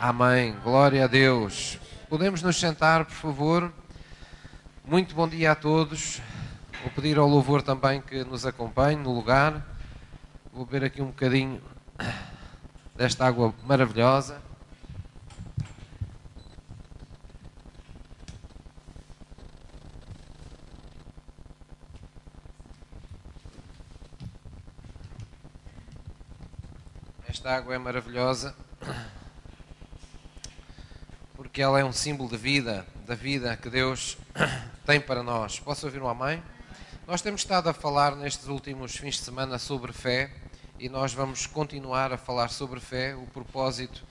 Amém. 0.00 0.54
Glória 0.62 1.02
a 1.02 1.06
Deus. 1.08 1.76
Podemos 2.08 2.40
nos 2.40 2.54
sentar, 2.54 3.04
por 3.04 3.14
favor. 3.14 3.72
Muito 4.84 5.12
bom 5.12 5.26
dia 5.26 5.50
a 5.50 5.54
todos. 5.56 6.22
Vou 6.82 6.92
pedir 6.92 7.18
ao 7.18 7.26
louvor 7.26 7.62
também 7.62 8.00
que 8.00 8.22
nos 8.22 8.46
acompanhe 8.46 8.96
no 8.96 9.12
lugar. 9.12 9.60
Vou 10.52 10.64
beber 10.64 10.86
aqui 10.86 11.02
um 11.02 11.06
bocadinho 11.06 11.60
desta 12.94 13.26
água 13.26 13.52
maravilhosa. 13.66 14.40
Esta 27.26 27.56
água 27.56 27.74
é 27.74 27.78
maravilhosa 27.78 28.54
porque 31.58 31.64
ela 31.64 31.80
é 31.80 31.84
um 31.84 31.92
símbolo 31.92 32.30
de 32.30 32.36
vida, 32.36 32.86
da 33.04 33.16
vida 33.16 33.56
que 33.56 33.68
Deus 33.68 34.16
tem 34.86 35.00
para 35.00 35.24
nós. 35.24 35.58
Posso 35.58 35.86
ouvir 35.86 36.00
um 36.00 36.08
amém? 36.08 36.40
Nós 37.04 37.20
temos 37.20 37.40
estado 37.40 37.68
a 37.68 37.72
falar 37.72 38.14
nestes 38.14 38.46
últimos 38.46 38.94
fins 38.94 39.16
de 39.16 39.22
semana 39.22 39.58
sobre 39.58 39.92
fé 39.92 40.30
e 40.78 40.88
nós 40.88 41.12
vamos 41.12 41.48
continuar 41.48 42.12
a 42.12 42.16
falar 42.16 42.50
sobre 42.50 42.78
fé. 42.78 43.16
O 43.16 43.26
propósito 43.26 44.04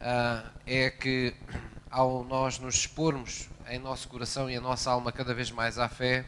uh, 0.00 0.50
é 0.66 0.90
que, 0.90 1.32
ao 1.88 2.24
nós 2.24 2.58
nos 2.58 2.74
expormos 2.74 3.48
em 3.68 3.78
nosso 3.78 4.08
coração 4.08 4.50
e 4.50 4.56
a 4.56 4.60
nossa 4.60 4.90
alma 4.90 5.12
cada 5.12 5.32
vez 5.32 5.52
mais 5.52 5.78
à 5.78 5.88
fé, 5.88 6.24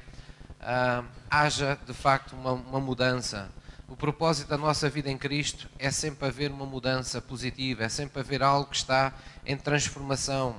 uh, 0.61 1.05
haja 1.29 1.77
de 1.85 1.93
facto 1.93 2.37
uma, 2.37 2.53
uma 2.53 2.79
mudança 2.79 3.51
o 3.93 3.97
propósito 3.97 4.49
da 4.49 4.57
nossa 4.57 4.89
vida 4.89 5.11
em 5.11 5.19
Cristo 5.19 5.69
é 5.79 5.91
sempre 5.91 6.27
haver 6.27 6.51
uma 6.51 6.65
mudança 6.65 7.21
positiva, 7.21 7.85
é 7.85 7.91
sempre 7.91 8.21
haver 8.21 8.43
algo 8.43 8.71
que 8.71 8.77
está 8.77 9.13
em 9.45 9.55
transformação. 9.55 10.57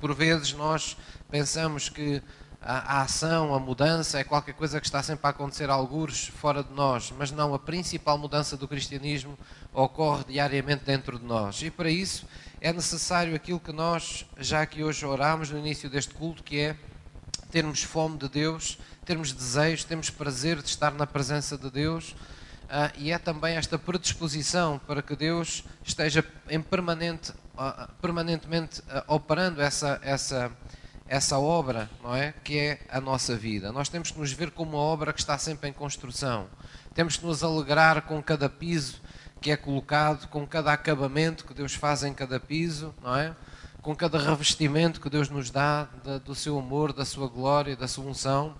Por 0.00 0.12
vezes 0.12 0.54
nós 0.54 0.96
pensamos 1.30 1.88
que 1.88 2.20
a, 2.60 3.02
ação, 3.02 3.54
a 3.54 3.60
mudança 3.60 4.18
é 4.18 4.24
qualquer 4.24 4.54
coisa 4.54 4.80
que 4.80 4.86
está 4.88 5.00
sempre 5.04 5.24
a 5.28 5.30
acontecer 5.30 5.70
a 5.70 5.72
algures 5.72 6.26
fora 6.26 6.64
de 6.64 6.72
nós, 6.72 7.14
mas 7.16 7.30
não, 7.30 7.54
a 7.54 7.60
principal 7.60 8.18
mudança 8.18 8.56
do 8.56 8.66
cristianismo 8.66 9.38
ocorre 9.72 10.24
diariamente 10.24 10.84
dentro 10.84 11.16
de 11.16 11.24
nós. 11.24 11.62
E 11.62 11.70
para 11.70 11.88
isso 11.88 12.26
é 12.60 12.72
necessário 12.72 13.36
aquilo 13.36 13.60
que 13.60 13.72
nós 13.72 14.26
já 14.36 14.62
aqui 14.62 14.82
hoje 14.82 15.06
oramos 15.06 15.48
no 15.48 15.58
início 15.60 15.88
deste 15.88 16.12
culto, 16.12 16.42
que 16.42 16.58
é 16.58 16.76
termos 17.52 17.84
fome 17.84 18.18
de 18.18 18.28
Deus, 18.28 18.80
termos 19.04 19.30
desejo, 19.30 19.86
termos 19.86 20.10
prazer 20.10 20.60
de 20.60 20.68
estar 20.68 20.90
na 20.92 21.06
presença 21.06 21.56
de 21.56 21.70
Deus 21.70 22.16
Uh, 22.68 22.92
e 22.98 23.10
é 23.10 23.18
também 23.18 23.56
esta 23.56 23.78
predisposição 23.78 24.78
para 24.86 25.00
que 25.00 25.16
Deus 25.16 25.64
esteja 25.82 26.22
em 26.50 26.60
permanente, 26.60 27.30
uh, 27.54 27.90
permanentemente 28.02 28.80
uh, 28.80 29.02
operando 29.06 29.62
essa, 29.62 29.98
essa, 30.02 30.52
essa 31.08 31.38
obra, 31.38 31.88
não 32.02 32.14
é? 32.14 32.34
Que 32.44 32.58
é 32.58 32.80
a 32.90 33.00
nossa 33.00 33.34
vida. 33.34 33.72
Nós 33.72 33.88
temos 33.88 34.10
que 34.10 34.18
nos 34.18 34.32
ver 34.32 34.50
como 34.50 34.72
uma 34.72 34.80
obra 34.80 35.14
que 35.14 35.18
está 35.20 35.38
sempre 35.38 35.70
em 35.70 35.72
construção. 35.72 36.46
Temos 36.92 37.16
que 37.16 37.24
nos 37.24 37.42
alegrar 37.42 38.02
com 38.02 38.22
cada 38.22 38.50
piso 38.50 39.00
que 39.40 39.50
é 39.50 39.56
colocado, 39.56 40.28
com 40.28 40.46
cada 40.46 40.70
acabamento 40.70 41.46
que 41.46 41.54
Deus 41.54 41.72
faz 41.72 42.02
em 42.02 42.12
cada 42.12 42.38
piso, 42.38 42.94
não 43.02 43.16
é? 43.16 43.34
Com 43.80 43.96
cada 43.96 44.18
revestimento 44.18 45.00
que 45.00 45.08
Deus 45.08 45.30
nos 45.30 45.50
dá 45.50 45.84
do 46.22 46.34
seu 46.34 46.58
amor, 46.58 46.92
da 46.92 47.06
sua 47.06 47.28
glória, 47.28 47.74
da 47.74 47.88
sua 47.88 48.04
unção 48.04 48.54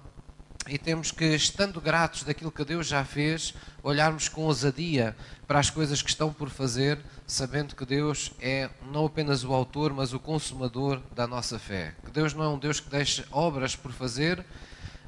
e 0.66 0.76
temos 0.76 1.10
que, 1.10 1.24
estando 1.24 1.80
gratos 1.80 2.24
daquilo 2.24 2.50
que 2.50 2.64
Deus 2.64 2.86
já 2.86 3.04
fez, 3.04 3.54
olharmos 3.82 4.28
com 4.28 4.42
ousadia 4.42 5.16
para 5.46 5.58
as 5.58 5.70
coisas 5.70 6.02
que 6.02 6.10
estão 6.10 6.32
por 6.32 6.50
fazer, 6.50 6.98
sabendo 7.26 7.74
que 7.74 7.86
Deus 7.86 8.32
é 8.40 8.68
não 8.90 9.06
apenas 9.06 9.44
o 9.44 9.52
autor, 9.52 9.92
mas 9.92 10.12
o 10.12 10.18
consumador 10.18 11.00
da 11.14 11.26
nossa 11.26 11.58
fé. 11.58 11.94
Que 12.04 12.10
Deus 12.10 12.34
não 12.34 12.44
é 12.44 12.48
um 12.48 12.58
Deus 12.58 12.80
que 12.80 12.90
deixa 12.90 13.24
obras 13.30 13.76
por 13.76 13.92
fazer, 13.92 14.44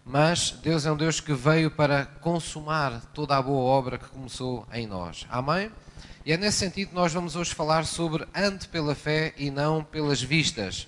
mas 0.04 0.50
Deus 0.62 0.86
é 0.86 0.92
um 0.92 0.96
Deus 0.96 1.20
que 1.20 1.34
veio 1.34 1.70
para 1.70 2.06
consumar 2.06 3.00
toda 3.12 3.36
a 3.36 3.42
boa 3.42 3.62
obra 3.62 3.98
que 3.98 4.08
começou 4.08 4.66
em 4.72 4.86
nós. 4.86 5.26
Amém? 5.28 5.70
E 6.24 6.32
é 6.32 6.36
nesse 6.36 6.58
sentido 6.58 6.88
que 6.88 6.94
nós 6.94 7.12
vamos 7.12 7.36
hoje 7.36 7.54
falar 7.54 7.84
sobre 7.84 8.26
ande 8.34 8.66
pela 8.68 8.94
fé 8.94 9.34
e 9.36 9.50
não 9.50 9.84
pelas 9.84 10.22
vistas. 10.22 10.86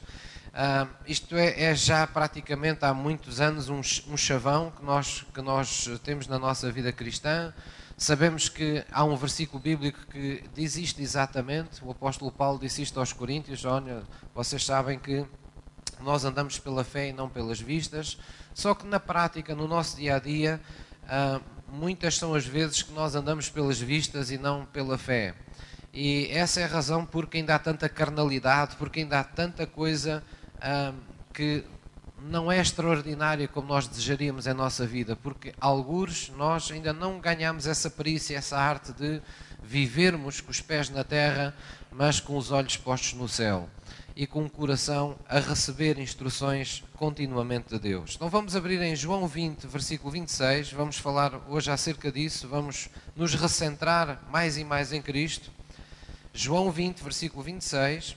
Uh, 0.52 0.86
isto 1.06 1.34
é, 1.34 1.62
é, 1.62 1.74
já 1.74 2.06
praticamente 2.06 2.84
há 2.84 2.92
muitos 2.92 3.40
anos 3.40 3.70
um, 3.70 3.80
um, 4.12 4.16
chavão 4.18 4.70
que 4.70 4.84
nós, 4.84 5.24
que 5.32 5.40
nós 5.40 5.88
temos 6.04 6.26
na 6.26 6.38
nossa 6.38 6.70
vida 6.70 6.92
cristã. 6.92 7.54
Sabemos 7.96 8.50
que 8.50 8.84
há 8.92 9.02
um 9.02 9.16
versículo 9.16 9.62
bíblico 9.62 9.98
que 10.10 10.44
diz 10.54 10.76
isto 10.76 11.00
exatamente. 11.00 11.82
O 11.82 11.90
apóstolo 11.90 12.30
Paulo 12.30 12.58
disse 12.58 12.82
isto 12.82 13.00
aos 13.00 13.14
Coríntios: 13.14 13.64
Olha, 13.64 14.02
vocês 14.34 14.62
sabem 14.62 14.98
que 14.98 15.24
nós 16.00 16.22
andamos 16.26 16.58
pela 16.58 16.84
fé 16.84 17.08
e 17.08 17.12
não 17.14 17.30
pelas 17.30 17.58
vistas. 17.58 18.18
Só 18.52 18.74
que 18.74 18.86
na 18.86 19.00
prática, 19.00 19.54
no 19.54 19.66
nosso 19.66 19.96
dia 19.96 20.16
a 20.16 20.18
dia, 20.18 20.60
uh, 21.04 21.42
muitas 21.72 22.18
são 22.18 22.34
as 22.34 22.44
vezes 22.44 22.82
que 22.82 22.92
nós 22.92 23.14
andamos 23.14 23.48
pelas 23.48 23.80
vistas 23.80 24.30
e 24.30 24.36
não 24.36 24.66
pela 24.66 24.98
fé. 24.98 25.34
E 25.94 26.28
essa 26.30 26.60
é 26.60 26.64
a 26.64 26.68
razão 26.68 27.06
porque 27.06 27.38
ainda 27.38 27.54
há 27.54 27.58
tanta 27.58 27.88
carnalidade, 27.88 28.76
porque 28.76 29.00
ainda 29.00 29.20
há 29.20 29.24
tanta 29.24 29.66
coisa 29.66 30.22
que 31.32 31.64
não 32.28 32.50
é 32.50 32.60
extraordinária 32.60 33.48
como 33.48 33.68
nós 33.68 33.86
desejaríamos 33.86 34.46
em 34.46 34.54
nossa 34.54 34.86
vida, 34.86 35.16
porque 35.16 35.52
alguns 35.60 36.30
nós 36.36 36.70
ainda 36.70 36.92
não 36.92 37.18
ganhamos 37.18 37.66
essa 37.66 37.90
perícia, 37.90 38.36
essa 38.36 38.58
arte 38.58 38.92
de 38.92 39.20
vivermos 39.62 40.40
com 40.40 40.50
os 40.50 40.60
pés 40.60 40.88
na 40.90 41.04
terra, 41.04 41.54
mas 41.90 42.20
com 42.20 42.36
os 42.36 42.50
olhos 42.50 42.76
postos 42.76 43.14
no 43.14 43.28
céu 43.28 43.68
e 44.14 44.26
com 44.26 44.44
o 44.44 44.50
coração 44.50 45.16
a 45.28 45.38
receber 45.38 45.98
instruções 45.98 46.84
continuamente 46.94 47.70
de 47.70 47.78
Deus. 47.78 48.14
Então 48.14 48.28
vamos 48.28 48.54
abrir 48.54 48.80
em 48.82 48.94
João 48.94 49.26
20, 49.26 49.66
versículo 49.66 50.10
26, 50.10 50.72
vamos 50.72 50.98
falar 50.98 51.40
hoje 51.48 51.70
acerca 51.70 52.12
disso, 52.12 52.46
vamos 52.46 52.88
nos 53.16 53.34
recentrar 53.34 54.22
mais 54.30 54.58
e 54.58 54.64
mais 54.64 54.92
em 54.92 55.00
Cristo. 55.00 55.50
João 56.34 56.70
20, 56.70 57.02
versículo 57.02 57.42
26 57.42 58.16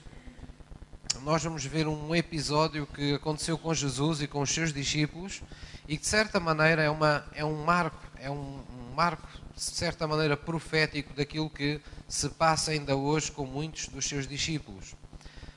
nós 1.22 1.42
vamos 1.42 1.64
ver 1.64 1.86
um 1.86 2.14
episódio 2.14 2.86
que 2.86 3.14
aconteceu 3.14 3.56
com 3.56 3.72
Jesus 3.72 4.20
e 4.20 4.26
com 4.26 4.40
os 4.40 4.50
seus 4.50 4.72
discípulos 4.72 5.42
e 5.88 5.96
que 5.96 6.02
de 6.02 6.08
certa 6.08 6.40
maneira 6.40 6.82
é, 6.82 6.90
uma, 6.90 7.24
é 7.32 7.44
um 7.44 7.64
marco, 7.64 7.98
é 8.18 8.30
um, 8.30 8.34
um 8.34 8.94
marco 8.94 9.26
de 9.54 9.62
certa 9.62 10.06
maneira 10.06 10.36
profético 10.36 11.14
daquilo 11.14 11.48
que 11.48 11.80
se 12.08 12.28
passa 12.30 12.72
ainda 12.72 12.96
hoje 12.96 13.30
com 13.30 13.46
muitos 13.46 13.88
dos 13.88 14.06
seus 14.06 14.26
discípulos. 14.26 14.94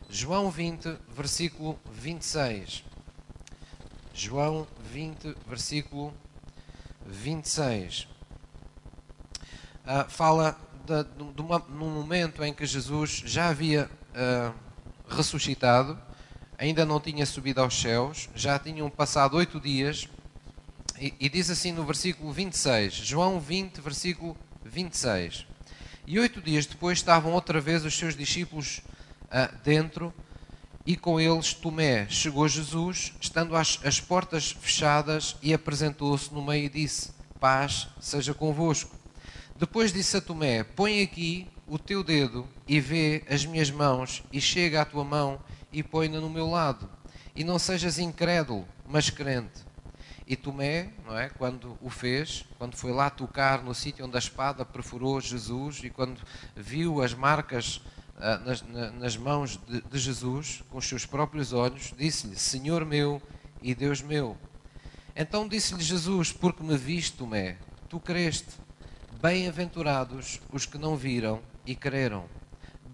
João 0.09 0.49
20, 0.49 0.97
versículo 1.15 1.79
26. 1.91 2.83
João 4.13 4.67
20, 4.91 5.35
versículo 5.47 6.13
26. 7.05 8.07
Uh, 9.83 10.09
fala 10.09 10.57
de, 10.85 11.03
de, 11.03 11.33
de 11.33 11.41
uma, 11.41 11.59
num 11.59 11.89
momento 11.89 12.43
em 12.43 12.53
que 12.53 12.65
Jesus 12.65 13.23
já 13.25 13.49
havia 13.49 13.89
uh, 14.11 14.68
ressuscitado, 15.15 15.97
ainda 16.57 16.85
não 16.85 16.99
tinha 16.99 17.25
subido 17.25 17.61
aos 17.61 17.79
céus, 17.79 18.29
já 18.35 18.59
tinham 18.59 18.89
passado 18.89 19.37
oito 19.37 19.59
dias, 19.59 20.07
e, 20.99 21.13
e, 21.19 21.29
diz 21.29 21.49
assim 21.49 21.71
no 21.71 21.85
versículo 21.85 22.31
26, 22.33 22.93
João 22.93 23.39
20, 23.39 23.79
versículo 23.79 24.37
26. 24.65 25.45
E 26.05 26.19
oito 26.19 26.41
dias 26.41 26.65
depois 26.65 26.97
estavam 26.97 27.31
outra 27.31 27.61
vez 27.61 27.85
os 27.85 27.97
seus 27.97 28.15
discípulos 28.15 28.81
uh, 29.25 29.55
dentro, 29.63 30.13
e 30.85 30.97
com 30.97 31.19
eles 31.19 31.53
Tomé. 31.53 32.07
Chegou 32.09 32.47
Jesus, 32.47 33.13
estando 33.21 33.55
as, 33.55 33.79
as 33.85 34.01
portas 34.01 34.51
fechadas, 34.51 35.37
e 35.41 35.53
apresentou-se 35.53 36.33
no 36.33 36.41
meio 36.41 36.65
e 36.65 36.69
disse: 36.69 37.11
Paz 37.39 37.87
seja 38.01 38.33
convosco. 38.33 38.97
Depois 39.55 39.93
disse 39.93 40.17
a 40.17 40.21
Tomé: 40.21 40.63
Põe 40.63 41.01
aqui 41.01 41.47
o 41.69 41.77
teu 41.77 42.03
dedo 42.03 42.47
e 42.67 42.79
vê 42.79 43.23
as 43.29 43.45
minhas 43.45 43.69
mãos, 43.69 44.23
e 44.33 44.41
chega 44.41 44.81
à 44.81 44.85
tua 44.85 45.03
mão 45.03 45.39
e 45.71 45.83
põe-na 45.83 46.19
no 46.19 46.29
meu 46.29 46.49
lado. 46.49 46.89
E 47.35 47.43
não 47.43 47.59
sejas 47.59 47.99
incrédulo, 47.99 48.67
mas 48.87 49.09
crente. 49.09 49.69
E 50.27 50.35
Tomé, 50.35 50.89
não 51.05 51.17
é, 51.17 51.29
quando 51.29 51.77
o 51.81 51.89
fez, 51.89 52.45
quando 52.57 52.75
foi 52.75 52.91
lá 52.91 53.09
tocar 53.09 53.63
no 53.63 53.73
sítio 53.73 54.05
onde 54.05 54.15
a 54.15 54.19
espada 54.19 54.65
perfurou 54.65 55.21
Jesus 55.21 55.81
e 55.83 55.89
quando 55.89 56.21
viu 56.55 57.01
as 57.01 57.13
marcas 57.13 57.81
ah, 58.17 58.37
nas, 58.39 58.61
na, 58.61 58.91
nas, 58.91 59.17
mãos 59.17 59.59
de, 59.67 59.81
de 59.81 59.97
Jesus, 59.97 60.63
com 60.69 60.77
os 60.77 60.87
seus 60.87 61.05
próprios 61.05 61.53
olhos, 61.53 61.93
disse-lhe: 61.97 62.35
Senhor 62.35 62.85
meu 62.85 63.21
e 63.61 63.73
Deus 63.73 64.01
meu. 64.01 64.37
Então 65.15 65.47
disse-lhe 65.47 65.81
Jesus: 65.81 66.31
Porque 66.31 66.63
me 66.63 66.77
viste, 66.77 67.17
Tomé, 67.17 67.57
tu 67.87 67.99
creste. 67.99 68.53
Bem-aventurados 69.21 70.39
os 70.53 70.65
que 70.65 70.77
não 70.77 70.95
viram 70.95 71.41
e 71.69 71.75
creram. 71.75 72.25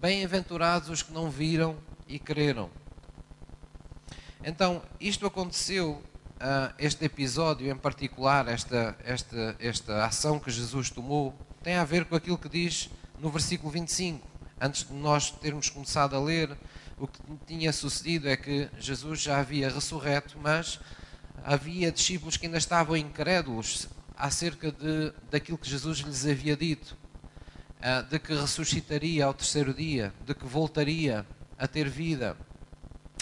Bem-aventurados 0.01 0.89
os 0.89 1.01
que 1.01 1.13
não 1.13 1.31
viram 1.31 1.77
e 2.10 2.19
creram. 2.19 2.69
Então, 4.44 4.81
isto 5.00 5.25
aconteceu, 5.25 5.92
uh, 5.94 6.74
este 6.77 7.06
episódio 7.06 7.72
em 7.72 7.77
particular, 7.77 8.50
esta, 8.50 8.98
esta, 9.06 9.56
esta 9.60 10.06
ação 10.06 10.39
que 10.39 10.51
Jesus 10.51 10.89
tomou, 10.89 11.33
tem 11.63 11.75
a 11.75 11.86
ver 11.86 12.04
com 12.04 12.18
aquilo 12.18 12.38
que 12.38 12.50
diz 12.50 12.89
no 13.18 13.30
versículo 13.30 13.72
25. 13.72 14.27
antes 14.60 14.86
de 14.86 14.94
nós 14.94 15.31
termos 15.31 15.69
começado 15.69 16.13
a 16.13 16.19
ler, 16.19 16.57
o 17.00 17.07
que 17.07 17.21
tinha 17.48 17.71
sucedido 17.71 18.28
é 18.28 18.36
que 18.36 18.69
Jesus 18.78 19.21
já 19.21 19.39
havia 19.39 19.69
ressurreto, 19.69 20.38
mas 20.38 20.81
havia 21.45 21.94
discípulos 21.94 22.36
que 22.36 22.45
ainda 22.45 22.57
estavam 22.57 22.98
incrédulos 22.98 23.88
acerca 24.18 24.69
de, 24.69 25.13
daquilo 25.31 25.57
que 25.57 25.69
Jesus 25.69 26.00
lhes 26.00 26.25
havia 26.25 26.57
dito, 26.57 27.05
de 28.10 28.19
que 28.19 28.33
ressuscitaria 28.33 29.25
ao 29.25 29.33
terceiro 29.33 29.74
dia, 29.74 30.13
de 30.25 30.33
que 30.33 30.45
voltaria 30.45 31.25
a 31.57 31.68
ter 31.68 31.89
vida. 31.89 32.36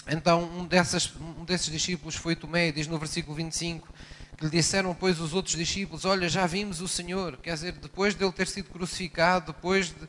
Então, 0.06 0.44
um, 0.44 0.66
dessas, 0.66 1.12
um 1.38 1.44
desses 1.44 1.70
discípulos 1.70 2.14
foi 2.14 2.36
Tomé, 2.36 2.70
diz 2.70 2.86
no 2.86 2.98
versículo 2.98 3.34
25, 3.34 3.88
que 4.36 4.44
lhe 4.44 4.50
disseram, 4.50 4.94
pois, 4.94 5.20
os 5.20 5.32
outros 5.32 5.56
discípulos: 5.56 6.04
Olha, 6.04 6.28
já 6.28 6.46
vimos 6.46 6.80
o 6.80 6.88
Senhor. 6.88 7.36
Quer 7.38 7.54
dizer, 7.54 7.72
depois 7.72 8.14
de 8.14 8.24
ele 8.24 8.32
ter 8.32 8.46
sido 8.46 8.70
crucificado, 8.70 9.52
depois 9.52 9.88
de, 9.88 10.08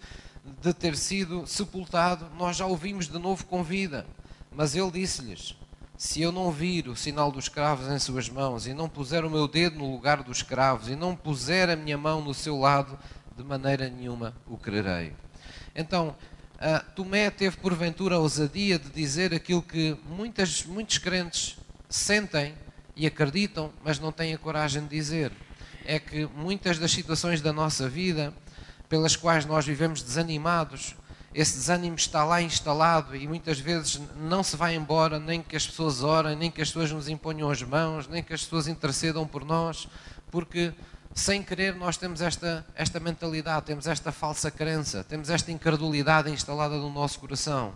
de 0.62 0.74
ter 0.74 0.98
sido 0.98 1.48
sepultado, 1.48 2.30
nós 2.38 2.58
já 2.58 2.66
o 2.66 2.76
vimos 2.76 3.08
de 3.08 3.18
novo 3.18 3.46
com 3.46 3.64
vida. 3.64 4.06
Mas 4.52 4.76
ele 4.76 4.92
disse-lhes: 4.92 5.56
Se 5.98 6.22
eu 6.22 6.32
não 6.32 6.52
vir 6.52 6.90
o 6.90 6.96
sinal 6.96 7.32
dos 7.32 7.48
cravos 7.48 7.88
em 7.90 8.00
suas 8.00 8.28
mãos, 8.28 8.68
e 8.68 8.74
não 8.74 8.90
puser 8.90 9.24
o 9.24 9.30
meu 9.30 9.48
dedo 9.48 9.78
no 9.78 9.92
lugar 9.92 10.24
dos 10.24 10.42
cravos, 10.42 10.90
e 10.90 10.96
não 10.96 11.16
puser 11.16 11.70
a 11.70 11.76
minha 11.76 11.98
mão 11.98 12.22
no 12.22 12.34
seu 12.34 12.60
lado, 12.60 12.98
de 13.36 13.44
maneira 13.44 13.90
nenhuma 13.90 14.34
o 14.48 14.58
crerei. 14.58 15.14
Então, 15.76 16.16
Uh, 16.56 16.92
Tomé 16.94 17.30
teve 17.30 17.58
porventura 17.58 18.16
a 18.16 18.20
ousadia 18.20 18.80
de 18.80 18.90
dizer 18.90 19.34
aquilo 19.34 19.62
que 19.62 19.98
muitas, 20.08 20.64
muitos 20.64 20.98
crentes 20.98 21.58
sentem 21.90 22.56
e 22.96 23.06
acreditam, 23.06 23.74
mas 23.84 24.00
não 24.00 24.10
têm 24.10 24.34
a 24.34 24.38
coragem 24.38 24.84
de 24.84 24.88
dizer. 24.88 25.34
É 25.84 26.00
que 26.00 26.26
muitas 26.28 26.80
das 26.80 26.92
situações 26.92 27.42
da 27.42 27.52
nossa 27.52 27.90
vida, 27.90 28.34
pelas 28.88 29.18
quais 29.18 29.46
nós 29.46 29.66
vivemos 29.66 30.02
desanimados, 30.02 30.96
esse 31.34 31.58
desânimo 31.58 31.98
está 31.98 32.24
lá 32.24 32.42
instalado 32.42 33.14
e 33.18 33.28
muitas 33.28 33.60
vezes 33.60 34.00
não 34.16 34.42
se 34.42 34.56
vai 34.56 34.76
embora, 34.76 35.20
nem 35.20 35.42
que 35.42 35.58
as 35.58 35.68
pessoas 35.68 36.02
orem, 36.02 36.38
nem 36.38 36.50
que 36.50 36.62
as 36.62 36.70
pessoas 36.70 36.90
nos 36.90 37.10
imponham 37.10 37.50
as 37.50 37.62
mãos, 37.62 38.08
nem 38.08 38.24
que 38.24 38.34
as 38.34 38.44
pessoas 38.44 38.70
intercedam 38.70 39.28
por 39.28 39.44
nós, 39.44 39.90
porque 40.32 40.74
sem 41.16 41.42
querer, 41.42 41.74
nós 41.74 41.96
temos 41.96 42.20
esta, 42.20 42.66
esta 42.76 43.00
mentalidade, 43.00 43.66
temos 43.66 43.88
esta 43.88 44.12
falsa 44.12 44.52
crença, 44.52 45.02
temos 45.02 45.30
esta 45.30 45.50
incredulidade 45.50 46.30
instalada 46.30 46.76
no 46.76 46.92
nosso 46.92 47.22
coração, 47.22 47.74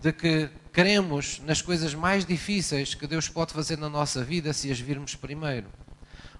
de 0.00 0.12
que 0.12 0.48
queremos 0.72 1.40
nas 1.40 1.60
coisas 1.60 1.92
mais 1.92 2.24
difíceis 2.24 2.94
que 2.94 3.08
Deus 3.08 3.28
pode 3.28 3.52
fazer 3.52 3.76
na 3.76 3.88
nossa 3.88 4.22
vida 4.22 4.52
se 4.52 4.70
as 4.70 4.78
virmos 4.78 5.16
primeiro. 5.16 5.66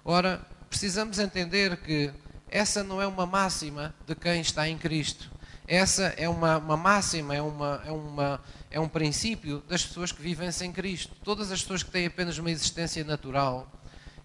Ora, 0.05 0.41
precisamos 0.69 1.19
entender 1.19 1.75
que 1.75 2.09
essa 2.49 2.85
não 2.85 3.01
é 3.01 3.05
uma 3.05 3.25
máxima 3.25 3.93
de 4.07 4.15
quem 4.15 4.39
está 4.39 4.67
em 4.67 4.77
Cristo. 4.77 5.29
Essa 5.67 6.13
é 6.15 6.29
uma, 6.29 6.57
uma 6.57 6.77
máxima, 6.77 7.35
é, 7.35 7.41
uma, 7.41 7.83
é, 7.85 7.91
uma, 7.91 8.41
é 8.71 8.79
um 8.79 8.87
princípio 8.87 9.61
das 9.67 9.85
pessoas 9.85 10.13
que 10.13 10.21
vivem 10.21 10.49
sem 10.53 10.71
Cristo. 10.71 11.13
Todas 11.21 11.51
as 11.51 11.61
pessoas 11.61 11.83
que 11.83 11.91
têm 11.91 12.07
apenas 12.07 12.37
uma 12.37 12.49
existência 12.49 13.03
natural, 13.03 13.69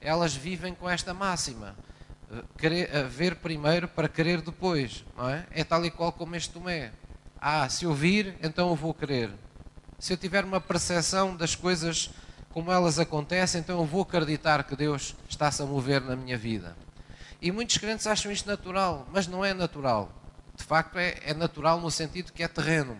elas 0.00 0.32
vivem 0.32 0.72
com 0.74 0.88
esta 0.88 1.12
máxima 1.12 1.74
querer, 2.56 3.06
ver 3.08 3.36
primeiro 3.36 3.88
para 3.88 4.08
querer 4.08 4.40
depois, 4.40 5.04
não 5.16 5.28
é? 5.28 5.46
É 5.50 5.64
tal 5.64 5.84
e 5.84 5.90
qual 5.90 6.12
como 6.12 6.34
este 6.36 6.52
Tomé. 6.52 6.92
Ah, 7.40 7.68
se 7.68 7.84
eu 7.84 7.92
vir, 7.92 8.36
então 8.42 8.70
eu 8.70 8.74
vou 8.74 8.94
querer. 8.94 9.30
Se 9.98 10.12
eu 10.12 10.16
tiver 10.16 10.44
uma 10.44 10.60
percepção 10.60 11.36
das 11.36 11.54
coisas 11.54 12.10
como 12.50 12.70
elas 12.70 12.98
acontecem, 12.98 13.60
então 13.60 13.78
eu 13.78 13.84
vou 13.84 14.02
acreditar 14.02 14.62
que 14.64 14.76
Deus 14.76 15.16
está-se 15.28 15.60
a 15.62 15.66
mover 15.66 16.00
na 16.00 16.14
minha 16.14 16.38
vida. 16.38 16.76
E 17.42 17.50
muitos 17.50 17.78
crentes 17.78 18.06
acham 18.06 18.30
isto 18.30 18.48
natural, 18.48 19.06
mas 19.12 19.26
não 19.26 19.44
é 19.44 19.52
natural. 19.52 20.10
De 20.56 20.62
facto, 20.62 20.98
é, 20.98 21.18
é 21.24 21.34
natural 21.34 21.80
no 21.80 21.90
sentido 21.90 22.32
que 22.32 22.42
é 22.42 22.48
terreno. 22.48 22.96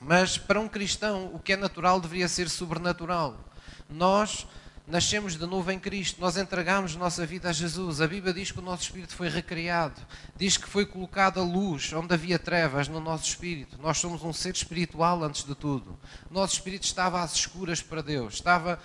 Mas 0.00 0.36
para 0.36 0.60
um 0.60 0.68
cristão, 0.68 1.30
o 1.32 1.38
que 1.38 1.54
é 1.54 1.56
natural 1.56 1.98
deveria 1.98 2.28
ser 2.28 2.48
sobrenatural. 2.50 3.36
Nós 3.88 4.46
nascemos 4.86 5.36
de 5.36 5.46
novo 5.46 5.70
em 5.70 5.78
Cristo, 5.78 6.20
nós 6.20 6.36
entregamos 6.36 6.94
nossa 6.94 7.24
vida 7.24 7.48
a 7.48 7.52
Jesus. 7.52 8.00
A 8.00 8.06
Bíblia 8.06 8.34
diz 8.34 8.50
que 8.50 8.58
o 8.58 8.62
nosso 8.62 8.82
espírito 8.82 9.14
foi 9.14 9.28
recriado, 9.28 10.00
diz 10.36 10.56
que 10.56 10.68
foi 10.68 10.84
colocada 10.84 11.40
luz 11.42 11.92
onde 11.92 12.12
havia 12.12 12.38
trevas 12.38 12.86
no 12.86 13.00
nosso 13.00 13.28
espírito. 13.28 13.78
Nós 13.80 13.98
somos 13.98 14.22
um 14.22 14.32
ser 14.32 14.54
espiritual 14.54 15.24
antes 15.24 15.44
de 15.44 15.54
tudo. 15.54 15.98
Nosso 16.30 16.54
espírito 16.54 16.84
estava 16.84 17.22
às 17.22 17.34
escuras 17.34 17.80
para 17.80 18.02
Deus, 18.02 18.34
estava, 18.34 18.78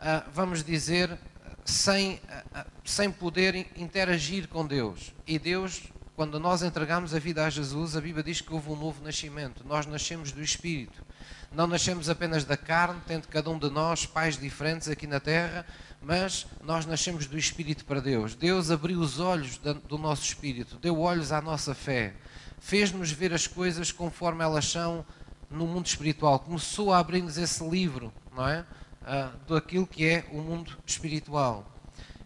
ah, 0.00 0.24
vamos 0.32 0.64
dizer, 0.64 1.16
sem, 1.64 2.20
ah, 2.28 2.44
ah, 2.52 2.66
sem 2.84 3.10
poder 3.10 3.68
interagir 3.76 4.48
com 4.48 4.66
Deus. 4.66 5.14
E 5.26 5.38
Deus, 5.38 5.84
quando 6.16 6.40
nós 6.40 6.62
entregamos 6.62 7.14
a 7.14 7.20
vida 7.20 7.46
a 7.46 7.50
Jesus, 7.50 7.96
a 7.96 8.00
Bíblia 8.00 8.24
diz 8.24 8.40
que 8.40 8.52
houve 8.52 8.70
um 8.70 8.76
novo 8.76 9.02
nascimento. 9.04 9.64
Nós 9.64 9.86
nascemos 9.86 10.32
do 10.32 10.42
Espírito. 10.42 11.05
Não 11.52 11.66
nascemos 11.66 12.08
apenas 12.08 12.44
da 12.44 12.56
carne, 12.56 13.00
tendo 13.06 13.28
cada 13.28 13.48
um 13.50 13.58
de 13.58 13.70
nós 13.70 14.04
pais 14.04 14.36
diferentes 14.36 14.88
aqui 14.88 15.06
na 15.06 15.20
terra, 15.20 15.64
mas 16.02 16.46
nós 16.62 16.86
nascemos 16.86 17.26
do 17.26 17.38
Espírito 17.38 17.84
para 17.84 18.00
Deus. 18.00 18.34
Deus 18.34 18.70
abriu 18.70 19.00
os 19.00 19.18
olhos 19.18 19.58
do 19.58 19.98
nosso 19.98 20.22
espírito, 20.22 20.76
deu 20.76 21.00
olhos 21.00 21.32
à 21.32 21.40
nossa 21.40 21.74
fé, 21.74 22.14
fez-nos 22.60 23.10
ver 23.10 23.32
as 23.32 23.46
coisas 23.46 23.90
conforme 23.90 24.44
elas 24.44 24.66
são 24.66 25.04
no 25.50 25.66
mundo 25.66 25.86
espiritual. 25.86 26.38
Começou 26.38 26.92
a 26.92 26.98
abrir-nos 26.98 27.38
esse 27.38 27.66
livro, 27.66 28.12
não 28.34 28.48
é? 28.48 28.64
Ah, 29.04 29.32
daquilo 29.48 29.86
que 29.86 30.04
é 30.04 30.24
o 30.32 30.38
mundo 30.38 30.76
espiritual. 30.84 31.64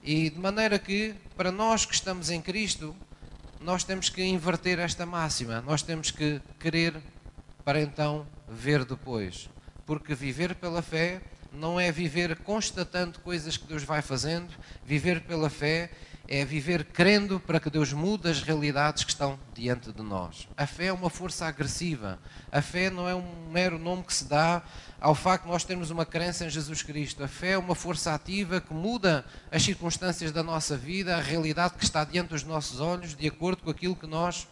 E 0.03 0.31
de 0.31 0.39
maneira 0.39 0.79
que, 0.79 1.15
para 1.37 1.53
nós 1.53 1.85
que 1.85 1.95
estamos 1.95 2.31
em 2.31 2.41
Cristo, 2.41 2.97
nós 3.61 3.85
temos 3.85 4.09
que 4.09 4.25
inverter 4.25 4.79
esta 4.79 5.05
máxima, 5.05 5.61
nós 5.61 5.83
temos 5.83 6.11
que 6.11 6.41
querer 6.59 6.97
para 7.65 7.81
então 7.81 8.27
ver 8.51 8.85
depois. 8.85 9.49
Porque 9.87 10.15
viver 10.15 10.55
pela 10.55 10.83
fé 10.83 11.23
não 11.53 11.81
é 11.81 11.91
viver 11.91 12.37
constatando 12.39 13.21
coisas 13.21 13.57
que 13.57 13.67
Deus 13.67 13.83
vai 13.83 14.03
fazendo, 14.03 14.53
viver 14.85 15.23
pela 15.23 15.49
fé 15.49 15.91
é 16.33 16.45
viver 16.45 16.85
crendo 16.85 17.41
para 17.41 17.59
que 17.59 17.69
Deus 17.69 17.93
mude 17.93 18.29
as 18.29 18.41
realidades 18.41 19.03
que 19.03 19.11
estão 19.11 19.37
diante 19.53 19.91
de 19.91 20.01
nós. 20.01 20.47
A 20.57 20.65
fé 20.65 20.87
é 20.87 20.93
uma 20.93 21.11
força 21.11 21.45
agressiva. 21.45 22.21
A 22.53 22.63
fé 22.63 22.89
não 22.89 23.09
é 23.09 23.15
um 23.17 23.51
mero 23.51 23.81
nome 23.81 24.05
que 24.05 24.15
se 24.15 24.27
dá 24.27 24.63
ao 25.01 25.13
facto 25.13 25.47
de 25.47 25.51
nós 25.51 25.65
termos 25.65 25.91
uma 25.91 26.07
crença 26.07 26.47
em 26.47 26.49
Jesus 26.49 26.85
Cristo. 26.85 27.25
A 27.25 27.29
fé 27.29 27.53
é 27.53 27.59
uma 27.59 27.75
força 27.75 28.15
ativa 28.15 28.61
que 28.61 28.73
muda 28.73 29.25
as 29.51 29.65
circunstâncias 29.65 30.31
da 30.31 30.45
nossa 30.45 30.77
vida, 30.77 31.17
a 31.17 31.21
realidade 31.21 31.75
que 31.75 31.83
está 31.83 32.05
diante 32.05 32.29
dos 32.29 32.45
nossos 32.45 32.79
olhos, 32.79 33.17
de 33.17 33.27
acordo 33.27 33.65
com 33.65 33.71
aquilo 33.71 33.97
que 33.97 34.07
nós 34.07 34.47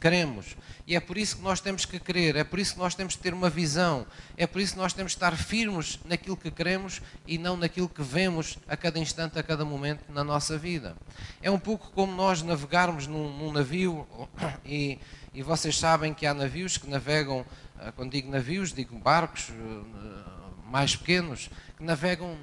queremos. 0.00 0.56
E 0.86 0.94
é 0.94 1.00
por 1.00 1.18
isso 1.18 1.36
que 1.36 1.42
nós 1.42 1.60
temos 1.60 1.84
que 1.84 1.98
querer, 1.98 2.36
é 2.36 2.44
por 2.44 2.58
isso 2.58 2.74
que 2.74 2.78
nós 2.78 2.94
temos 2.94 3.16
que 3.16 3.22
ter 3.22 3.34
uma 3.34 3.50
visão, 3.50 4.06
é 4.36 4.46
por 4.46 4.60
isso 4.60 4.74
que 4.74 4.78
nós 4.78 4.92
temos 4.92 5.12
que 5.12 5.16
estar 5.16 5.36
firmes 5.36 5.98
naquilo 6.04 6.36
que 6.36 6.50
queremos 6.50 7.02
e 7.26 7.38
não 7.38 7.56
naquilo 7.56 7.88
que 7.88 8.02
vemos 8.02 8.58
a 8.68 8.76
cada 8.76 8.98
instante, 8.98 9.38
a 9.38 9.42
cada 9.42 9.64
momento 9.64 10.04
na 10.12 10.22
nossa 10.22 10.56
vida. 10.56 10.96
É 11.42 11.50
um 11.50 11.58
pouco 11.58 11.90
como 11.90 12.12
nós 12.14 12.42
navegarmos 12.42 13.06
num, 13.06 13.36
num 13.36 13.52
navio, 13.52 14.06
e, 14.64 14.98
e 15.34 15.42
vocês 15.42 15.78
sabem 15.78 16.14
que 16.14 16.26
há 16.26 16.32
navios 16.32 16.76
que 16.76 16.88
navegam, 16.88 17.44
ah, 17.78 17.92
quando 17.92 18.12
digo 18.12 18.30
navios, 18.30 18.72
digo 18.72 18.96
barcos 18.98 19.50
ah, 19.50 20.45
mais 20.70 20.96
pequenos, 20.96 21.50
que 21.76 21.84
navegam, 21.84 22.36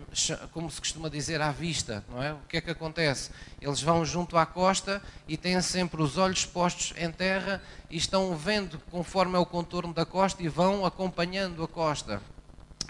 como 0.52 0.70
se 0.70 0.80
costuma 0.80 1.10
dizer, 1.10 1.42
à 1.42 1.52
vista, 1.52 2.04
não 2.10 2.22
é? 2.22 2.34
O 2.34 2.40
que 2.48 2.58
é 2.58 2.62
que 2.62 2.70
acontece? 2.70 3.32
Eles 3.60 3.82
vão 3.82 4.06
junto 4.06 4.38
à 4.38 4.46
costa 4.46 5.02
e 5.28 5.36
têm 5.36 5.60
sempre 5.62 6.02
os 6.02 6.18
olhos 6.18 6.46
postos 6.46 6.94
em 6.98 7.12
terra 7.12 7.62
e 7.90 7.98
estão 7.98 8.36
vendo 8.36 8.80
conforme 8.92 9.36
é 9.36 9.40
o 9.40 9.46
contorno 9.46 9.94
da 9.94 10.06
costa 10.06 10.42
e 10.44 10.48
vão 10.48 10.86
acompanhando 10.86 11.64
a 11.64 11.68
costa. 11.68 12.22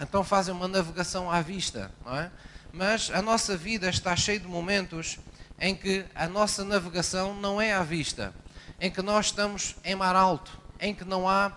Então 0.00 0.22
fazem 0.22 0.54
uma 0.54 0.68
navegação 0.68 1.30
à 1.30 1.40
vista, 1.40 1.90
não 2.04 2.16
é? 2.16 2.30
Mas 2.72 3.10
a 3.10 3.22
nossa 3.22 3.56
vida 3.56 3.88
está 3.88 4.14
cheia 4.16 4.40
de 4.40 4.48
momentos 4.48 5.18
em 5.58 5.74
que 5.74 6.04
a 6.14 6.26
nossa 6.26 6.64
navegação 6.64 7.32
não 7.34 7.60
é 7.60 7.72
à 7.72 7.82
vista, 7.82 8.34
em 8.80 8.90
que 8.90 9.00
nós 9.00 9.26
estamos 9.26 9.76
em 9.84 9.94
mar 9.94 10.16
alto, 10.16 10.58
em 10.80 10.92
que 10.94 11.04
não 11.04 11.28
há 11.28 11.52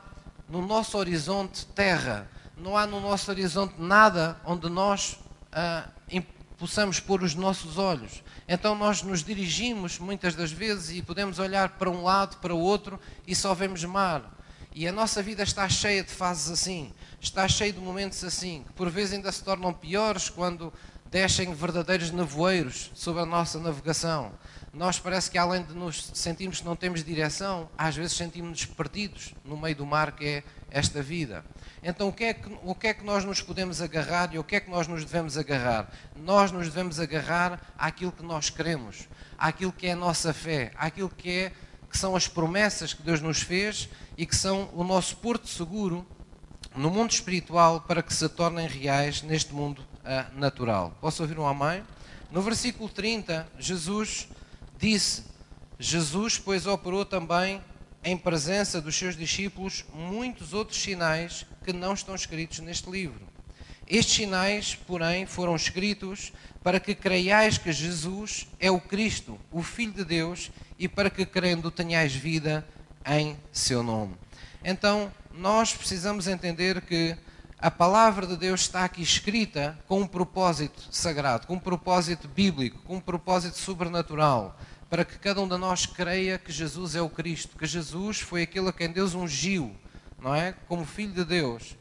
no 0.48 0.65
nosso 0.65 0.98
horizonte 0.98 1.65
terra, 1.67 2.29
não 2.57 2.77
há 2.77 2.87
no 2.87 2.99
nosso 2.99 3.29
horizonte 3.31 3.75
nada 3.77 4.39
onde 4.45 4.69
nós 4.69 5.17
ah, 5.51 5.87
possamos 6.57 6.99
pôr 6.99 7.21
os 7.23 7.35
nossos 7.35 7.77
olhos. 7.77 8.23
Então 8.47 8.75
nós 8.75 9.01
nos 9.01 9.23
dirigimos 9.23 9.99
muitas 9.99 10.35
das 10.35 10.51
vezes 10.51 10.97
e 10.97 11.01
podemos 11.01 11.39
olhar 11.39 11.69
para 11.77 11.89
um 11.89 12.03
lado, 12.03 12.37
para 12.37 12.53
o 12.53 12.59
outro 12.59 12.99
e 13.25 13.35
só 13.35 13.53
vemos 13.53 13.83
mar. 13.83 14.35
E 14.73 14.87
a 14.87 14.91
nossa 14.91 15.23
vida 15.23 15.43
está 15.43 15.67
cheia 15.69 16.03
de 16.03 16.11
fases 16.11 16.51
assim, 16.51 16.93
está 17.19 17.47
cheia 17.47 17.73
de 17.73 17.79
momentos 17.79 18.23
assim, 18.23 18.63
que 18.63 18.73
por 18.73 18.89
vezes 18.89 19.13
ainda 19.13 19.31
se 19.31 19.43
tornam 19.43 19.73
piores 19.73 20.29
quando 20.29 20.71
descem 21.09 21.53
verdadeiros 21.53 22.11
nevoeiros 22.11 22.91
sobre 22.93 23.21
a 23.21 23.25
nossa 23.25 23.59
navegação. 23.59 24.31
Nós 24.73 24.99
parece 24.99 25.31
que 25.31 25.37
além 25.37 25.63
de 25.63 25.73
nos 25.73 26.11
sentirmos 26.13 26.59
que 26.59 26.65
não 26.65 26.75
temos 26.75 27.03
direção, 27.03 27.69
às 27.77 27.95
vezes 27.95 28.15
sentimos-nos 28.15 28.65
perdidos 28.65 29.33
no 29.43 29.57
meio 29.57 29.75
do 29.75 29.85
mar 29.85 30.11
que 30.11 30.25
é 30.25 30.43
esta 30.69 31.01
vida. 31.01 31.43
Então, 31.84 32.07
o 32.07 32.13
que, 32.13 32.24
é 32.24 32.34
que, 32.34 32.57
o 32.63 32.75
que 32.75 32.88
é 32.88 32.93
que 32.93 33.03
nós 33.03 33.24
nos 33.24 33.41
podemos 33.41 33.81
agarrar 33.81 34.34
e 34.34 34.39
o 34.39 34.43
que 34.43 34.55
é 34.55 34.60
que 34.60 34.69
nós 34.69 34.88
nos 34.88 35.05
devemos 35.05 35.38
agarrar? 35.38 35.91
Nós 36.15 36.51
nos 36.51 36.65
devemos 36.67 37.00
agarrar 37.00 37.62
àquilo 37.77 38.12
que 38.12 38.24
nós 38.24 38.50
queremos, 38.50 39.07
àquilo 39.38 39.72
que 39.72 39.88
é 39.88 39.91
a 39.91 39.96
nossa 39.96 40.34
fé, 40.34 40.72
àquilo 40.75 41.10
que 41.10 41.29
é 41.29 41.51
que 41.89 41.98
são 41.98 42.15
as 42.15 42.27
promessas 42.27 42.93
que 42.93 43.01
Deus 43.01 43.22
nos 43.22 43.41
fez 43.41 43.89
e 44.17 44.25
que 44.25 44.36
são 44.36 44.69
o 44.74 44.84
nosso 44.84 45.17
porto 45.17 45.48
seguro 45.48 46.05
no 46.75 46.89
mundo 46.89 47.12
espiritual 47.12 47.81
para 47.81 48.03
que 48.03 48.13
se 48.13 48.27
tornem 48.29 48.67
reais 48.67 49.22
neste 49.22 49.53
mundo 49.53 49.79
uh, 49.79 50.39
natural. 50.39 50.96
Posso 51.00 51.22
ouvir 51.24 51.39
um 51.39 51.48
amém? 51.48 51.84
No 52.31 52.41
versículo 52.41 52.89
30, 52.89 53.48
Jesus 53.57 54.27
disse: 54.77 55.24
Jesus, 55.79 56.38
pois, 56.38 56.67
operou 56.67 57.05
também 57.05 57.62
em 58.03 58.17
presença 58.17 58.81
dos 58.81 58.95
seus 58.95 59.15
discípulos 59.15 59.85
muitos 59.93 60.53
outros 60.53 60.81
sinais 60.81 61.45
que 61.63 61.73
não 61.73 61.93
estão 61.93 62.15
escritos 62.15 62.59
neste 62.59 62.89
livro. 62.89 63.27
Estes 63.87 64.15
sinais, 64.15 64.75
porém, 64.75 65.25
foram 65.25 65.55
escritos 65.55 66.33
para 66.61 66.79
que 66.79 66.93
creiais 66.93 67.57
que 67.57 67.71
Jesus 67.71 68.47
é 68.59 68.69
o 68.69 68.81
Cristo, 68.81 69.39
o 69.51 69.63
Filho 69.63 69.93
de 69.93 70.03
Deus, 70.03 70.51
e 70.77 70.87
para 70.87 71.09
que 71.09 71.25
crendo 71.25 71.71
tenhais 71.71 72.13
vida 72.13 72.67
em 73.05 73.37
seu 73.51 73.81
nome. 73.81 74.15
Então, 74.63 75.11
nós 75.33 75.73
precisamos 75.73 76.27
entender 76.27 76.81
que 76.81 77.15
a 77.59 77.71
palavra 77.71 78.27
de 78.27 78.37
Deus 78.37 78.61
está 78.61 78.83
aqui 78.83 79.01
escrita 79.01 79.79
com 79.87 80.01
um 80.01 80.07
propósito 80.07 80.87
sagrado, 80.91 81.47
com 81.47 81.55
um 81.55 81.59
propósito 81.59 82.27
bíblico, 82.27 82.79
com 82.83 82.97
um 82.97 83.01
propósito 83.01 83.57
sobrenatural, 83.57 84.59
para 84.89 85.03
que 85.03 85.17
cada 85.20 85.41
um 85.41 85.48
de 85.48 85.58
nós 85.58 85.86
creia 85.86 86.38
que 86.38 86.51
Jesus 86.51 86.96
é 86.96 87.01
o 87.01 87.10
Cristo, 87.10 87.58
que 87.58 87.65
Jesus 87.65 88.20
foi 88.20 88.44
aquele 88.44 88.70
a 88.70 88.74
quem 88.74 88.89
Deus 88.89 89.13
ungiu, 89.13 89.75
não 90.20 90.34
é? 90.34 90.53
Como 90.67 90.86
Filho 90.86 91.13
de 91.13 91.25
Deus. 91.25 91.75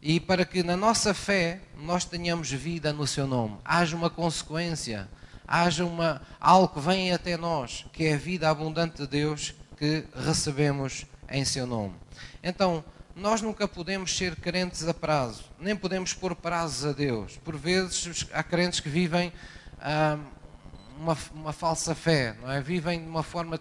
E 0.00 0.20
para 0.20 0.44
que 0.44 0.62
na 0.62 0.76
nossa 0.76 1.12
fé 1.12 1.60
nós 1.76 2.04
tenhamos 2.04 2.50
vida 2.50 2.92
no 2.92 3.06
seu 3.06 3.26
nome, 3.26 3.58
haja 3.64 3.96
uma 3.96 4.08
consequência, 4.08 5.08
haja 5.46 5.84
uma, 5.84 6.22
algo 6.40 6.68
que 6.68 6.80
venha 6.80 7.16
até 7.16 7.36
nós, 7.36 7.84
que 7.92 8.04
é 8.04 8.14
a 8.14 8.18
vida 8.18 8.48
abundante 8.48 8.98
de 8.98 9.06
Deus 9.06 9.54
que 9.76 10.04
recebemos 10.14 11.04
em 11.30 11.44
seu 11.44 11.66
nome. 11.66 11.94
Então, 12.42 12.84
nós 13.14 13.42
nunca 13.42 13.66
podemos 13.66 14.16
ser 14.16 14.36
crentes 14.36 14.86
a 14.86 14.94
prazo, 14.94 15.44
nem 15.58 15.74
podemos 15.74 16.14
pôr 16.14 16.36
prazos 16.36 16.86
a 16.86 16.92
Deus. 16.92 17.36
Por 17.38 17.56
vezes 17.56 18.26
há 18.32 18.42
crentes 18.42 18.78
que 18.78 18.88
vivem 18.88 19.32
ah, 19.80 20.18
uma, 20.98 21.16
uma, 21.32 21.52
falsa 21.52 21.94
fé, 21.94 22.34
não 22.40 22.50
é? 22.50 22.60
vivem 22.60 23.00
de 23.00 23.08
uma 23.08 23.22
forma 23.22 23.58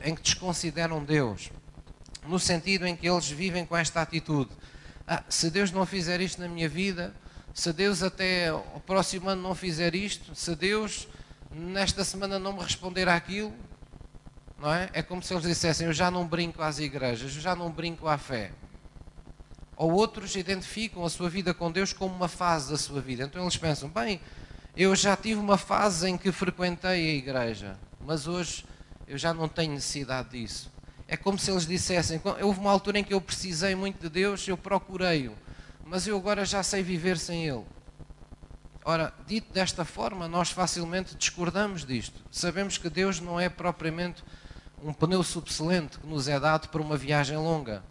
em 0.00 0.14
que 0.14 0.22
desconsideram 0.22 1.02
Deus, 1.02 1.50
no 2.26 2.38
sentido 2.38 2.86
em 2.86 2.94
que 2.94 3.08
eles 3.08 3.28
vivem 3.28 3.64
com 3.64 3.76
esta 3.76 4.02
atitude: 4.02 4.50
ah, 5.06 5.22
se 5.28 5.50
Deus 5.50 5.72
não 5.72 5.86
fizer 5.86 6.20
isto 6.20 6.40
na 6.40 6.48
minha 6.48 6.68
vida, 6.68 7.14
se 7.54 7.72
Deus 7.72 8.02
até 8.02 8.52
o 8.52 8.80
próximo 8.86 9.30
ano 9.30 9.42
não 9.42 9.54
fizer 9.54 9.94
isto, 9.94 10.34
se 10.34 10.54
Deus 10.54 11.08
nesta 11.50 12.04
semana 12.04 12.38
não 12.38 12.52
me 12.52 12.62
responder 12.62 13.08
àquilo, 13.08 13.54
não 14.58 14.72
é? 14.72 14.90
É 14.92 15.02
como 15.02 15.22
se 15.22 15.32
eles 15.32 15.44
dissessem: 15.44 15.86
Eu 15.86 15.92
já 15.92 16.10
não 16.10 16.26
brinco 16.26 16.62
às 16.62 16.78
igrejas, 16.78 17.34
eu 17.34 17.40
já 17.40 17.56
não 17.56 17.70
brinco 17.70 18.06
à 18.06 18.18
fé 18.18 18.52
ou 19.76 19.92
outros 19.92 20.34
identificam 20.34 21.04
a 21.04 21.10
sua 21.10 21.28
vida 21.28 21.52
com 21.52 21.70
Deus 21.70 21.92
como 21.92 22.14
uma 22.14 22.28
fase 22.28 22.70
da 22.70 22.78
sua 22.78 23.00
vida. 23.00 23.24
Então 23.24 23.42
eles 23.42 23.56
pensam: 23.56 23.88
bem, 23.88 24.20
eu 24.76 24.94
já 24.94 25.16
tive 25.16 25.40
uma 25.40 25.56
fase 25.56 26.06
em 26.08 26.18
que 26.18 26.30
frequentei 26.30 27.10
a 27.10 27.14
igreja, 27.14 27.78
mas 27.98 28.26
hoje 28.26 28.66
eu 29.08 29.16
já 29.16 29.32
não 29.32 29.48
tenho 29.48 29.72
necessidade 29.72 30.30
disso. 30.30 30.70
É 31.08 31.16
como 31.16 31.38
se 31.38 31.50
eles 31.50 31.66
dissessem: 31.66 32.20
houve 32.42 32.60
uma 32.60 32.70
altura 32.70 32.98
em 32.98 33.04
que 33.04 33.14
eu 33.14 33.20
precisei 33.20 33.74
muito 33.74 34.00
de 34.00 34.10
Deus, 34.10 34.46
eu 34.46 34.56
procurei-o, 34.56 35.34
mas 35.84 36.06
eu 36.06 36.16
agora 36.16 36.44
já 36.44 36.62
sei 36.62 36.82
viver 36.82 37.16
sem 37.16 37.46
Ele. 37.46 37.64
Ora, 38.84 39.12
dito 39.26 39.52
desta 39.52 39.84
forma, 39.84 40.28
nós 40.28 40.50
facilmente 40.50 41.16
discordamos 41.16 41.84
disto. 41.84 42.22
Sabemos 42.30 42.76
que 42.78 42.90
Deus 42.90 43.18
não 43.18 43.40
é 43.40 43.48
propriamente 43.48 44.22
um 44.82 44.92
pneu 44.92 45.22
subselente 45.22 45.98
que 45.98 46.06
nos 46.06 46.28
é 46.28 46.38
dado 46.38 46.68
para 46.68 46.82
uma 46.82 46.96
viagem 46.96 47.36
longa. 47.36 47.82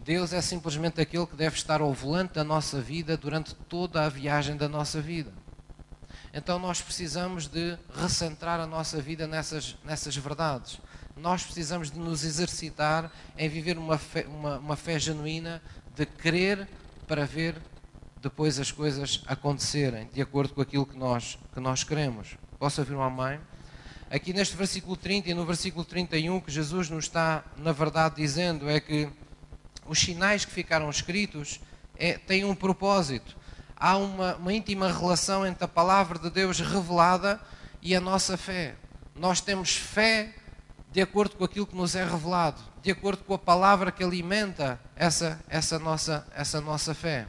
Deus 0.00 0.32
é 0.32 0.40
simplesmente 0.40 1.00
aquele 1.00 1.26
que 1.26 1.34
deve 1.34 1.56
estar 1.56 1.80
ao 1.80 1.92
volante 1.92 2.34
da 2.34 2.44
nossa 2.44 2.80
vida 2.80 3.16
durante 3.16 3.54
toda 3.54 4.04
a 4.04 4.08
viagem 4.08 4.56
da 4.56 4.68
nossa 4.68 5.00
vida. 5.00 5.32
Então 6.32 6.58
nós 6.58 6.80
precisamos 6.80 7.46
de 7.46 7.76
recentrar 7.94 8.60
a 8.60 8.66
nossa 8.66 9.00
vida 9.00 9.26
nessas, 9.26 9.76
nessas 9.84 10.16
verdades. 10.16 10.80
Nós 11.16 11.42
precisamos 11.42 11.90
de 11.90 11.98
nos 11.98 12.24
exercitar 12.24 13.10
em 13.36 13.48
viver 13.48 13.78
uma 13.78 13.98
fé, 13.98 14.26
uma, 14.26 14.58
uma 14.58 14.76
fé 14.76 14.98
genuína 14.98 15.62
de 15.94 16.06
crer 16.06 16.68
para 17.06 17.24
ver 17.24 17.56
depois 18.20 18.58
as 18.58 18.70
coisas 18.70 19.22
acontecerem 19.26 20.08
de 20.12 20.20
acordo 20.20 20.54
com 20.54 20.60
aquilo 20.60 20.86
que 20.86 20.96
nós, 20.96 21.38
que 21.52 21.60
nós 21.60 21.82
queremos. 21.82 22.36
Posso 22.58 22.80
ouvir 22.80 22.94
uma 22.94 23.10
mãe? 23.10 23.40
Aqui 24.10 24.32
neste 24.32 24.56
versículo 24.56 24.96
30 24.96 25.30
e 25.30 25.34
no 25.34 25.44
versículo 25.44 25.84
31, 25.84 26.40
que 26.40 26.50
Jesus 26.50 26.88
nos 26.88 27.04
está, 27.04 27.44
na 27.56 27.72
verdade, 27.72 28.16
dizendo 28.16 28.68
é 28.68 28.80
que 28.80 29.08
os 29.86 29.98
sinais 29.98 30.44
que 30.44 30.52
ficaram 30.52 30.88
escritos 30.88 31.60
é, 31.96 32.16
têm 32.16 32.44
um 32.44 32.54
propósito. 32.54 33.36
Há 33.80 33.96
uma, 33.96 34.34
uma 34.34 34.52
íntima 34.52 34.92
relação 34.92 35.46
entre 35.46 35.64
a 35.64 35.68
palavra 35.68 36.18
de 36.18 36.28
Deus 36.30 36.58
revelada 36.58 37.40
e 37.80 37.94
a 37.94 38.00
nossa 38.00 38.36
fé. 38.36 38.74
Nós 39.14 39.40
temos 39.40 39.76
fé 39.76 40.34
de 40.90 41.00
acordo 41.00 41.36
com 41.36 41.44
aquilo 41.44 41.66
que 41.66 41.76
nos 41.76 41.94
é 41.94 42.04
revelado, 42.04 42.60
de 42.82 42.90
acordo 42.90 43.22
com 43.22 43.34
a 43.34 43.38
palavra 43.38 43.92
que 43.92 44.02
alimenta 44.02 44.80
essa, 44.96 45.40
essa, 45.48 45.78
nossa, 45.78 46.26
essa 46.34 46.60
nossa 46.60 46.92
fé. 46.92 47.28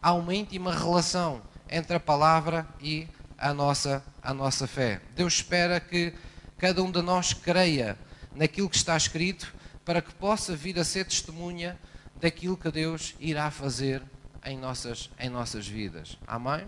Há 0.00 0.14
uma 0.14 0.34
íntima 0.34 0.74
relação 0.74 1.42
entre 1.68 1.96
a 1.96 2.00
palavra 2.00 2.66
e 2.80 3.06
a 3.36 3.52
nossa, 3.52 4.02
a 4.22 4.32
nossa 4.32 4.66
fé. 4.66 5.02
Deus 5.14 5.34
espera 5.34 5.78
que 5.80 6.14
cada 6.56 6.82
um 6.82 6.90
de 6.90 7.02
nós 7.02 7.34
creia 7.34 7.98
naquilo 8.34 8.70
que 8.70 8.76
está 8.76 8.96
escrito 8.96 9.54
para 9.84 10.00
que 10.00 10.14
possa 10.14 10.56
vir 10.56 10.78
a 10.78 10.84
ser 10.84 11.04
testemunha 11.04 11.78
daquilo 12.18 12.56
que 12.56 12.70
Deus 12.70 13.14
irá 13.20 13.50
fazer 13.50 14.02
em 14.44 14.58
nossas, 14.58 15.10
em 15.18 15.28
nossas 15.28 15.66
vidas. 15.66 16.18
Amém? 16.26 16.66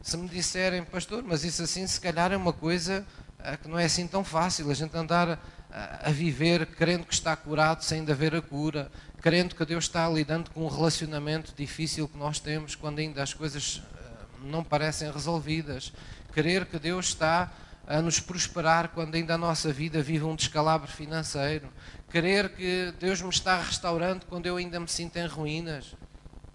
Se 0.00 0.16
me 0.16 0.28
disserem, 0.28 0.82
pastor, 0.84 1.22
mas 1.22 1.44
isso 1.44 1.62
assim 1.62 1.86
se 1.86 2.00
calhar 2.00 2.32
é 2.32 2.36
uma 2.36 2.52
coisa 2.52 3.04
uh, 3.38 3.58
que 3.58 3.68
não 3.68 3.78
é 3.78 3.84
assim 3.84 4.06
tão 4.06 4.24
fácil, 4.24 4.70
a 4.70 4.74
gente 4.74 4.96
andar 4.96 5.28
uh, 5.28 5.38
a 5.70 6.10
viver 6.10 6.66
crendo 6.66 7.04
que 7.04 7.12
está 7.12 7.36
curado 7.36 7.84
sem 7.84 8.04
de 8.04 8.12
haver 8.12 8.34
a 8.34 8.40
cura, 8.40 8.90
crendo 9.20 9.54
que 9.54 9.64
Deus 9.64 9.84
está 9.84 10.08
lidando 10.08 10.50
com 10.50 10.64
um 10.64 10.68
relacionamento 10.68 11.52
difícil 11.56 12.08
que 12.08 12.16
nós 12.16 12.40
temos 12.40 12.74
quando 12.74 12.98
ainda 12.98 13.22
as 13.22 13.34
coisas 13.34 13.76
uh, 13.76 14.46
não 14.46 14.64
parecem 14.64 15.10
resolvidas, 15.10 15.92
crer 16.32 16.64
que 16.64 16.78
Deus 16.78 17.06
está 17.06 17.52
a 17.86 18.00
nos 18.00 18.20
prosperar 18.20 18.90
quando 18.90 19.16
ainda 19.16 19.34
a 19.34 19.38
nossa 19.38 19.72
vida 19.72 20.00
vive 20.00 20.24
um 20.24 20.36
descalabro 20.36 20.88
financeiro, 20.88 21.68
Querer 22.10 22.48
que 22.56 22.92
Deus 22.98 23.22
me 23.22 23.28
está 23.28 23.60
restaurando 23.60 24.26
quando 24.26 24.44
eu 24.44 24.56
ainda 24.56 24.80
me 24.80 24.88
sinto 24.88 25.16
em 25.16 25.26
ruínas. 25.28 25.94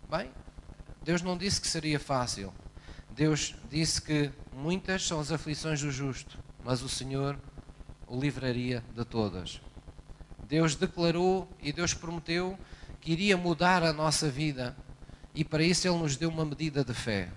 Bem, 0.10 0.30
Deus 1.06 1.22
não 1.22 1.38
disse 1.38 1.62
que 1.62 1.68
seria 1.68 2.00
fácil. 2.00 2.52
Deus 3.12 3.54
disse 3.70 4.02
que 4.02 4.32
muitas 4.52 5.06
são 5.06 5.20
as 5.20 5.32
aflições 5.32 5.80
do 5.80 5.92
justo, 5.92 6.40
mas 6.64 6.82
o 6.82 6.90
Senhor 6.90 7.38
o 8.08 8.20
livraria 8.20 8.84
de 8.96 9.06
todas. 9.06 9.62
Deus 10.50 10.76
declarou 10.76 11.48
e 11.62 11.72
Deus 11.72 11.94
prometeu 11.94 12.58
que 13.00 13.12
iria 13.12 13.38
mudar 13.38 13.84
a 13.84 13.94
nossa 13.94 14.28
vida 14.32 14.76
e 15.36 15.46
para 15.46 15.62
isso 15.62 15.88
Ele 15.88 16.00
nos 16.00 16.18
deu 16.18 16.28
uma 16.30 16.44
medida 16.44 16.84
de 16.84 16.94
fé. 16.96 17.30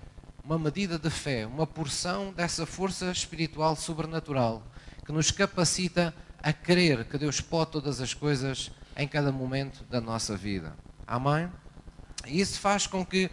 Uma 0.43 0.57
medida 0.57 0.97
de 0.97 1.09
fé, 1.11 1.45
uma 1.45 1.67
porção 1.67 2.33
dessa 2.33 2.65
força 2.65 3.11
espiritual 3.11 3.75
sobrenatural 3.75 4.63
que 5.05 5.11
nos 5.11 5.29
capacita 5.29 6.11
a 6.41 6.51
crer 6.51 7.05
que 7.05 7.19
Deus 7.19 7.39
pode 7.39 7.69
todas 7.69 8.01
as 8.01 8.15
coisas 8.15 8.71
em 8.97 9.07
cada 9.07 9.31
momento 9.31 9.83
da 9.83 10.01
nossa 10.01 10.35
vida. 10.35 10.75
Amém? 11.05 11.51
E 12.25 12.41
isso 12.41 12.59
faz 12.59 12.87
com 12.87 13.05
que 13.05 13.29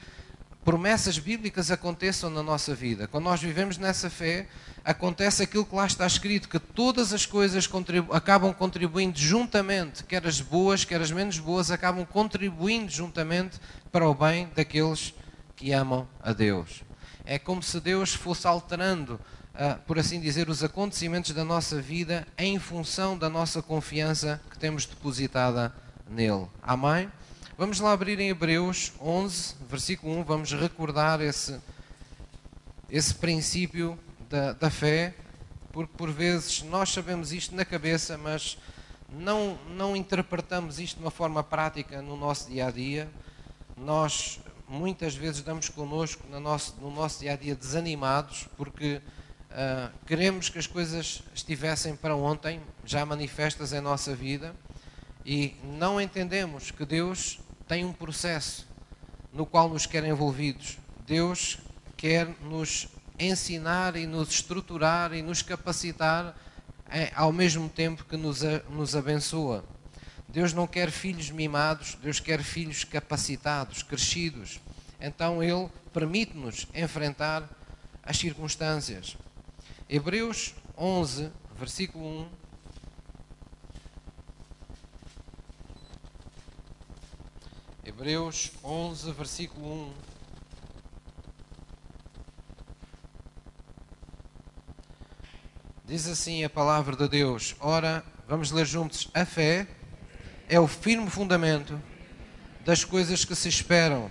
promessas 0.67 1.17
bíblicas 1.17 1.71
aconteçam 1.71 2.29
na 2.29 2.43
nossa 2.43 2.75
vida. 2.75 3.07
Quando 3.07 3.23
nós 3.23 3.41
vivemos 3.41 3.79
nessa 3.79 4.11
fé, 4.11 4.49
acontece 4.85 5.45
aquilo 5.45 5.65
que 5.65 5.77
lá 5.77 5.87
está 5.87 6.05
escrito, 6.05 6.49
que 6.49 6.59
todas 6.59 7.13
as 7.13 7.25
coisas 7.25 7.69
contribu 7.69 8.13
acabam 8.13 8.53
contribuindo 8.53 9.17
juntamente, 9.17 10.03
quer 10.03 10.27
as 10.27 10.41
boas, 10.41 10.85
quer 10.85 11.01
as 11.01 11.13
menos 11.13 11.39
boas, 11.39 11.71
acabam 11.71 12.05
contribuindo 12.05 12.91
juntamente 12.91 13.61
para 13.93 14.09
o 14.09 14.13
bem 14.13 14.49
daqueles 14.57 15.15
que 15.55 15.73
amam 15.73 16.09
a 16.21 16.33
Deus. 16.33 16.83
É 17.25 17.39
como 17.39 17.63
se 17.63 17.79
Deus 17.79 18.13
fosse 18.13 18.49
alterando 18.49 19.21
uh, 19.55 19.79
por 19.87 20.01
assim 20.01 20.21
dizer, 20.21 20.49
os 20.49 20.65
acontecimentos 20.65 21.31
da 21.31 21.45
nossa 21.45 21.81
vida 21.81 22.27
em 22.37 22.59
função 22.59 23.17
da 23.17 23.29
nossa 23.29 23.63
confiança 23.63 24.41
que 24.51 24.59
temos 24.59 24.85
depositada 24.85 25.73
nele. 26.11 26.49
Amém? 26.61 27.09
Vamos 27.59 27.81
lá 27.81 27.93
abrir 27.93 28.21
em 28.21 28.29
Hebreus 28.29 28.93
11, 29.01 29.55
versículo 29.67 30.19
1, 30.19 30.25
vamos 30.25 30.53
recordar 30.53 31.23
esse, 31.23 31.59
esse 32.91 33.15
princípio 33.15 33.99
da, 34.29 34.53
da 34.53 34.69
fé, 34.69 35.15
porque 35.73 35.91
por 35.97 36.13
vezes 36.13 36.61
nós 36.65 36.91
sabemos 36.91 37.33
isto 37.33 37.55
na 37.55 37.65
cabeça, 37.65 38.19
mas 38.19 38.59
não, 39.09 39.59
não 39.71 39.97
interpretamos 39.97 40.79
isto 40.79 40.99
de 40.99 41.03
uma 41.03 41.11
forma 41.11 41.43
prática 41.43 42.03
no 42.03 42.15
nosso 42.15 42.51
dia 42.51 42.67
a 42.67 42.71
dia. 42.71 43.09
Nós 43.75 44.39
muitas 44.69 45.15
vezes 45.15 45.41
damos 45.41 45.71
connosco 45.71 46.25
no 46.31 46.39
nosso, 46.39 46.77
no 46.79 46.91
nosso 46.91 47.21
dia 47.21 47.33
a 47.33 47.37
dia 47.37 47.55
desanimados, 47.55 48.47
porque 48.59 49.01
uh, 49.51 49.91
queremos 50.07 50.51
que 50.51 50.59
as 50.59 50.67
coisas 50.67 51.23
estivessem 51.35 51.97
para 51.97 52.15
ontem, 52.15 52.61
já 52.85 53.07
manifestas 53.07 53.73
em 53.73 53.81
nossa 53.81 54.15
vida, 54.15 54.55
e 55.25 55.57
não 55.65 55.99
entendemos 55.99 56.71
que 56.71 56.85
Deus 56.85 57.41
tem 57.67 57.85
um 57.85 57.93
processo 57.93 58.67
no 59.33 59.45
qual 59.45 59.69
nos 59.69 59.87
quer 59.87 60.05
envolvidos. 60.05 60.79
Deus 61.07 61.59
quer 61.97 62.29
nos 62.43 62.89
ensinar 63.19 63.97
e 63.97 64.07
nos 64.07 64.31
estruturar 64.31 65.13
e 65.13 65.23
nos 65.23 65.43
capacitar 65.43 66.37
é, 66.89 67.11
ao 67.15 67.33
mesmo 67.33 67.69
tempo 67.69 68.05
que 68.05 68.17
nos, 68.17 68.43
nos 68.71 68.95
abençoa. 68.95 69.65
Deus 70.29 70.53
não 70.53 70.67
quer 70.67 70.91
filhos 70.91 71.31
mimados, 71.31 71.97
Deus 72.03 72.21
quer 72.21 72.43
filhos 72.43 72.85
capacitados, 72.85 73.83
crescidos. 73.83 74.61
Então 75.01 75.43
Ele 75.43 75.69
permite-nos 75.93 76.67
enfrentar 76.75 77.49
as 78.03 78.17
circunstâncias. 78.19 79.17
Hebreus 79.89 80.55
11, 80.77 81.31
versículo 81.59 82.05
1. 82.05 82.29
Hebreus 87.87 88.51
11, 88.65 89.13
versículo 89.13 89.73
1. 89.73 89.93
Diz 95.85 96.09
assim 96.09 96.43
a 96.43 96.51
palavra 96.51 96.97
de 96.97 97.07
Deus. 97.07 97.55
Ora, 97.61 98.05
vamos 98.27 98.51
ler 98.51 98.67
juntos. 98.67 99.09
A 99.15 99.25
fé 99.25 99.69
é 100.49 100.59
o 100.59 100.67
firme 100.67 101.09
fundamento 101.09 101.81
das 102.65 102.85
coisas 102.85 103.25
que 103.25 103.37
se 103.37 103.49
esperam 103.49 104.11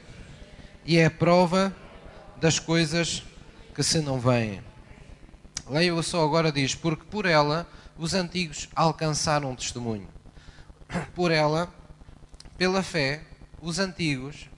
e 0.86 0.96
é 0.96 1.08
a 1.08 1.12
prova 1.12 1.76
das 2.38 2.60
coisas 2.60 3.24
que 3.74 3.84
se 3.84 4.00
não 4.00 4.22
veem. 4.22 4.64
Leia-o 5.70 6.02
só 6.02 6.24
agora 6.24 6.50
diz, 6.50 6.74
porque 6.74 7.04
por 7.04 7.26
ela 7.26 7.68
os 7.98 8.14
antigos 8.14 8.70
alcançaram 8.74 9.54
testemunho. 9.54 10.08
Por 11.14 11.30
ela, 11.30 11.68
pela 12.58 12.82
fé, 12.82 13.35
os 13.62 13.80
antigos, 13.80 14.50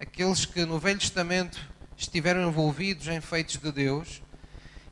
aqueles 0.00 0.44
que 0.44 0.64
no 0.64 0.78
Velho 0.78 0.98
Testamento 0.98 1.60
estiveram 1.96 2.48
envolvidos 2.48 3.08
em 3.08 3.20
feitos 3.20 3.56
de 3.56 3.72
Deus, 3.72 4.22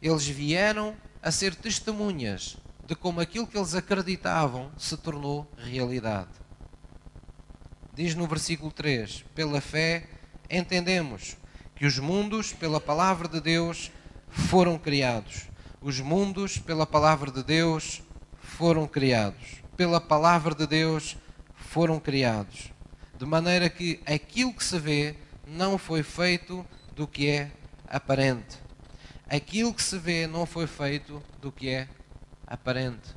eles 0.01 0.27
vieram 0.27 0.97
a 1.23 1.31
ser 1.31 1.55
testemunhas 1.55 2.57
de 2.87 2.95
como 2.95 3.21
aquilo 3.21 3.47
que 3.47 3.57
eles 3.57 3.75
acreditavam 3.75 4.71
se 4.77 4.97
tornou 4.97 5.51
realidade. 5.57 6.31
Diz 7.95 8.15
no 8.15 8.27
versículo 8.27 8.73
3: 8.73 9.25
Pela 9.35 9.61
fé 9.61 10.09
entendemos 10.51 11.37
que 11.77 11.87
os 11.87 11.99
mundos, 11.99 12.53
pela 12.53 12.81
palavra 12.81 13.29
de 13.29 13.41
Deus, 13.41 13.91
foram 14.29 14.79
criados. 14.79 15.49
Os 15.81 16.01
mundos, 16.01 16.59
pela 16.59 16.87
palavra 16.87 17.31
de 17.31 17.43
Deus, 17.43 18.03
foram 18.41 18.87
criados. 18.87 19.63
Pela 19.77 20.01
palavra 20.01 20.55
de 20.55 20.67
Deus, 20.67 21.17
foram 21.55 22.01
criados. 22.01 22.72
De 23.23 23.29
maneira 23.29 23.71
que 23.71 24.01
aquilo 24.05 24.53
que 24.53 24.65
se 24.65 24.79
vê 24.79 25.15
não 25.47 25.79
foi 25.79 26.03
feito 26.03 26.67
do 26.97 27.07
que 27.07 27.29
é 27.29 27.53
aparente 27.89 28.63
aquilo 29.33 29.73
que 29.73 29.83
se 29.83 29.99
vê 29.99 30.27
não 30.27 30.45
foi 30.45 30.67
feito 30.67 31.23
do 31.41 31.51
que 31.51 31.71
é 31.71 31.89
aparente. 32.47 33.17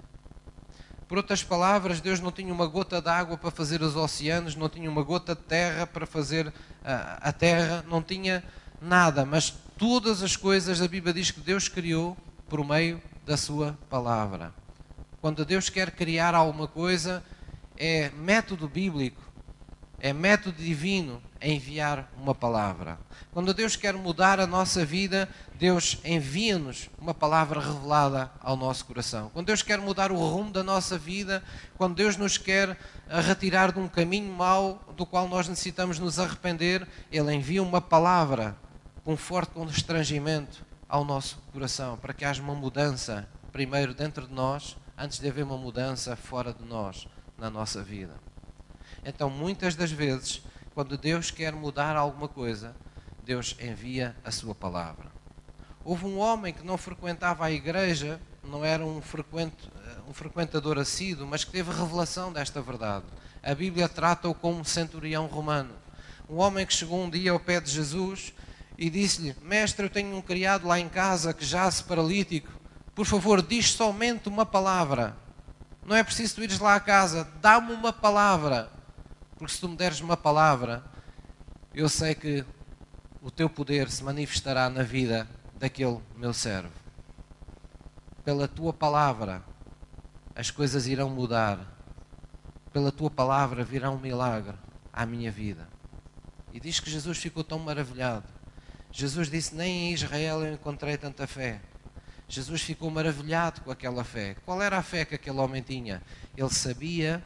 Por 1.09 1.17
outras 1.17 1.43
palavras, 1.43 1.99
Deus 1.99 2.21
não 2.21 2.31
tinha 2.31 2.53
uma 2.53 2.65
gota 2.65 3.01
de 3.01 3.09
água 3.09 3.37
para 3.37 3.51
fazer 3.51 3.81
os 3.81 3.97
oceanos, 3.97 4.55
não 4.55 4.69
tinha 4.69 4.89
uma 4.89 5.03
gota 5.03 5.35
de 5.35 5.41
terra 5.41 5.85
para 5.85 6.05
fazer 6.05 6.53
a, 6.85 7.29
a 7.29 7.33
terra, 7.33 7.83
não 7.89 8.01
tinha 8.01 8.41
nada, 8.81 9.25
mas 9.25 9.53
todas 9.77 10.23
as 10.23 10.37
coisas 10.37 10.81
a 10.81 10.87
Bíblia 10.87 11.13
diz 11.13 11.31
que 11.31 11.41
Deus 11.41 11.67
criou 11.67 12.15
por 12.47 12.65
meio 12.65 13.01
da 13.25 13.35
sua 13.35 13.77
palavra. 13.89 14.53
Quando 15.19 15.43
Deus 15.43 15.69
quer 15.69 15.91
criar 15.91 16.33
alguma 16.33 16.65
coisa, 16.67 17.21
é 17.77 18.09
método 18.11 18.69
bíblico, 18.69 19.21
é 20.05 20.13
método 20.13 20.61
divino 20.61 21.19
enviar 21.41 22.07
uma 22.21 22.35
palavra. 22.35 22.99
Quando 23.31 23.55
Deus 23.55 23.75
quer 23.75 23.95
mudar 23.95 24.39
a 24.39 24.45
nossa 24.45 24.85
vida, 24.85 25.27
Deus 25.55 25.97
envia-nos 26.05 26.91
uma 26.99 27.11
palavra 27.11 27.59
revelada 27.59 28.29
ao 28.39 28.55
nosso 28.55 28.85
coração. 28.85 29.31
Quando 29.33 29.47
Deus 29.47 29.63
quer 29.63 29.79
mudar 29.79 30.11
o 30.11 30.15
rumo 30.15 30.51
da 30.51 30.63
nossa 30.63 30.95
vida, 30.95 31.43
quando 31.75 31.95
Deus 31.95 32.17
nos 32.17 32.37
quer 32.37 32.77
retirar 33.09 33.71
de 33.71 33.79
um 33.79 33.87
caminho 33.87 34.31
mau 34.31 34.79
do 34.95 35.07
qual 35.07 35.27
nós 35.27 35.47
necessitamos 35.47 35.97
nos 35.97 36.19
arrepender, 36.19 36.87
Ele 37.11 37.33
envia 37.33 37.63
uma 37.63 37.81
palavra 37.81 38.55
com 39.03 39.17
forte 39.17 39.53
constrangimento 39.53 40.63
ao 40.87 41.03
nosso 41.03 41.39
coração, 41.51 41.97
para 41.97 42.13
que 42.13 42.23
haja 42.23 42.43
uma 42.43 42.53
mudança, 42.53 43.27
primeiro 43.51 43.91
dentro 43.91 44.27
de 44.27 44.33
nós, 44.35 44.77
antes 44.95 45.17
de 45.17 45.27
haver 45.27 45.43
uma 45.43 45.57
mudança 45.57 46.15
fora 46.15 46.53
de 46.53 46.63
nós, 46.63 47.07
na 47.39 47.49
nossa 47.49 47.81
vida. 47.81 48.13
Então, 49.05 49.29
muitas 49.29 49.75
das 49.75 49.91
vezes, 49.91 50.41
quando 50.73 50.97
Deus 50.97 51.29
quer 51.29 51.53
mudar 51.53 51.95
alguma 51.95 52.27
coisa, 52.27 52.75
Deus 53.23 53.55
envia 53.61 54.15
a 54.23 54.31
sua 54.31 54.55
palavra. 54.55 55.11
Houve 55.83 56.05
um 56.05 56.17
homem 56.17 56.51
que 56.51 56.65
não 56.65 56.77
frequentava 56.77 57.45
a 57.45 57.51
igreja, 57.51 58.19
não 58.43 58.65
era 58.65 58.83
um, 58.83 58.99
frequente, 59.01 59.69
um 60.07 60.13
frequentador 60.13 60.79
assíduo, 60.79 61.27
mas 61.27 61.43
que 61.43 61.51
teve 61.51 61.71
revelação 61.71 62.33
desta 62.33 62.61
verdade. 62.61 63.05
A 63.43 63.53
Bíblia 63.53 63.87
trata-o 63.87 64.33
como 64.33 64.59
um 64.59 64.63
centurião 64.63 65.27
romano. 65.27 65.73
Um 66.27 66.37
homem 66.37 66.65
que 66.65 66.73
chegou 66.73 66.99
um 66.99 67.09
dia 67.09 67.31
ao 67.31 67.39
pé 67.39 67.61
de 67.61 67.69
Jesus 67.69 68.33
e 68.75 68.89
disse-lhe: 68.89 69.35
Mestre, 69.43 69.85
eu 69.85 69.89
tenho 69.89 70.15
um 70.15 70.21
criado 70.21 70.67
lá 70.67 70.79
em 70.79 70.89
casa 70.89 71.31
que 71.31 71.45
jace 71.45 71.83
paralítico. 71.83 72.51
Por 72.95 73.05
favor, 73.05 73.41
diz 73.43 73.71
somente 73.71 74.27
uma 74.27 74.45
palavra. 74.45 75.15
Não 75.85 75.95
é 75.95 76.03
preciso 76.03 76.35
tu 76.35 76.43
ires 76.43 76.59
lá 76.59 76.73
à 76.73 76.79
casa, 76.79 77.27
dá-me 77.39 77.71
uma 77.71 77.93
palavra. 77.93 78.74
Porque 79.37 79.53
se 79.53 79.59
tu 79.59 79.67
me 79.67 79.75
deres 79.75 79.99
uma 79.99 80.15
palavra, 80.15 80.83
eu 81.73 81.89
sei 81.89 82.15
que 82.15 82.45
o 83.21 83.29
teu 83.29 83.49
poder 83.49 83.89
se 83.89 84.03
manifestará 84.03 84.69
na 84.69 84.81
vida 84.81 85.27
daquele 85.57 85.99
meu 86.15 86.33
servo. 86.33 86.71
Pela 88.23 88.47
tua 88.47 88.71
palavra, 88.71 89.43
as 90.33 90.49
coisas 90.51 90.87
irão 90.87 91.09
mudar. 91.09 91.59
Pela 92.71 92.91
tua 92.91 93.09
palavra 93.09 93.63
virá 93.63 93.91
um 93.91 93.99
milagre 93.99 94.55
à 94.91 95.05
minha 95.05 95.31
vida. 95.31 95.67
E 96.53 96.59
diz 96.59 96.79
que 96.79 96.89
Jesus 96.89 97.17
ficou 97.17 97.43
tão 97.43 97.59
maravilhado. 97.59 98.25
Jesus 98.91 99.29
disse: 99.29 99.53
Nem 99.53 99.89
em 99.89 99.93
Israel 99.93 100.45
eu 100.45 100.53
encontrei 100.53 100.97
tanta 100.97 101.27
fé. 101.27 101.61
Jesus 102.27 102.61
ficou 102.61 102.89
maravilhado 102.89 103.61
com 103.61 103.69
aquela 103.69 104.03
fé. 104.03 104.35
Qual 104.45 104.61
era 104.61 104.77
a 104.77 104.83
fé 104.83 105.03
que 105.03 105.15
aquele 105.15 105.37
homem 105.37 105.61
tinha? 105.61 106.01
Ele 106.35 106.49
sabia 106.49 107.23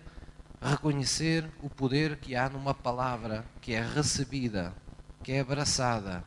reconhecer 0.62 1.50
o 1.62 1.70
poder 1.70 2.18
que 2.18 2.36
há 2.36 2.50
numa 2.50 2.74
palavra 2.74 3.46
que 3.62 3.74
é 3.74 3.82
recebida 3.82 4.74
que 5.24 5.34
é 5.34 5.40
abraçada 5.40 6.24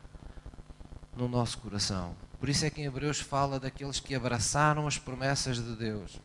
no 1.15 1.27
nosso 1.27 1.57
coração. 1.57 2.15
Por 2.39 2.49
isso 2.49 2.65
é 2.65 2.69
que 2.69 2.81
em 2.81 2.85
Hebreus 2.85 3.19
fala 3.19 3.59
daqueles 3.59 3.99
que 3.99 4.15
abraçaram 4.15 4.87
as 4.87 4.97
promessas 4.97 5.57
de 5.57 5.75
Deus 5.75 6.19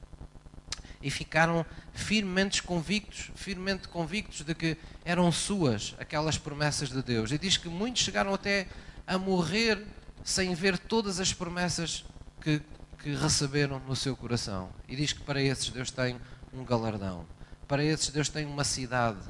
e 1.01 1.11
ficaram 1.11 1.65
firmemente 1.93 2.63
convictos, 2.63 3.31
firmemente 3.37 3.89
convictos 3.89 4.43
de 4.43 4.55
que 4.55 4.77
eram 5.05 5.31
suas 5.31 5.95
aquelas 5.99 6.37
promessas 6.37 6.89
de 6.89 7.03
Deus. 7.03 7.31
E 7.31 7.39
diz 7.39 7.57
que 7.57 7.69
muitos 7.69 8.03
chegaram 8.03 8.35
até 8.35 8.67
a 9.07 9.17
morrer 9.17 9.87
sem 10.25 10.55
ver 10.55 10.77
todas 10.77 11.21
as 11.21 11.33
promessas 11.33 12.05
que, 12.41 12.61
que 12.99 13.15
receberam 13.15 13.81
no 13.81 13.95
seu 13.95 14.17
coração. 14.17 14.71
E 14.89 14.97
diz 14.97 15.13
que 15.13 15.23
para 15.23 15.41
esses 15.41 15.71
Deus 15.71 15.91
tem 15.91 16.17
um 16.53 16.65
galardão. 16.65 17.25
Para 17.69 17.85
esses 17.85 18.09
Deus 18.09 18.29
tem 18.29 18.47
uma 18.47 18.65
cidade, 18.65 19.21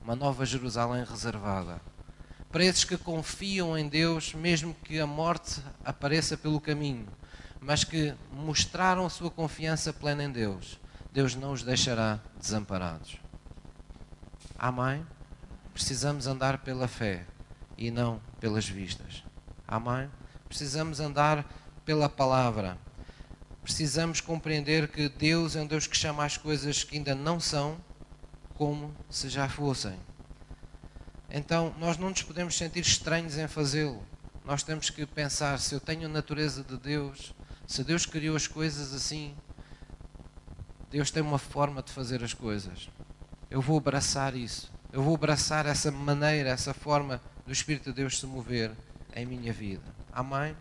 uma 0.00 0.16
nova 0.16 0.46
Jerusalém 0.46 1.04
reservada 1.04 1.80
para 2.50 2.64
esses 2.64 2.84
que 2.84 2.96
confiam 2.96 3.76
em 3.76 3.88
Deus, 3.88 4.32
mesmo 4.32 4.74
que 4.82 4.98
a 4.98 5.06
morte 5.06 5.62
apareça 5.84 6.36
pelo 6.36 6.60
caminho, 6.60 7.06
mas 7.60 7.84
que 7.84 8.14
mostraram 8.32 9.04
a 9.04 9.10
sua 9.10 9.30
confiança 9.30 9.92
plena 9.92 10.24
em 10.24 10.30
Deus, 10.30 10.80
Deus 11.12 11.34
não 11.34 11.52
os 11.52 11.62
deixará 11.62 12.18
desamparados. 12.40 13.18
Amém? 14.58 15.06
Precisamos 15.74 16.26
andar 16.26 16.58
pela 16.58 16.88
fé 16.88 17.26
e 17.76 17.90
não 17.90 18.20
pelas 18.40 18.66
vistas. 18.66 19.22
Amém? 19.66 20.10
Precisamos 20.48 21.00
andar 21.00 21.44
pela 21.84 22.08
palavra. 22.08 22.78
Precisamos 23.62 24.22
compreender 24.22 24.88
que 24.88 25.08
Deus 25.08 25.54
é 25.54 25.60
um 25.60 25.66
Deus 25.66 25.86
que 25.86 25.96
chama 25.96 26.24
as 26.24 26.38
coisas 26.38 26.82
que 26.82 26.96
ainda 26.96 27.14
não 27.14 27.38
são 27.38 27.76
como 28.58 28.92
se 29.08 29.28
já 29.28 29.48
fossem. 29.48 29.96
Então, 31.30 31.72
nós 31.78 31.96
não 31.96 32.10
nos 32.10 32.22
podemos 32.22 32.56
sentir 32.56 32.80
estranhos 32.80 33.38
em 33.38 33.46
fazê-lo. 33.46 34.02
Nós 34.44 34.62
temos 34.62 34.90
que 34.90 35.06
pensar: 35.06 35.58
se 35.60 35.74
eu 35.74 35.80
tenho 35.80 36.06
a 36.06 36.08
natureza 36.08 36.64
de 36.64 36.76
Deus, 36.76 37.32
se 37.66 37.84
Deus 37.84 38.04
criou 38.04 38.34
as 38.34 38.48
coisas 38.48 38.92
assim, 38.92 39.34
Deus 40.90 41.10
tem 41.10 41.22
uma 41.22 41.38
forma 41.38 41.82
de 41.82 41.92
fazer 41.92 42.24
as 42.24 42.34
coisas. 42.34 42.90
Eu 43.48 43.62
vou 43.62 43.78
abraçar 43.78 44.34
isso. 44.34 44.72
Eu 44.92 45.02
vou 45.02 45.14
abraçar 45.14 45.66
essa 45.66 45.92
maneira, 45.92 46.48
essa 46.48 46.74
forma 46.74 47.20
do 47.46 47.52
Espírito 47.52 47.90
de 47.90 47.96
Deus 47.96 48.18
se 48.18 48.26
mover 48.26 48.72
em 49.14 49.24
minha 49.24 49.52
vida. 49.52 49.84
Amém? 50.10 50.56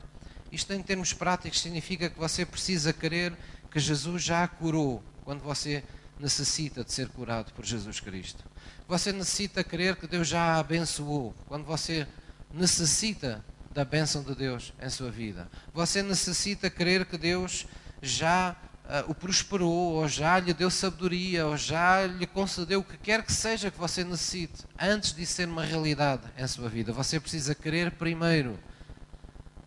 Isto, 0.52 0.74
em 0.74 0.84
termos 0.84 1.14
práticos, 1.14 1.62
significa 1.62 2.10
que 2.10 2.20
você 2.20 2.46
precisa 2.46 2.94
crer 2.94 3.34
que 3.72 3.80
Jesus 3.80 4.24
já 4.24 4.44
a 4.44 4.48
curou 4.48 5.02
quando 5.24 5.42
você 5.42 5.84
necessita 6.20 6.84
de 6.84 6.92
ser 6.92 7.10
curado 7.10 7.54
por 7.54 7.66
Jesus 7.66 8.00
Cristo. 8.00 8.44
Você 8.88 9.12
necessita 9.12 9.64
crer 9.64 9.96
que 9.96 10.08
Deus 10.08 10.28
já 10.28 10.56
a 10.56 10.60
abençoou 10.60 11.36
quando 11.48 11.66
você 11.66 12.08
necessita 12.54 13.44
da 13.72 13.86
bênção 13.86 14.24
de 14.24 14.34
Deus 14.34 14.74
em 14.82 14.90
sua 14.90 15.12
vida. 15.12 15.48
Você 15.74 16.02
necessita 16.02 16.70
crer 16.70 17.06
que 17.06 17.18
Deus 17.18 17.68
já 18.02 18.56
uh, 18.88 19.12
o 19.12 19.14
prosperou, 19.14 19.94
ou 19.94 20.08
já 20.08 20.40
lhe 20.40 20.54
deu 20.54 20.70
sabedoria, 20.70 21.46
ou 21.46 21.58
já 21.58 22.06
lhe 22.06 22.26
concedeu 22.26 22.80
o 22.80 22.84
que 22.84 22.98
quer 22.98 23.24
que 23.24 23.32
seja 23.32 23.70
que 23.70 23.78
você 23.78 24.04
necessite, 24.04 24.66
antes 24.80 25.14
de 25.14 25.26
ser 25.26 25.48
uma 25.48 25.64
realidade 25.64 26.24
em 26.38 26.48
sua 26.48 26.70
vida. 26.70 26.92
Você 26.94 27.20
precisa 27.20 27.54
crer 27.54 27.92
primeiro, 27.92 28.58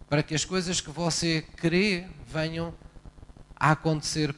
para 0.08 0.22
que 0.22 0.34
as 0.34 0.44
coisas 0.44 0.80
que 0.80 0.90
você 0.90 1.42
crê 1.56 2.06
venham 2.26 2.74
a 3.54 3.72
acontecer 3.72 4.34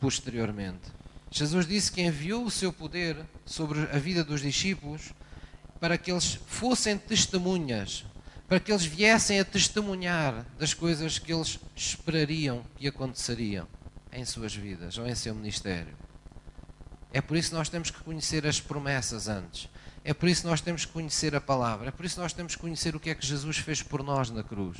posteriormente. 0.00 0.92
Jesus 1.36 1.66
disse 1.66 1.90
que 1.90 2.00
enviou 2.00 2.44
o 2.44 2.50
seu 2.50 2.72
poder 2.72 3.16
sobre 3.44 3.80
a 3.90 3.98
vida 3.98 4.22
dos 4.22 4.40
discípulos 4.40 5.12
para 5.80 5.98
que 5.98 6.12
eles 6.12 6.38
fossem 6.46 6.96
testemunhas, 6.96 8.04
para 8.46 8.60
que 8.60 8.70
eles 8.70 8.84
viessem 8.84 9.40
a 9.40 9.44
testemunhar 9.44 10.46
das 10.56 10.72
coisas 10.72 11.18
que 11.18 11.34
eles 11.34 11.58
esperariam 11.74 12.64
que 12.76 12.86
aconteceriam 12.86 13.66
em 14.12 14.24
suas 14.24 14.54
vidas 14.54 14.96
ou 14.96 15.08
em 15.08 15.14
seu 15.16 15.34
ministério. 15.34 15.96
É 17.12 17.20
por 17.20 17.36
isso 17.36 17.48
que 17.48 17.56
nós 17.56 17.68
temos 17.68 17.90
que 17.90 18.00
conhecer 18.04 18.46
as 18.46 18.60
promessas 18.60 19.26
antes. 19.26 19.68
É 20.04 20.12
por 20.12 20.28
isso 20.28 20.42
que 20.42 20.48
nós 20.48 20.60
temos 20.60 20.84
que 20.84 20.92
conhecer 20.92 21.34
a 21.34 21.40
palavra. 21.40 21.88
É 21.88 21.90
por 21.90 22.04
isso 22.04 22.16
que 22.16 22.20
nós 22.20 22.34
temos 22.34 22.54
que 22.54 22.60
conhecer 22.60 22.94
o 22.94 23.00
que 23.00 23.08
é 23.08 23.14
que 23.14 23.26
Jesus 23.26 23.56
fez 23.56 23.82
por 23.82 24.02
nós 24.02 24.28
na 24.30 24.44
cruz. 24.44 24.76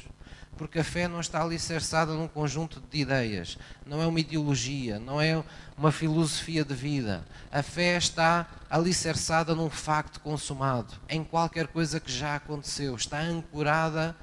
Porque 0.59 0.79
a 0.79 0.85
fé 0.85 1.09
não 1.09 1.19
está 1.19 1.43
alicerçada 1.43 2.13
num 2.13 2.29
conjunto 2.29 2.81
de 2.91 2.99
ideias, 3.01 3.59
não 3.87 4.01
é 4.01 4.07
uma 4.07 4.21
ideologia, 4.21 5.01
não 5.01 5.21
é 5.21 5.43
uma 5.77 5.91
filosofia 5.91 6.65
de 6.65 6.75
vida. 6.75 7.25
A 7.51 7.63
fé 7.63 7.97
está 7.97 8.47
alicerçada 8.71 9.55
num 9.55 9.71
facto 9.71 10.21
consumado, 10.21 10.95
em 11.09 11.25
qualquer 11.25 11.67
coisa 11.67 11.99
que 11.99 12.13
já 12.13 12.37
aconteceu, 12.37 12.95
está 12.95 13.21
ancorada 13.21 14.15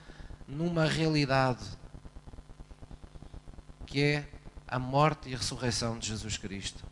numa 0.47 0.85
realidade 0.85 1.65
que 3.85 4.01
é 4.01 4.29
a 4.65 4.79
morte 4.79 5.29
e 5.29 5.35
a 5.35 5.37
ressurreição 5.37 5.99
de 5.99 6.07
Jesus 6.07 6.37
Cristo. 6.37 6.90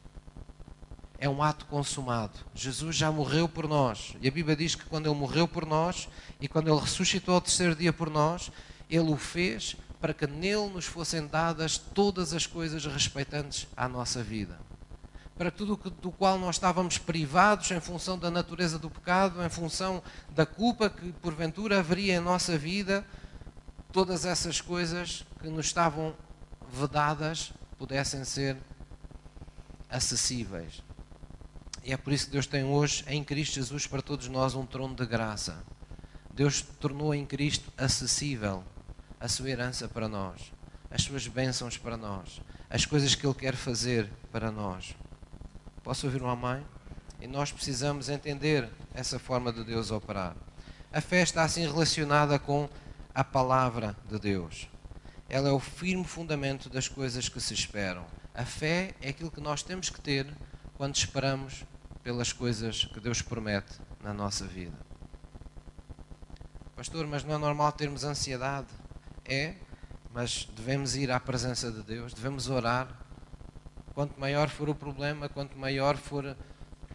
É 1.19 1.27
um 1.27 1.43
ato 1.43 1.65
consumado. 1.65 2.39
Jesus 2.55 2.95
já 2.95 3.12
morreu 3.12 3.47
por 3.47 3.67
nós. 3.67 4.15
E 4.21 4.27
a 4.27 4.32
Bíblia 4.32 4.55
diz 4.55 4.73
que 4.73 4.86
quando 4.86 5.08
ele 5.08 5.15
morreu 5.15 5.47
por 5.47 5.65
nós 5.65 6.08
e 6.39 6.47
quando 6.47 6.69
ele 6.69 6.79
ressuscitou 6.79 7.36
ao 7.36 7.41
terceiro 7.41 7.75
dia 7.75 7.91
por 7.91 8.10
nós, 8.10 8.49
ele 8.89 9.12
o 9.12 9.17
fez 9.17 9.75
para 9.99 10.13
que 10.13 10.25
nele 10.25 10.69
nos 10.69 10.86
fossem 10.86 11.27
dadas 11.27 11.77
todas 11.77 12.34
as 12.34 12.45
coisas 12.45 12.86
respeitantes 12.86 13.67
à 13.75 13.88
nossa 13.88 14.23
vida. 14.23 14.58
Para 15.38 15.51
tudo 15.51 15.75
do 16.01 16.12
qual 16.12 16.38
nós 16.38 16.55
estávamos 16.55 16.97
privados 16.97 17.69
em 17.71 17.79
função 17.79 18.17
da 18.17 18.32
natureza 18.32 18.79
do 18.79 18.89
pecado, 18.89 19.43
em 19.43 19.49
função 19.49 20.01
da 20.32 20.45
culpa 20.45 20.89
que 20.89 21.12
porventura 21.13 21.79
haveria 21.79 22.15
em 22.15 22.19
nossa 22.19 22.58
vida, 22.58 23.05
todas 23.91 24.25
essas 24.25 24.62
coisas 24.62 25.25
que 25.41 25.49
nos 25.49 25.65
estavam 25.67 26.15
vedadas 26.71 27.51
pudessem 27.77 28.23
ser 28.23 28.58
acessíveis. 29.89 30.84
E 31.83 31.93
é 31.93 31.97
por 31.97 32.13
isso 32.13 32.25
que 32.25 32.31
Deus 32.31 32.45
tem 32.45 32.63
hoje 32.63 33.03
em 33.07 33.23
Cristo 33.23 33.55
Jesus 33.55 33.87
para 33.87 34.01
todos 34.01 34.27
nós 34.27 34.55
um 34.55 34.65
trono 34.65 34.95
de 34.95 35.05
graça. 35.05 35.63
Deus 36.33 36.61
tornou 36.61 37.13
em 37.13 37.25
Cristo 37.25 37.71
acessível 37.77 38.63
a 39.19 39.27
sua 39.27 39.49
herança 39.49 39.87
para 39.87 40.07
nós, 40.07 40.51
as 40.89 41.01
suas 41.03 41.27
bênçãos 41.27 41.77
para 41.77 41.97
nós, 41.97 42.41
as 42.69 42.85
coisas 42.85 43.15
que 43.15 43.25
Ele 43.25 43.33
quer 43.33 43.55
fazer 43.55 44.09
para 44.31 44.51
nós. 44.51 44.95
Posso 45.83 46.05
ouvir 46.05 46.21
uma 46.21 46.35
mãe? 46.35 46.65
E 47.19 47.27
nós 47.27 47.51
precisamos 47.51 48.07
entender 48.07 48.69
essa 48.93 49.19
forma 49.19 49.51
de 49.51 49.63
Deus 49.63 49.91
operar. 49.91 50.35
A 50.91 51.01
fé 51.01 51.21
está 51.21 51.43
assim 51.43 51.61
relacionada 51.61 52.39
com 52.39 52.69
a 53.13 53.23
palavra 53.23 53.95
de 54.07 54.17
Deus. 54.17 54.69
Ela 55.27 55.49
é 55.49 55.51
o 55.51 55.59
firme 55.59 56.03
fundamento 56.03 56.69
das 56.69 56.87
coisas 56.87 57.27
que 57.27 57.41
se 57.41 57.53
esperam. 57.53 58.05
A 58.33 58.45
fé 58.45 58.95
é 59.01 59.09
aquilo 59.09 59.29
que 59.29 59.41
nós 59.41 59.61
temos 59.61 59.89
que 59.89 59.99
ter 59.99 60.25
quando 60.79 60.95
esperamos 60.95 61.65
pelas 62.01 62.31
coisas 62.31 62.85
que 62.85 63.01
Deus 63.01 63.21
promete 63.21 63.73
na 64.01 64.13
nossa 64.13 64.47
vida. 64.47 64.77
Pastor, 66.73 67.05
mas 67.05 67.21
não 67.25 67.35
é 67.35 67.37
normal 67.37 67.73
termos 67.73 68.05
ansiedade? 68.05 68.69
É, 69.25 69.55
mas 70.13 70.47
devemos 70.55 70.95
ir 70.95 71.11
à 71.11 71.19
presença 71.19 71.69
de 71.69 71.83
Deus, 71.83 72.13
devemos 72.13 72.47
orar. 72.47 72.87
Quanto 73.93 74.17
maior 74.17 74.47
for 74.47 74.69
o 74.69 74.73
problema, 74.73 75.27
quanto 75.27 75.57
maior 75.57 75.97
for, 75.97 76.33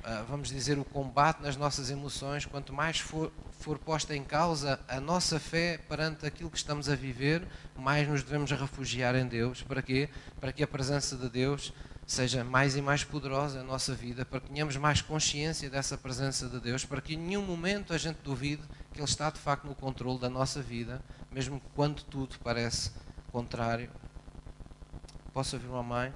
ah, 0.03 0.25
vamos 0.27 0.49
dizer, 0.49 0.79
o 0.79 0.85
combate 0.87 1.42
nas 1.42 1.55
nossas 1.55 1.90
emoções, 1.90 2.47
quanto 2.47 2.73
mais 2.73 3.01
for, 3.01 3.31
for 3.51 3.79
posta 3.79 4.16
em 4.16 4.25
causa 4.25 4.81
a 4.88 4.99
nossa 4.99 5.38
fé 5.38 5.79
perante 5.87 6.25
aquilo 6.25 6.49
que 6.49 6.57
estamos 6.57 6.88
a 6.88 6.97
viver, 6.97 7.47
mais 7.77 8.09
nos 8.09 8.23
devemos 8.23 8.51
refugiar 8.51 9.14
em 9.14 9.27
Deus. 9.27 9.62
Para 9.62 9.83
quê? 9.83 10.09
Para 10.40 10.55
que 10.55 10.62
a 10.62 10.66
presença 10.66 11.18
de 11.18 11.29
Deus 11.29 11.70
seja 12.07 12.45
mais 12.45 12.77
e 12.77 12.83
mais 12.83 13.03
poderosa 13.03 13.59
na 13.59 13.64
nossa 13.64 13.95
vida, 13.95 14.25
para 14.25 14.40
que 14.40 14.51
tenhamos 14.51 14.77
mais 14.77 15.01
consciência 15.01 15.71
dessa 15.71 15.97
presença 15.97 16.49
de 16.49 16.61
Deus, 16.61 16.85
para 16.85 17.01
que 17.01 17.14
em 17.14 17.19
nenhum 17.19 17.43
momento 17.43 17.93
a 17.93 17.99
gente 17.99 18.19
duvide 18.23 18.62
que 18.93 18.99
Ele 18.99 19.05
está 19.05 19.31
de 19.31 19.38
facto 19.38 19.67
no 19.67 19.75
controle 19.75 20.19
da 20.19 20.29
nossa 20.29 20.62
vida, 20.62 21.03
mesmo 21.31 21.61
quando 21.75 22.03
tudo 22.03 22.37
parece 22.43 22.90
contrário. 23.33 23.90
Posso 25.33 25.57
ouvir 25.57 25.69
uma 25.69 25.83
mãe? 25.83 26.12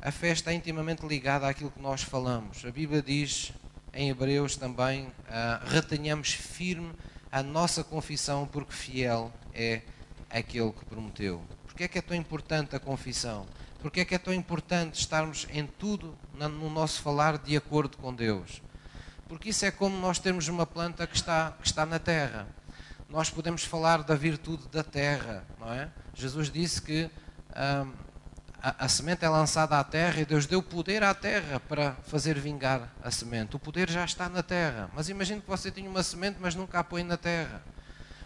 A 0.00 0.12
fé 0.12 0.30
está 0.30 0.52
intimamente 0.52 1.04
ligada 1.04 1.48
àquilo 1.48 1.72
que 1.72 1.80
nós 1.82 2.02
falamos. 2.02 2.64
A 2.64 2.70
Bíblia 2.70 3.02
diz 3.02 3.52
em 3.92 4.10
Hebreus 4.10 4.56
também: 4.56 5.06
uh, 5.06 5.12
retenhamos 5.66 6.32
firme 6.32 6.92
a 7.32 7.42
nossa 7.42 7.82
confissão, 7.82 8.46
porque 8.46 8.72
fiel 8.72 9.32
é 9.52 9.82
aquele 10.30 10.70
que 10.70 10.84
prometeu. 10.84 11.42
Porque 11.66 11.82
é 11.82 11.88
que 11.88 11.98
é 11.98 12.02
tão 12.02 12.16
importante 12.16 12.76
a 12.76 12.78
confissão? 12.78 13.46
Porque 13.80 14.00
é 14.00 14.04
que 14.04 14.14
é 14.14 14.18
tão 14.18 14.34
importante 14.34 14.98
estarmos 14.98 15.46
em 15.50 15.66
tudo 15.66 16.16
no 16.34 16.68
nosso 16.68 17.00
falar 17.00 17.38
de 17.38 17.56
acordo 17.56 17.96
com 17.96 18.12
Deus? 18.12 18.60
Porque 19.28 19.50
isso 19.50 19.64
é 19.64 19.70
como 19.70 19.96
nós 19.98 20.18
termos 20.18 20.48
uma 20.48 20.66
planta 20.66 21.06
que 21.06 21.14
está, 21.14 21.52
que 21.60 21.66
está 21.66 21.84
na 21.84 21.98
terra. 21.98 22.48
Nós 23.08 23.30
podemos 23.30 23.62
falar 23.64 24.02
da 24.02 24.14
virtude 24.14 24.66
da 24.68 24.82
terra, 24.82 25.44
não 25.60 25.72
é? 25.72 25.90
Jesus 26.14 26.50
disse 26.50 26.82
que 26.82 27.04
hum, 27.04 27.92
a, 28.60 28.84
a, 28.84 28.88
semente 28.88 29.24
é 29.24 29.28
lançada 29.28 29.78
à 29.78 29.84
terra 29.84 30.20
e 30.20 30.24
Deus 30.24 30.46
deu 30.46 30.62
poder 30.62 31.02
à 31.04 31.14
terra 31.14 31.60
para 31.60 31.92
fazer 32.02 32.38
vingar 32.38 32.92
a 33.02 33.10
semente. 33.10 33.54
O 33.54 33.58
poder 33.58 33.88
já 33.88 34.04
está 34.04 34.28
na 34.28 34.42
terra. 34.42 34.90
Mas 34.94 35.08
imagine 35.08 35.40
que 35.40 35.48
você 35.48 35.70
tinha 35.70 35.88
uma 35.88 36.02
semente, 36.02 36.38
mas 36.40 36.54
nunca 36.54 36.80
a 36.80 36.84
põe 36.84 37.04
na 37.04 37.16
terra. 37.16 37.62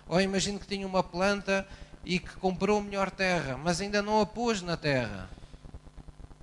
Ou 0.06 0.20
imagine 0.20 0.58
que 0.58 0.66
tinha 0.66 0.86
uma 0.86 1.02
planta 1.02 1.66
e 2.04 2.18
que 2.18 2.34
comprou 2.36 2.80
melhor 2.80 3.10
terra, 3.10 3.56
mas 3.56 3.80
ainda 3.80 4.00
não 4.02 4.20
a 4.20 4.26
pôs 4.26 4.62
na 4.62 4.76
terra. 4.76 5.28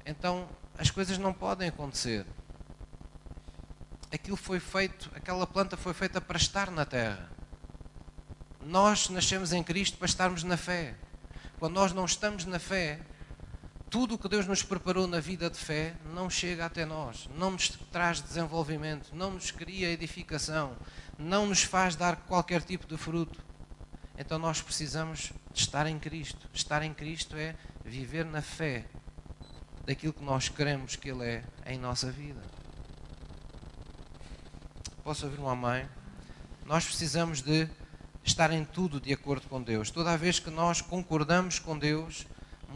Então 0.09 0.49
as 0.77 0.89
coisas 0.89 1.17
não 1.17 1.31
podem 1.31 1.69
acontecer 1.69 2.25
aquilo 4.11 4.37
foi 4.37 4.59
feito, 4.59 5.09
aquela 5.15 5.45
planta 5.45 5.77
foi 5.77 5.93
feita 5.93 6.19
para 6.19 6.37
estar 6.37 6.71
na 6.71 6.85
terra. 6.85 7.29
Nós 8.63 9.09
nascemos 9.09 9.53
em 9.53 9.63
Cristo 9.63 9.97
para 9.97 10.07
estarmos 10.07 10.43
na 10.43 10.57
fé. 10.57 10.95
Quando 11.59 11.73
nós 11.73 11.93
não 11.93 12.05
estamos 12.05 12.45
na 12.45 12.59
fé, 12.59 12.99
tudo 13.89 14.15
o 14.15 14.17
que 14.17 14.29
Deus 14.29 14.45
nos 14.45 14.63
preparou 14.63 15.07
na 15.07 15.19
vida 15.19 15.49
de 15.49 15.57
fé 15.57 15.95
não 16.13 16.29
chega 16.29 16.65
até 16.65 16.85
nós, 16.85 17.29
não 17.35 17.51
nos 17.51 17.69
traz 17.91 18.21
desenvolvimento, 18.21 19.11
não 19.13 19.31
nos 19.31 19.51
cria 19.51 19.91
edificação, 19.91 20.75
não 21.17 21.47
nos 21.47 21.63
faz 21.63 21.95
dar 21.95 22.15
qualquer 22.15 22.61
tipo 22.61 22.87
de 22.87 22.97
fruto. 22.97 23.39
Então 24.17 24.37
nós 24.37 24.61
precisamos 24.61 25.31
de 25.53 25.59
estar 25.59 25.87
em 25.87 25.97
Cristo. 25.97 26.49
Estar 26.53 26.83
em 26.83 26.93
Cristo 26.93 27.37
é 27.37 27.55
viver 27.85 28.25
na 28.25 28.41
fé 28.41 28.85
daquilo 29.89 30.13
que 30.13 30.23
nós 30.23 30.47
queremos 30.47 30.95
que 30.95 31.09
Ele 31.09 31.25
é 31.25 31.43
em 31.65 31.79
nossa 31.79 32.11
vida. 32.11 32.39
Posso 35.03 35.25
ouvir 35.25 35.39
uma 35.39 35.55
mãe? 35.55 35.89
Nós 36.63 36.85
precisamos 36.85 37.41
de 37.41 37.67
estar 38.23 38.51
em 38.51 38.63
tudo 38.63 39.01
de 39.01 39.11
acordo 39.11 39.47
com 39.47 39.59
Deus. 39.59 39.89
Toda 39.89 40.15
vez 40.15 40.39
que 40.39 40.51
nós 40.51 40.79
concordamos 40.79 41.57
com 41.57 41.75
Deus, 41.75 42.27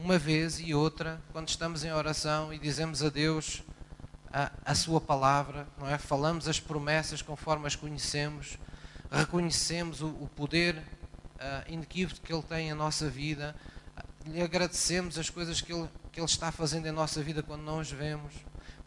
uma 0.02 0.18
vez 0.18 0.60
e 0.60 0.74
outra, 0.74 1.22
quando 1.32 1.50
estamos 1.50 1.84
em 1.84 1.92
oração 1.92 2.52
e 2.52 2.58
dizemos 2.58 3.04
a 3.04 3.10
Deus 3.10 3.62
a, 4.32 4.52
a 4.66 4.74
Sua 4.74 5.00
palavra, 5.00 5.68
não 5.78 5.88
é? 5.88 6.00
Falamos 6.00 6.48
as 6.48 6.60
promessas 6.60 7.22
conforme 7.22 7.68
as 7.68 7.76
conhecemos, 7.76 8.58
reconhecemos 9.12 10.02
o, 10.02 10.08
o 10.08 10.28
poder 10.36 10.78
uh, 10.78 11.72
inequívoco 11.72 12.22
que 12.22 12.34
Ele 12.34 12.42
tem 12.42 12.70
em 12.70 12.74
nossa 12.74 13.08
vida, 13.08 13.56
lhe 14.26 14.42
agradecemos 14.42 15.20
as 15.20 15.30
coisas 15.30 15.62
que 15.62 15.72
ele, 15.72 15.88
que 16.14 16.20
ele 16.20 16.28
está 16.28 16.52
fazendo 16.52 16.88
em 16.88 16.92
nossa 16.92 17.22
vida 17.22 17.44
quando 17.44 17.64
não 17.64 17.82
as 17.82 17.92
vemos. 17.92 18.34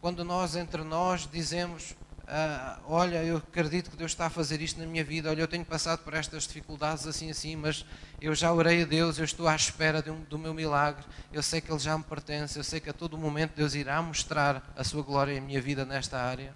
Quando 0.01 0.23
nós, 0.23 0.55
entre 0.55 0.83
nós, 0.83 1.29
dizemos 1.31 1.95
ah, 2.29 2.77
olha, 2.85 3.23
eu 3.23 3.37
acredito 3.37 3.89
que 3.89 3.95
Deus 3.95 4.11
está 4.11 4.25
a 4.25 4.29
fazer 4.29 4.61
isto 4.61 4.77
na 4.81 4.85
minha 4.85 5.03
vida, 5.03 5.29
olha, 5.29 5.39
eu 5.39 5.47
tenho 5.47 5.63
passado 5.63 5.99
por 6.03 6.13
estas 6.13 6.43
dificuldades 6.43 7.07
assim 7.07 7.29
assim, 7.29 7.55
mas 7.55 7.85
eu 8.19 8.35
já 8.35 8.51
orei 8.51 8.83
a 8.83 8.85
Deus, 8.85 9.17
eu 9.17 9.23
estou 9.23 9.47
à 9.47 9.55
espera 9.55 10.03
um, 10.11 10.21
do 10.23 10.37
meu 10.37 10.53
milagre, 10.53 11.05
eu 11.31 11.41
sei 11.41 11.61
que 11.61 11.71
Ele 11.71 11.79
já 11.79 11.97
me 11.97 12.03
pertence, 12.03 12.57
eu 12.57 12.65
sei 12.65 12.81
que 12.81 12.89
a 12.89 12.93
todo 12.93 13.17
momento 13.17 13.53
Deus 13.55 13.75
irá 13.75 14.01
mostrar 14.01 14.73
a 14.75 14.83
sua 14.83 15.03
glória 15.03 15.37
em 15.37 15.39
minha 15.39 15.61
vida 15.61 15.85
nesta 15.85 16.19
área. 16.19 16.53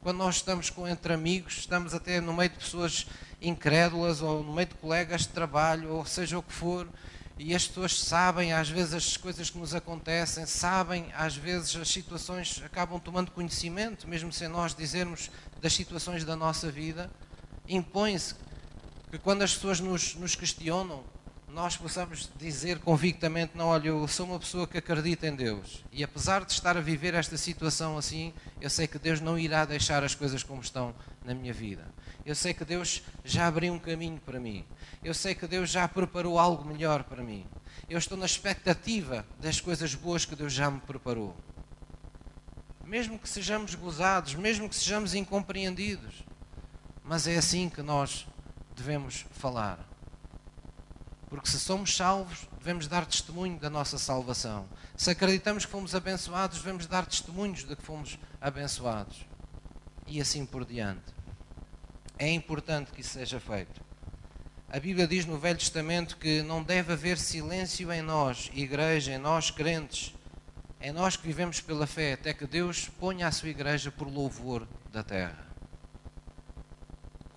Quando 0.00 0.18
nós 0.18 0.36
estamos 0.36 0.68
com, 0.68 0.86
entre 0.88 1.12
amigos, 1.12 1.58
estamos 1.58 1.94
até 1.94 2.20
no 2.20 2.32
meio 2.32 2.50
de 2.50 2.56
pessoas 2.56 3.06
incrédulas 3.40 4.20
ou 4.20 4.42
no 4.42 4.52
meio 4.52 4.66
de 4.66 4.74
colegas 4.74 5.22
de 5.22 5.28
trabalho, 5.28 5.92
ou 5.92 6.04
seja 6.04 6.38
o 6.38 6.42
que 6.42 6.52
for, 6.52 6.88
e 7.38 7.54
as 7.54 7.66
pessoas 7.66 7.98
sabem 8.00 8.52
às 8.52 8.68
vezes 8.68 8.94
as 8.94 9.16
coisas 9.16 9.50
que 9.50 9.58
nos 9.58 9.74
acontecem, 9.74 10.46
sabem 10.46 11.12
às 11.14 11.36
vezes 11.36 11.76
as 11.76 11.88
situações, 11.88 12.62
acabam 12.64 12.98
tomando 12.98 13.30
conhecimento, 13.30 14.08
mesmo 14.08 14.32
sem 14.32 14.48
nós 14.48 14.74
dizermos 14.74 15.30
das 15.60 15.74
situações 15.74 16.24
da 16.24 16.34
nossa 16.34 16.70
vida. 16.70 17.10
Impõe-se 17.68 18.34
que 19.10 19.18
quando 19.18 19.42
as 19.42 19.54
pessoas 19.54 19.80
nos, 19.80 20.14
nos 20.14 20.34
questionam, 20.34 21.04
nós 21.48 21.76
possamos 21.76 22.30
dizer 22.36 22.80
convictamente: 22.80 23.56
não, 23.56 23.66
olha, 23.68 23.88
eu 23.88 24.08
sou 24.08 24.26
uma 24.26 24.38
pessoa 24.38 24.66
que 24.66 24.78
acredita 24.78 25.26
em 25.26 25.34
Deus. 25.34 25.84
E 25.92 26.02
apesar 26.02 26.44
de 26.44 26.52
estar 26.52 26.76
a 26.76 26.80
viver 26.80 27.14
esta 27.14 27.36
situação 27.36 27.96
assim, 27.96 28.34
eu 28.60 28.68
sei 28.68 28.86
que 28.86 28.98
Deus 28.98 29.20
não 29.20 29.38
irá 29.38 29.64
deixar 29.64 30.02
as 30.02 30.14
coisas 30.14 30.42
como 30.42 30.60
estão 30.60 30.94
na 31.24 31.34
minha 31.34 31.52
vida. 31.52 31.86
Eu 32.24 32.34
sei 32.34 32.52
que 32.52 32.64
Deus 32.64 33.02
já 33.24 33.46
abriu 33.46 33.72
um 33.72 33.78
caminho 33.78 34.20
para 34.20 34.40
mim. 34.40 34.64
Eu 35.02 35.14
sei 35.14 35.34
que 35.34 35.46
Deus 35.46 35.70
já 35.70 35.86
preparou 35.86 36.38
algo 36.38 36.64
melhor 36.64 37.04
para 37.04 37.22
mim. 37.22 37.46
Eu 37.88 37.98
estou 37.98 38.18
na 38.18 38.26
expectativa 38.26 39.24
das 39.38 39.60
coisas 39.60 39.94
boas 39.94 40.24
que 40.24 40.34
Deus 40.34 40.52
já 40.52 40.68
me 40.68 40.80
preparou. 40.80 41.36
Mesmo 42.84 43.18
que 43.18 43.28
sejamos 43.28 43.74
gozados, 43.74 44.34
mesmo 44.34 44.68
que 44.68 44.74
sejamos 44.74 45.14
incompreendidos. 45.14 46.24
Mas 47.04 47.28
é 47.28 47.36
assim 47.36 47.68
que 47.68 47.82
nós 47.82 48.26
devemos 48.74 49.24
falar. 49.30 49.95
Porque 51.28 51.48
se 51.48 51.58
somos 51.58 51.96
salvos, 51.96 52.46
devemos 52.58 52.86
dar 52.86 53.04
testemunho 53.04 53.58
da 53.58 53.68
nossa 53.68 53.98
salvação. 53.98 54.66
Se 54.96 55.10
acreditamos 55.10 55.64
que 55.64 55.70
fomos 55.70 55.94
abençoados, 55.94 56.58
devemos 56.58 56.86
dar 56.86 57.04
testemunhos 57.04 57.64
de 57.64 57.74
que 57.74 57.82
fomos 57.82 58.18
abençoados. 58.40 59.26
E 60.06 60.20
assim 60.20 60.46
por 60.46 60.64
diante. 60.64 61.14
É 62.18 62.30
importante 62.30 62.92
que 62.92 63.00
isso 63.00 63.10
seja 63.10 63.40
feito. 63.40 63.84
A 64.68 64.80
Bíblia 64.80 65.06
diz 65.06 65.24
no 65.26 65.38
Velho 65.38 65.58
Testamento 65.58 66.16
que 66.16 66.42
não 66.42 66.62
deve 66.62 66.92
haver 66.92 67.18
silêncio 67.18 67.92
em 67.92 68.02
nós, 68.02 68.50
igreja, 68.52 69.12
em 69.12 69.18
nós 69.18 69.50
crentes, 69.50 70.14
em 70.80 70.92
nós 70.92 71.16
que 71.16 71.26
vivemos 71.26 71.60
pela 71.60 71.86
fé, 71.86 72.14
até 72.14 72.34
que 72.34 72.46
Deus 72.46 72.88
ponha 72.88 73.28
a 73.28 73.32
sua 73.32 73.48
igreja 73.48 73.90
por 73.90 74.08
louvor 74.08 74.66
da 74.92 75.02
terra. 75.02 75.45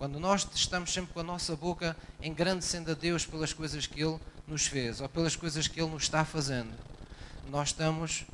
Quando 0.00 0.18
nós 0.18 0.48
estamos 0.54 0.94
sempre 0.94 1.12
com 1.12 1.20
a 1.20 1.22
nossa 1.22 1.54
boca 1.54 1.94
engrandecendo 2.22 2.90
a 2.90 2.94
Deus 2.94 3.26
pelas 3.26 3.52
coisas 3.52 3.86
que 3.86 4.02
Ele 4.02 4.18
nos 4.48 4.66
fez 4.66 4.98
ou 4.98 5.10
pelas 5.10 5.36
coisas 5.36 5.68
que 5.68 5.78
Ele 5.78 5.90
nos 5.90 6.04
está 6.04 6.24
fazendo, 6.24 6.72
nós 7.50 7.68
estamos 7.68 8.24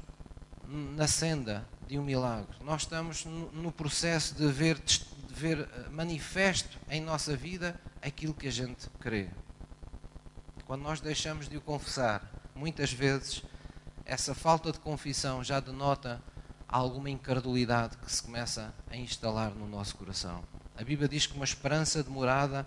na 0.68 1.08
senda 1.08 1.66
de 1.88 1.98
um 1.98 2.04
milagre. 2.04 2.56
Nós 2.60 2.82
estamos 2.82 3.24
no 3.24 3.72
processo 3.72 4.36
de 4.36 4.46
ver 4.46 4.80
ver 5.28 5.58
eh, 5.58 5.88
manifesto 5.90 6.78
em 6.88 7.00
nossa 7.00 7.36
vida 7.36 7.74
aquilo 8.00 8.32
que 8.32 8.46
a 8.46 8.52
gente 8.52 8.88
crê. 9.00 9.28
Quando 10.68 10.82
nós 10.82 11.00
deixamos 11.00 11.48
de 11.48 11.56
o 11.56 11.60
confessar, 11.60 12.30
muitas 12.54 12.92
vezes 12.92 13.42
essa 14.04 14.36
falta 14.36 14.70
de 14.70 14.78
confissão 14.78 15.42
já 15.42 15.58
denota 15.58 16.22
alguma 16.68 17.10
incredulidade 17.10 17.96
que 17.96 18.12
se 18.12 18.22
começa 18.22 18.72
a 18.88 18.96
instalar 18.96 19.50
no 19.50 19.66
nosso 19.66 19.96
coração. 19.96 20.44
A 20.78 20.84
Bíblia 20.84 21.08
diz 21.08 21.26
que 21.26 21.34
uma 21.34 21.44
esperança 21.44 22.02
demorada 22.02 22.66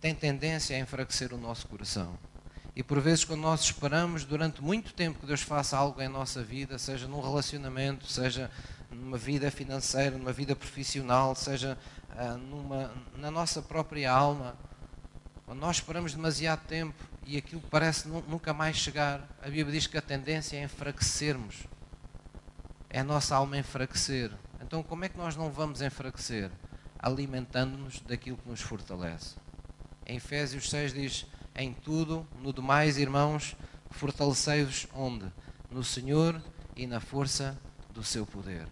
tem 0.00 0.14
tendência 0.14 0.76
a 0.76 0.78
enfraquecer 0.80 1.32
o 1.32 1.38
nosso 1.38 1.66
coração. 1.66 2.18
E 2.76 2.82
por 2.82 3.00
vezes, 3.00 3.24
quando 3.24 3.40
nós 3.40 3.60
esperamos 3.60 4.24
durante 4.24 4.60
muito 4.60 4.92
tempo 4.92 5.20
que 5.20 5.26
Deus 5.26 5.42
faça 5.42 5.76
algo 5.76 6.02
em 6.02 6.08
nossa 6.08 6.42
vida, 6.42 6.76
seja 6.76 7.06
num 7.06 7.20
relacionamento, 7.20 8.06
seja 8.06 8.50
numa 8.90 9.16
vida 9.16 9.50
financeira, 9.50 10.18
numa 10.18 10.32
vida 10.32 10.56
profissional, 10.56 11.34
seja 11.36 11.78
uh, 12.10 12.36
numa, 12.36 12.92
na 13.16 13.30
nossa 13.30 13.62
própria 13.62 14.10
alma, 14.10 14.56
quando 15.46 15.60
nós 15.60 15.76
esperamos 15.76 16.14
demasiado 16.14 16.66
tempo 16.66 17.04
e 17.24 17.36
aquilo 17.36 17.62
parece 17.70 18.08
nunca 18.08 18.52
mais 18.52 18.76
chegar, 18.76 19.28
a 19.40 19.48
Bíblia 19.48 19.72
diz 19.72 19.86
que 19.86 19.96
a 19.96 20.02
tendência 20.02 20.56
é 20.56 20.64
enfraquecermos. 20.64 21.66
É 22.90 23.00
a 23.00 23.04
nossa 23.04 23.36
alma 23.36 23.56
enfraquecer. 23.56 24.32
Então, 24.60 24.82
como 24.82 25.04
é 25.04 25.08
que 25.08 25.16
nós 25.16 25.36
não 25.36 25.50
vamos 25.50 25.80
enfraquecer? 25.80 26.50
Alimentando-nos 27.04 28.00
daquilo 28.00 28.38
que 28.38 28.48
nos 28.48 28.62
fortalece. 28.62 29.34
Em 30.06 30.16
Efésios 30.16 30.70
6 30.70 30.94
diz: 30.94 31.26
Em 31.54 31.72
tudo, 31.72 32.26
no 32.40 32.52
demais, 32.52 32.96
irmãos, 32.96 33.54
fortalecei-vos 33.90 34.86
onde? 34.94 35.26
No 35.70 35.84
Senhor 35.84 36.40
e 36.74 36.86
na 36.86 37.00
força 37.00 37.58
do 37.92 38.02
seu 38.02 38.24
poder 38.24 38.66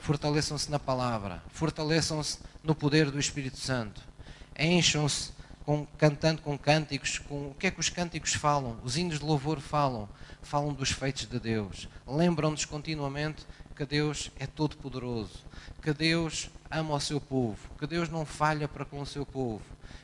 fortaleçam-se 0.00 0.70
na 0.70 0.78
palavra, 0.78 1.42
fortaleçam-se 1.50 2.38
no 2.64 2.74
poder 2.74 3.10
do 3.10 3.20
Espírito 3.20 3.58
Santo, 3.58 4.00
encham-se 4.58 5.30
com, 5.64 5.86
cantando 5.98 6.42
com 6.42 6.58
cânticos, 6.58 7.18
com 7.18 7.50
o 7.50 7.54
que 7.54 7.66
é 7.66 7.70
que 7.70 7.78
os 7.78 7.90
cânticos 7.90 8.32
falam? 8.34 8.78
Os 8.82 8.96
hinos 8.96 9.18
de 9.20 9.24
louvor 9.24 9.60
falam, 9.60 10.08
falam 10.42 10.72
dos 10.72 10.90
feitos 10.90 11.26
de 11.26 11.38
Deus, 11.38 11.88
lembram-nos 12.06 12.64
continuamente 12.64 13.46
que 13.80 13.86
Deus 13.86 14.30
é 14.38 14.46
todo 14.46 14.76
poderoso, 14.76 15.42
que 15.80 15.94
Deus 15.94 16.50
ama 16.70 16.96
o 16.96 17.00
seu 17.00 17.18
povo, 17.18 17.56
que 17.78 17.86
Deus 17.86 18.10
não 18.10 18.26
falha 18.26 18.68
para 18.68 18.84
com 18.84 19.00
o 19.00 19.06
seu 19.06 19.24
povo, 19.24 19.62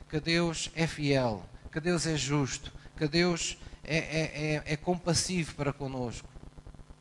que 0.09 0.19
Deus 0.19 0.71
é 0.75 0.87
fiel, 0.87 1.45
que 1.71 1.79
Deus 1.79 2.07
é 2.07 2.17
justo, 2.17 2.73
que 2.97 3.07
Deus 3.07 3.59
é, 3.85 3.99
é, 3.99 4.55
é, 4.55 4.63
é 4.65 4.77
compassivo 4.79 5.55
para 5.57 5.75
conosco. 5.75 6.27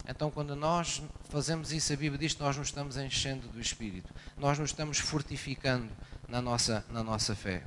Então, 0.06 0.30
quando 0.30 0.54
nós 0.54 1.02
fazemos 1.30 1.72
isso, 1.72 1.94
a 1.94 1.96
Bíblia 1.96 2.20
diz 2.20 2.34
que 2.34 2.42
nós 2.42 2.58
nos 2.58 2.68
estamos 2.68 2.98
enchendo 2.98 3.48
do 3.48 3.62
Espírito, 3.62 4.14
nós 4.38 4.60
nos 4.60 4.72
estamos 4.72 5.00
fortificando 5.00 5.88
na 6.28 6.42
nossa, 6.42 6.86
na 6.90 7.02
nossa 7.02 7.34
fé. 7.34 7.64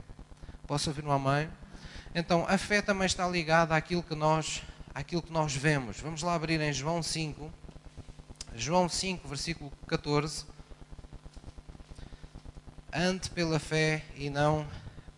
Posso 0.67 0.91
ouvir 0.91 1.03
uma 1.03 1.19
mãe? 1.19 1.49
Então, 2.15 2.45
a 2.47 2.59
fé 2.59 2.83
também 2.83 3.07
está 3.07 3.27
ligada 3.27 3.75
àquilo 3.75 4.03
que 4.03 4.15
nós, 4.15 4.63
àquilo 4.95 5.23
que 5.23 5.33
nós 5.33 5.57
vemos. 5.57 5.99
Vamos 5.99 6.21
lá 6.21 6.35
abrir 6.35 6.61
em 6.61 6.75
João 6.75 7.03
5, 7.03 7.51
João 8.59 8.89
5, 8.89 9.27
versículo 9.29 9.73
14. 9.87 10.45
Ande 12.93 13.31
pela 13.31 13.59
fé 13.59 14.05
e 14.17 14.29
não 14.29 14.67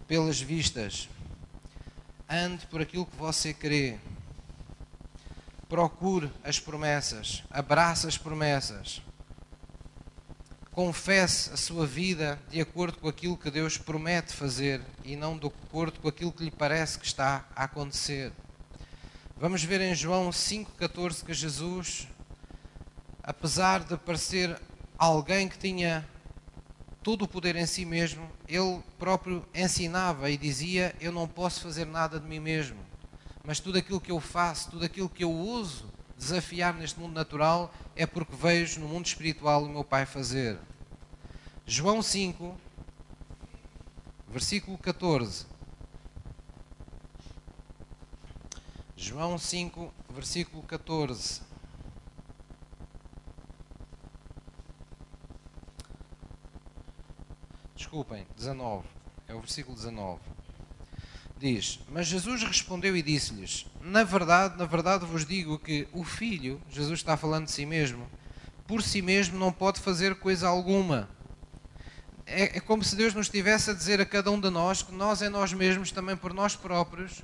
pelas 0.06 0.40
vistas. 0.40 1.08
Ande 2.28 2.66
por 2.66 2.80
aquilo 2.80 3.06
que 3.06 3.16
você 3.16 3.52
crê 3.52 3.98
procure 5.70 6.28
as 6.42 6.58
promessas, 6.58 7.44
abrace 7.48 8.04
as 8.08 8.18
promessas, 8.18 9.00
confesse 10.72 11.52
a 11.52 11.56
sua 11.56 11.86
vida 11.86 12.40
de 12.50 12.60
acordo 12.60 12.98
com 12.98 13.06
aquilo 13.06 13.36
que 13.36 13.52
Deus 13.52 13.78
promete 13.78 14.34
fazer 14.34 14.82
e 15.04 15.14
não 15.14 15.38
de 15.38 15.46
acordo 15.46 16.00
com 16.00 16.08
aquilo 16.08 16.32
que 16.32 16.42
lhe 16.42 16.50
parece 16.50 16.98
que 16.98 17.06
está 17.06 17.44
a 17.54 17.64
acontecer. 17.64 18.32
Vamos 19.36 19.62
ver 19.62 19.80
em 19.80 19.94
João 19.94 20.30
5,14 20.30 21.24
que 21.24 21.32
Jesus, 21.32 22.08
apesar 23.22 23.84
de 23.84 23.96
parecer 23.96 24.60
alguém 24.98 25.48
que 25.48 25.58
tinha 25.58 26.06
todo 27.02 27.22
o 27.22 27.28
poder 27.28 27.56
em 27.56 27.66
si 27.66 27.84
mesmo, 27.84 28.30
ele 28.48 28.82
próprio 28.98 29.44
ensinava 29.54 30.30
e 30.30 30.36
dizia: 30.36 30.94
Eu 31.00 31.12
não 31.12 31.26
posso 31.26 31.60
fazer 31.60 31.86
nada 31.86 32.18
de 32.20 32.26
mim 32.26 32.40
mesmo 32.40 32.90
mas 33.44 33.58
tudo 33.58 33.78
aquilo 33.78 34.00
que 34.00 34.12
eu 34.12 34.20
faço, 34.20 34.70
tudo 34.70 34.84
aquilo 34.84 35.08
que 35.08 35.24
eu 35.24 35.32
uso 35.32 35.90
desafiar 36.16 36.74
neste 36.74 37.00
mundo 37.00 37.14
natural 37.14 37.72
é 37.96 38.06
porque 38.06 38.36
vejo 38.36 38.80
no 38.80 38.88
mundo 38.88 39.06
espiritual 39.06 39.64
o 39.64 39.68
meu 39.68 39.82
Pai 39.82 40.04
fazer. 40.04 40.58
João 41.66 42.02
5, 42.02 42.56
versículo 44.28 44.76
14. 44.78 45.46
João 48.96 49.38
5, 49.38 49.92
versículo 50.10 50.62
14. 50.64 51.40
Desculpem, 57.80 58.26
19. 58.36 58.84
É 59.26 59.34
o 59.34 59.40
versículo 59.40 59.74
19 59.74 60.20
diz: 61.38 61.80
Mas 61.88 62.08
Jesus 62.08 62.42
respondeu 62.42 62.94
e 62.94 63.00
disse-lhes: 63.00 63.64
Na 63.80 64.04
verdade, 64.04 64.58
na 64.58 64.66
verdade 64.66 65.06
vos 65.06 65.24
digo 65.24 65.58
que 65.58 65.88
o 65.90 66.04
filho, 66.04 66.60
Jesus 66.68 67.00
está 67.00 67.16
falando 67.16 67.46
de 67.46 67.52
si 67.52 67.64
mesmo, 67.64 68.06
por 68.66 68.82
si 68.82 69.00
mesmo 69.00 69.38
não 69.38 69.50
pode 69.50 69.80
fazer 69.80 70.16
coisa 70.16 70.46
alguma. 70.46 71.08
É, 72.26 72.58
é 72.58 72.60
como 72.60 72.84
se 72.84 72.94
Deus 72.94 73.14
nos 73.14 73.28
estivesse 73.28 73.70
a 73.70 73.72
dizer 73.72 73.98
a 73.98 74.04
cada 74.04 74.30
um 74.30 74.38
de 74.38 74.50
nós 74.50 74.82
que 74.82 74.92
nós, 74.92 75.22
em 75.22 75.30
nós 75.30 75.54
mesmos, 75.54 75.90
também 75.90 76.18
por 76.18 76.34
nós 76.34 76.54
próprios, 76.54 77.22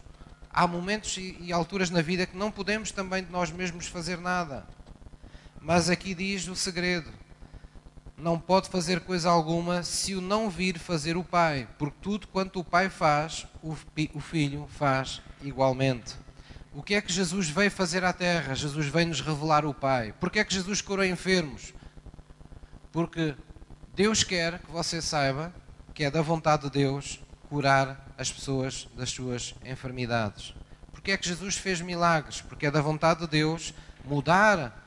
há 0.50 0.66
momentos 0.66 1.18
e, 1.18 1.36
e 1.38 1.52
alturas 1.52 1.90
na 1.90 2.00
vida 2.00 2.26
que 2.26 2.34
não 2.36 2.50
podemos 2.50 2.90
também 2.90 3.22
de 3.22 3.30
nós 3.30 3.50
mesmos 3.50 3.88
fazer 3.88 4.16
nada. 4.16 4.66
Mas 5.60 5.90
aqui 5.90 6.14
diz 6.14 6.48
o 6.48 6.56
segredo: 6.56 7.25
não 8.16 8.38
pode 8.38 8.68
fazer 8.68 9.00
coisa 9.00 9.30
alguma 9.30 9.82
se 9.82 10.14
o 10.14 10.20
não 10.20 10.48
vir 10.48 10.78
fazer 10.78 11.16
o 11.16 11.24
Pai, 11.24 11.68
porque 11.78 11.96
tudo 12.00 12.26
quanto 12.28 12.60
o 12.60 12.64
Pai 12.64 12.88
faz, 12.88 13.46
o 13.62 14.20
Filho 14.20 14.66
faz 14.68 15.20
igualmente. 15.42 16.14
O 16.72 16.82
que 16.82 16.94
é 16.94 17.00
que 17.00 17.12
Jesus 17.12 17.48
veio 17.48 17.70
fazer 17.70 18.04
à 18.04 18.12
Terra? 18.12 18.54
Jesus 18.54 18.86
veio 18.86 19.08
nos 19.08 19.20
revelar 19.20 19.64
o 19.64 19.72
Pai. 19.72 20.14
Porque 20.20 20.38
é 20.38 20.44
que 20.44 20.52
Jesus 20.52 20.80
curou 20.82 21.04
enfermos? 21.04 21.72
Porque 22.92 23.34
Deus 23.94 24.22
quer 24.22 24.58
que 24.58 24.70
você 24.70 25.00
saiba 25.00 25.54
que 25.94 26.04
é 26.04 26.10
da 26.10 26.20
vontade 26.20 26.64
de 26.64 26.70
Deus 26.70 27.18
curar 27.48 28.06
as 28.18 28.30
pessoas 28.30 28.86
das 28.94 29.10
suas 29.10 29.54
enfermidades. 29.64 30.54
Porque 30.92 31.12
é 31.12 31.16
que 31.16 31.26
Jesus 31.26 31.56
fez 31.56 31.80
milagres? 31.80 32.42
Porque 32.42 32.66
é 32.66 32.70
da 32.70 32.82
vontade 32.82 33.20
de 33.20 33.26
Deus 33.26 33.72
mudar 34.04 34.85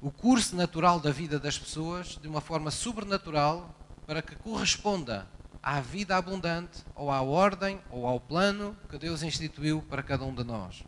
o 0.00 0.10
curso 0.10 0.56
natural 0.56 0.98
da 0.98 1.10
vida 1.10 1.38
das 1.38 1.58
pessoas 1.58 2.18
de 2.20 2.26
uma 2.26 2.40
forma 2.40 2.70
sobrenatural 2.70 3.74
para 4.06 4.22
que 4.22 4.34
corresponda 4.34 5.26
à 5.62 5.80
vida 5.80 6.16
abundante 6.16 6.84
ou 6.94 7.10
à 7.10 7.20
ordem 7.20 7.78
ou 7.90 8.06
ao 8.06 8.18
plano 8.18 8.76
que 8.88 8.98
Deus 8.98 9.22
instituiu 9.22 9.82
para 9.82 10.02
cada 10.02 10.24
um 10.24 10.34
de 10.34 10.42
nós. 10.42 10.82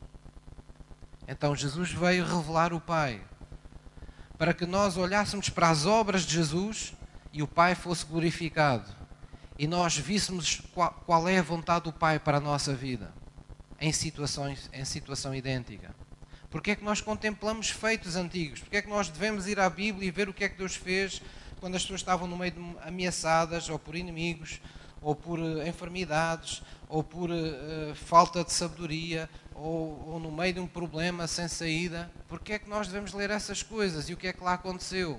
Então 1.29 1.55
Jesus 1.55 1.93
veio 1.93 2.25
revelar 2.25 2.73
o 2.73 2.81
Pai 2.81 3.23
para 4.39 4.55
que 4.55 4.67
nós 4.67 4.97
olhássemos 4.97 5.49
para 5.51 5.69
as 5.69 5.85
obras 5.85 6.23
de 6.23 6.35
Jesus 6.35 6.95
e 7.33 7.43
o 7.43 7.49
Pai 7.49 7.75
fosse 7.75 8.05
glorificado 8.07 8.91
e 9.59 9.67
nós 9.67 9.97
víssemos 9.97 10.63
qual, 10.75 11.29
é 11.29 11.39
a 11.39 11.43
vontade 11.43 11.85
do 11.85 11.93
Pai 11.93 12.19
para 12.19 12.39
a 12.39 12.41
nossa 12.41 12.75
vida 12.75 13.13
em 13.79 13.93
situações 13.93 14.71
em 14.73 14.85
situação 14.85 15.35
idêntica. 15.35 15.95
Porque 16.53 16.73
é 16.73 16.77
que 16.77 16.85
nós 16.85 17.01
contemplamos 17.01 17.71
feitos 17.71 18.15
antigos? 18.15 18.61
Porque 18.61 18.77
é 18.77 18.83
que 18.83 18.89
nós 18.89 19.09
devemos 19.09 19.49
ir 19.49 19.59
à 19.59 19.71
Bíblia 19.71 20.07
e 20.07 20.11
ver 20.11 20.29
o 20.29 20.35
que 20.35 20.45
é 20.45 20.51
que 20.51 20.59
Deus 20.59 20.77
fez 20.77 21.23
quando 21.59 21.77
as 21.77 21.83
pessoas 21.83 22.01
estavam 22.01 22.29
no 22.29 22.37
meio 22.37 22.53
de 22.53 22.61
ameaçadas, 22.83 23.71
ou 23.71 23.79
por 23.79 23.97
inimigos, 23.97 24.61
ou 25.01 25.17
por 25.17 25.39
uh, 25.39 25.67
enfermidades, 25.67 26.63
ou 26.91 27.03
por 27.03 27.31
uh, 27.31 27.95
falta 27.95 28.45
de 28.45 28.53
sabedoria, 28.53 29.31
ou, 29.55 30.09
ou, 30.09 30.21
no 30.21 30.31
meio 30.31 30.53
de 30.53 30.61
um 30.61 30.67
problema 30.67 31.27
sem 31.27 31.49
saída? 31.49 32.11
Porque 32.29 32.53
é 32.53 32.59
que 32.59 32.69
nós 32.69 32.87
devemos 32.87 33.15
ler 33.15 33.31
essas 33.31 33.63
coisas 33.63 34.11
e 34.11 34.13
o 34.13 34.17
que 34.19 34.27
é 34.27 34.33
que 34.35 34.45
lá 34.45 34.53
aconteceu? 34.53 35.19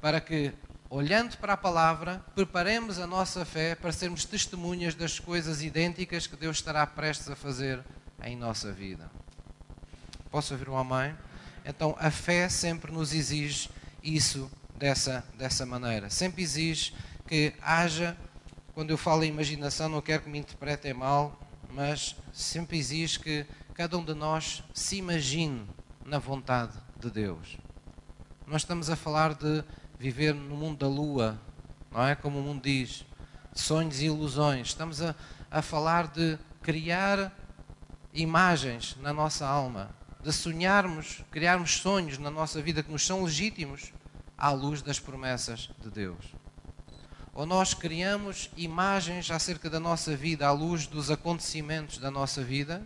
Para 0.00 0.20
que, 0.20 0.52
olhando 0.88 1.36
para 1.38 1.54
a 1.54 1.56
palavra, 1.56 2.24
preparemos 2.32 3.00
a 3.00 3.08
nossa 3.08 3.44
fé 3.44 3.74
para 3.74 3.90
sermos 3.90 4.24
testemunhas 4.24 4.94
das 4.94 5.18
coisas 5.18 5.62
idênticas 5.62 6.28
que 6.28 6.36
Deus 6.36 6.58
estará 6.58 6.86
prestes 6.86 7.28
a 7.28 7.34
fazer 7.34 7.82
em 8.22 8.36
nossa 8.36 8.70
vida. 8.70 9.10
Posso 10.30 10.54
ouvir 10.54 10.68
um 10.68 10.76
amém? 10.76 11.12
Então 11.64 11.96
a 11.98 12.10
fé 12.10 12.48
sempre 12.48 12.92
nos 12.92 13.12
exige 13.12 13.68
isso 14.00 14.48
dessa, 14.76 15.24
dessa 15.36 15.66
maneira. 15.66 16.08
Sempre 16.08 16.42
exige 16.42 16.94
que 17.26 17.52
haja, 17.60 18.16
quando 18.72 18.90
eu 18.90 18.96
falo 18.96 19.24
em 19.24 19.28
imaginação, 19.28 19.88
não 19.88 20.00
quero 20.00 20.22
que 20.22 20.28
me 20.28 20.38
interpretem 20.38 20.94
mal, 20.94 21.38
mas 21.72 22.14
sempre 22.32 22.78
exige 22.78 23.18
que 23.18 23.46
cada 23.74 23.98
um 23.98 24.04
de 24.04 24.14
nós 24.14 24.62
se 24.72 24.96
imagine 24.96 25.66
na 26.04 26.18
vontade 26.18 26.76
de 26.98 27.10
Deus. 27.10 27.58
Nós 28.46 28.62
estamos 28.62 28.88
a 28.88 28.94
falar 28.94 29.34
de 29.34 29.64
viver 29.98 30.32
no 30.32 30.56
mundo 30.56 30.78
da 30.78 30.88
lua, 30.88 31.40
não 31.90 32.06
é? 32.06 32.14
Como 32.14 32.38
o 32.38 32.42
mundo 32.42 32.62
diz, 32.62 33.04
sonhos 33.52 34.00
e 34.00 34.06
ilusões. 34.06 34.68
Estamos 34.68 35.02
a, 35.02 35.14
a 35.50 35.60
falar 35.60 36.06
de 36.06 36.38
criar 36.62 37.36
imagens 38.12 38.96
na 39.00 39.12
nossa 39.12 39.46
alma, 39.46 39.90
de 40.22 40.32
sonharmos, 40.32 41.24
criarmos 41.30 41.78
sonhos 41.78 42.18
na 42.18 42.30
nossa 42.30 42.60
vida 42.60 42.82
que 42.82 42.92
nos 42.92 43.06
são 43.06 43.24
legítimos 43.24 43.92
à 44.36 44.50
luz 44.50 44.82
das 44.82 44.98
promessas 44.98 45.70
de 45.82 45.90
Deus. 45.90 46.24
Ou 47.32 47.46
nós 47.46 47.72
criamos 47.72 48.50
imagens 48.56 49.30
acerca 49.30 49.70
da 49.70 49.80
nossa 49.80 50.14
vida 50.16 50.46
à 50.46 50.52
luz 50.52 50.86
dos 50.86 51.10
acontecimentos 51.10 51.98
da 51.98 52.10
nossa 52.10 52.42
vida 52.42 52.82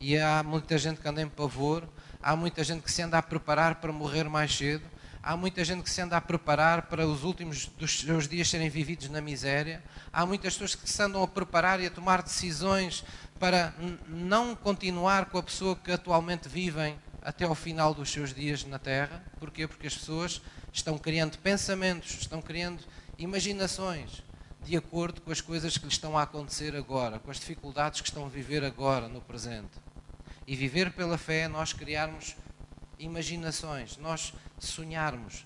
e 0.00 0.16
há 0.18 0.42
muita 0.42 0.78
gente 0.78 1.00
que 1.00 1.08
anda 1.08 1.20
em 1.20 1.28
pavor, 1.28 1.88
há 2.22 2.36
muita 2.36 2.62
gente 2.64 2.82
que 2.82 2.92
se 2.92 3.02
anda 3.02 3.18
a 3.18 3.22
preparar 3.22 3.76
para 3.76 3.92
morrer 3.92 4.28
mais 4.28 4.56
cedo, 4.56 4.84
há 5.22 5.36
muita 5.36 5.64
gente 5.64 5.82
que 5.82 5.90
se 5.90 6.00
anda 6.00 6.16
a 6.16 6.20
preparar 6.20 6.82
para 6.82 7.06
os 7.06 7.24
últimos 7.24 7.66
dos 7.66 8.00
seus 8.00 8.28
dias 8.28 8.48
serem 8.48 8.68
vividos 8.68 9.08
na 9.08 9.20
miséria, 9.20 9.82
há 10.12 10.26
muitas 10.26 10.54
pessoas 10.54 10.74
que 10.74 10.90
se 10.90 11.02
andam 11.02 11.22
a 11.22 11.28
preparar 11.28 11.80
e 11.80 11.86
a 11.86 11.90
tomar 11.90 12.22
decisões 12.22 13.04
para 13.38 13.74
não 14.08 14.54
continuar 14.54 15.26
com 15.26 15.38
a 15.38 15.42
pessoa 15.42 15.76
que 15.76 15.92
atualmente 15.92 16.48
vivem 16.48 16.98
até 17.22 17.44
ao 17.44 17.54
final 17.54 17.94
dos 17.94 18.10
seus 18.10 18.32
dias 18.32 18.64
na 18.64 18.78
Terra. 18.78 19.24
Porquê? 19.38 19.66
Porque 19.66 19.86
as 19.86 19.96
pessoas 19.96 20.40
estão 20.72 20.98
criando 20.98 21.38
pensamentos, 21.38 22.18
estão 22.20 22.42
criando 22.42 22.82
imaginações 23.18 24.22
de 24.64 24.76
acordo 24.76 25.20
com 25.20 25.30
as 25.30 25.40
coisas 25.40 25.76
que 25.76 25.84
lhes 25.84 25.94
estão 25.94 26.16
a 26.16 26.22
acontecer 26.22 26.74
agora, 26.74 27.18
com 27.18 27.30
as 27.30 27.38
dificuldades 27.38 28.00
que 28.00 28.08
estão 28.08 28.24
a 28.24 28.28
viver 28.28 28.64
agora, 28.64 29.08
no 29.08 29.20
presente. 29.20 29.78
E 30.46 30.56
viver 30.56 30.92
pela 30.92 31.18
fé 31.18 31.40
é 31.40 31.48
nós 31.48 31.72
criarmos 31.72 32.34
imaginações, 32.98 33.98
nós 33.98 34.32
sonharmos, 34.58 35.44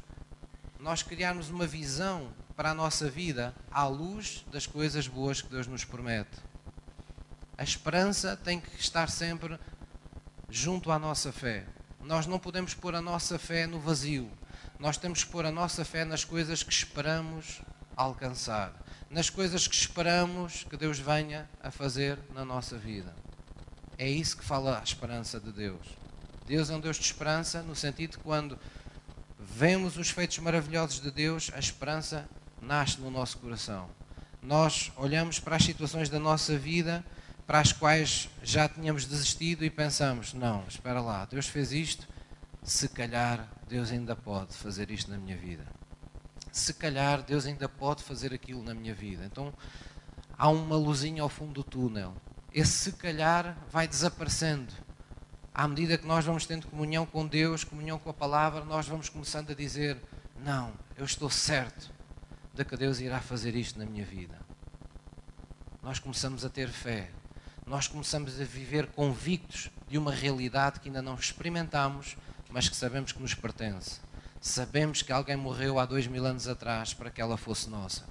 nós 0.79 1.03
criarmos 1.03 1.51
uma 1.51 1.67
visão 1.67 2.33
para 2.57 2.71
a 2.71 2.75
nossa 2.75 3.11
vida 3.11 3.55
à 3.71 3.87
luz 3.87 4.45
das 4.53 4.67
coisas 4.67 5.07
boas 5.09 5.43
que 5.43 5.49
Deus 5.49 5.67
nos 5.67 5.85
promete. 5.85 6.48
A 7.59 7.65
esperança 7.65 8.37
tem 8.37 8.61
que 8.61 8.81
estar 8.81 9.11
sempre 9.11 9.59
junto 10.49 10.93
à 10.93 10.99
nossa 10.99 11.33
fé. 11.33 11.67
Nós 12.01 12.25
não 12.25 12.39
podemos 12.39 12.73
pôr 12.73 12.95
a 12.95 13.03
nossa 13.03 13.37
fé 13.37 13.67
no 13.67 13.81
vazio. 13.81 14.31
Nós 14.79 14.97
temos 14.97 15.25
que 15.25 15.31
pôr 15.33 15.45
a 15.45 15.51
nossa 15.51 15.85
fé 15.85 16.05
nas 16.05 16.25
coisas 16.25 16.63
que 16.63 16.73
esperamos 16.73 17.61
alcançar, 17.97 18.73
nas 19.11 19.29
coisas 19.29 19.67
que 19.67 19.75
esperamos 19.75 20.63
que 20.71 20.77
Deus 20.77 21.01
venha 21.01 21.51
a 21.61 21.73
fazer 21.73 22.17
na 22.33 22.45
nossa 22.45 22.79
vida. 22.79 23.13
É 23.99 24.09
isso 24.09 24.37
que 24.37 24.45
fala 24.45 24.79
a 24.79 24.85
esperança 24.85 25.41
de 25.41 25.51
Deus. 25.51 25.85
Deus 26.47 26.71
é 26.71 26.77
um 26.77 26.81
Deus 26.81 26.97
de 26.97 27.03
esperança, 27.03 27.61
no 27.61 27.75
sentido 27.75 28.13
de 28.13 28.19
quando 28.19 28.57
vemos 29.37 29.97
os 29.97 30.11
feitos 30.11 30.39
maravilhosos 30.39 31.01
de 31.01 31.11
Deus, 31.11 31.51
a 31.53 31.59
esperança 31.59 32.29
nasce 32.63 33.01
no 33.01 33.11
nosso 33.11 33.37
coração. 33.39 33.91
Nós 34.41 34.93
olhamos 34.97 35.41
para 35.41 35.57
as 35.57 35.65
situações 35.65 36.09
da 36.09 36.21
nossa 36.21 36.57
vida 36.57 37.05
para 37.49 37.61
as 37.61 37.73
quais 37.73 38.29
já 38.43 38.69
tínhamos 38.69 39.07
desistido 39.07 39.65
e 39.65 39.71
pensamos: 39.71 40.35
não, 40.35 40.65
espera 40.69 41.01
lá, 41.01 41.25
Deus 41.25 41.49
fez 41.49 41.73
isto, 41.73 42.07
se 42.63 42.91
calhar 42.91 43.49
Deus 43.67 43.91
ainda 43.91 44.15
pode 44.15 44.55
fazer 44.55 44.91
isto 44.91 45.11
na 45.11 45.17
minha 45.17 45.35
vida. 45.35 45.65
Se 46.53 46.75
calhar 46.75 47.23
Deus 47.23 47.47
ainda 47.47 47.67
pode 47.67 48.03
fazer 48.03 48.35
aquilo 48.35 48.63
na 48.63 48.75
minha 48.75 48.95
vida. 48.95 49.25
Então 49.25 49.51
há 50.37 50.51
uma 50.51 50.77
luzinha 50.77 51.23
ao 51.23 51.31
fundo 51.31 51.55
do 51.55 51.65
túnel. 51.65 52.15
Esse 52.53 52.73
se 52.73 52.93
calhar 52.93 53.57
vai 53.71 53.89
desaparecendo. 53.89 54.73
À 55.55 55.67
medida 55.67 55.97
que 55.97 56.07
nós 56.07 56.27
vamos 56.27 56.45
tendo 56.45 56.67
comunhão 56.67 57.07
com 57.07 57.27
Deus, 57.27 57.65
comunhão 57.65 57.99
com 57.99 58.11
a 58.11 58.15
palavra, 58.15 58.63
nós 58.63 58.87
vamos 58.87 59.09
começando 59.09 59.53
a 59.53 59.55
dizer: 59.55 59.97
Não, 60.45 60.75
eu 60.99 61.05
estou 61.07 61.31
certo 61.31 61.91
de 62.53 62.63
que 62.63 62.77
Deus 62.77 63.01
irá 63.01 63.21
fazer 63.21 63.57
isto 63.57 63.79
na 63.79 63.87
minha 63.87 64.05
vida. 64.05 64.39
Nós 65.83 65.99
começamos 65.99 66.45
a 66.45 66.51
ter 66.51 66.69
fé, 66.69 67.11
nós 67.69 67.87
começamos 67.87 68.41
a 68.41 68.45
viver 68.45 68.87
convictos 68.87 69.71
de 69.89 69.99
uma 69.99 70.11
realidade 70.11 70.81
que 70.81 70.89
ainda 70.89 71.03
não 71.03 71.15
experimentamos, 71.15 72.17
mas 72.51 72.69
que 72.69 72.75
sabemos 72.75 73.13
que 73.13 73.21
nos 73.21 73.35
pertence. 73.35 74.01
Sabemos 74.41 75.03
que 75.03 75.13
alguém 75.13 75.37
morreu 75.37 75.79
há 75.79 75.85
dois 75.85 76.07
mil 76.07 76.25
anos 76.25 76.49
atrás 76.49 76.95
para 76.95 77.11
que 77.11 77.21
ela 77.21 77.37
fosse 77.37 77.69
nossa. 77.69 78.09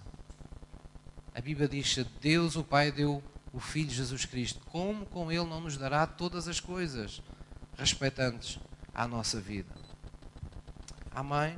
A 1.34 1.41
Bíblia 1.41 1.67
diz 1.67 1.93
que 1.93 2.04
Deus, 2.22 2.56
o 2.56 2.63
Pai, 2.63 2.91
deu 2.91 3.24
o 3.52 3.60
Filho 3.60 3.89
Jesus 3.89 4.26
Cristo. 4.26 4.62
Como 4.67 5.06
com 5.08 5.32
Ele 5.32 5.46
não 5.46 5.62
nos 5.62 5.76
dará 5.76 6.06
todas 6.06 6.48
as 6.48 6.60
coisas 6.60 7.22
respeitantes 7.78 8.60
à 8.93 9.08
nossa 9.08 9.39
vida? 9.39 9.74
Amém? 11.12 11.58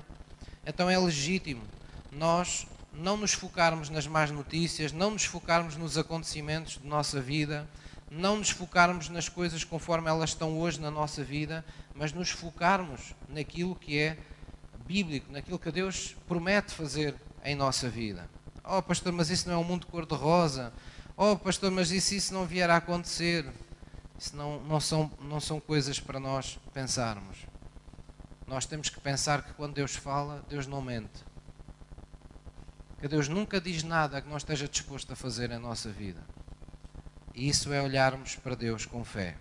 Então 0.65 0.89
é 0.89 0.97
legítimo 0.97 1.63
nós 2.11 2.65
não 2.93 3.17
nos 3.17 3.33
focarmos 3.33 3.89
nas 3.89 4.07
más 4.07 4.31
notícias, 4.31 4.91
não 4.91 5.11
nos 5.11 5.25
focarmos 5.25 5.75
nos 5.75 5.97
acontecimentos 5.97 6.79
de 6.81 6.87
nossa 6.87 7.21
vida, 7.21 7.67
não 8.09 8.37
nos 8.37 8.49
focarmos 8.49 9.09
nas 9.09 9.29
coisas 9.29 9.63
conforme 9.63 10.09
elas 10.09 10.31
estão 10.31 10.57
hoje 10.57 10.79
na 10.79 10.89
nossa 10.89 11.23
vida, 11.23 11.63
mas 11.93 12.11
nos 12.11 12.31
focarmos 12.31 13.13
naquilo 13.27 13.75
que 13.75 13.99
é 13.99 14.17
bíblico, 14.85 15.31
naquilo 15.31 15.59
que 15.59 15.71
Deus 15.71 16.15
promete 16.27 16.73
fazer 16.73 17.15
em 17.43 17.55
nossa 17.55 17.89
vida. 17.89 18.27
Oh, 18.63 18.81
pastor, 18.81 19.11
mas 19.13 19.29
isso 19.29 19.47
não 19.47 19.55
é 19.55 19.57
um 19.57 19.63
mundo 19.63 19.87
cor-de-rosa. 19.87 20.73
Oh, 21.15 21.35
pastor, 21.35 21.71
mas 21.71 21.91
isso, 21.91 22.15
isso 22.15 22.33
não 22.33 22.45
vier 22.45 22.69
a 22.69 22.77
acontecer. 22.77 23.45
Isso 24.17 24.35
não, 24.35 24.59
não, 24.61 24.79
são, 24.79 25.11
não 25.21 25.39
são 25.39 25.59
coisas 25.59 25.99
para 25.99 26.19
nós 26.19 26.59
pensarmos. 26.73 27.37
Nós 28.45 28.65
temos 28.65 28.89
que 28.89 28.99
pensar 28.99 29.43
que 29.43 29.53
quando 29.53 29.75
Deus 29.75 29.95
fala, 29.95 30.43
Deus 30.49 30.65
não 30.65 30.81
mente. 30.81 31.23
Que 32.99 33.07
Deus 33.07 33.29
nunca 33.29 33.61
diz 33.61 33.81
nada 33.81 34.21
que 34.21 34.27
não 34.27 34.37
esteja 34.37 34.67
disposto 34.67 35.13
a 35.13 35.15
fazer 35.15 35.51
em 35.51 35.57
nossa 35.57 35.89
vida. 35.89 36.21
E 37.33 37.47
isso 37.47 37.71
é 37.71 37.81
olharmos 37.81 38.35
para 38.35 38.55
Deus 38.55 38.85
com 38.85 39.05
fé. 39.05 39.37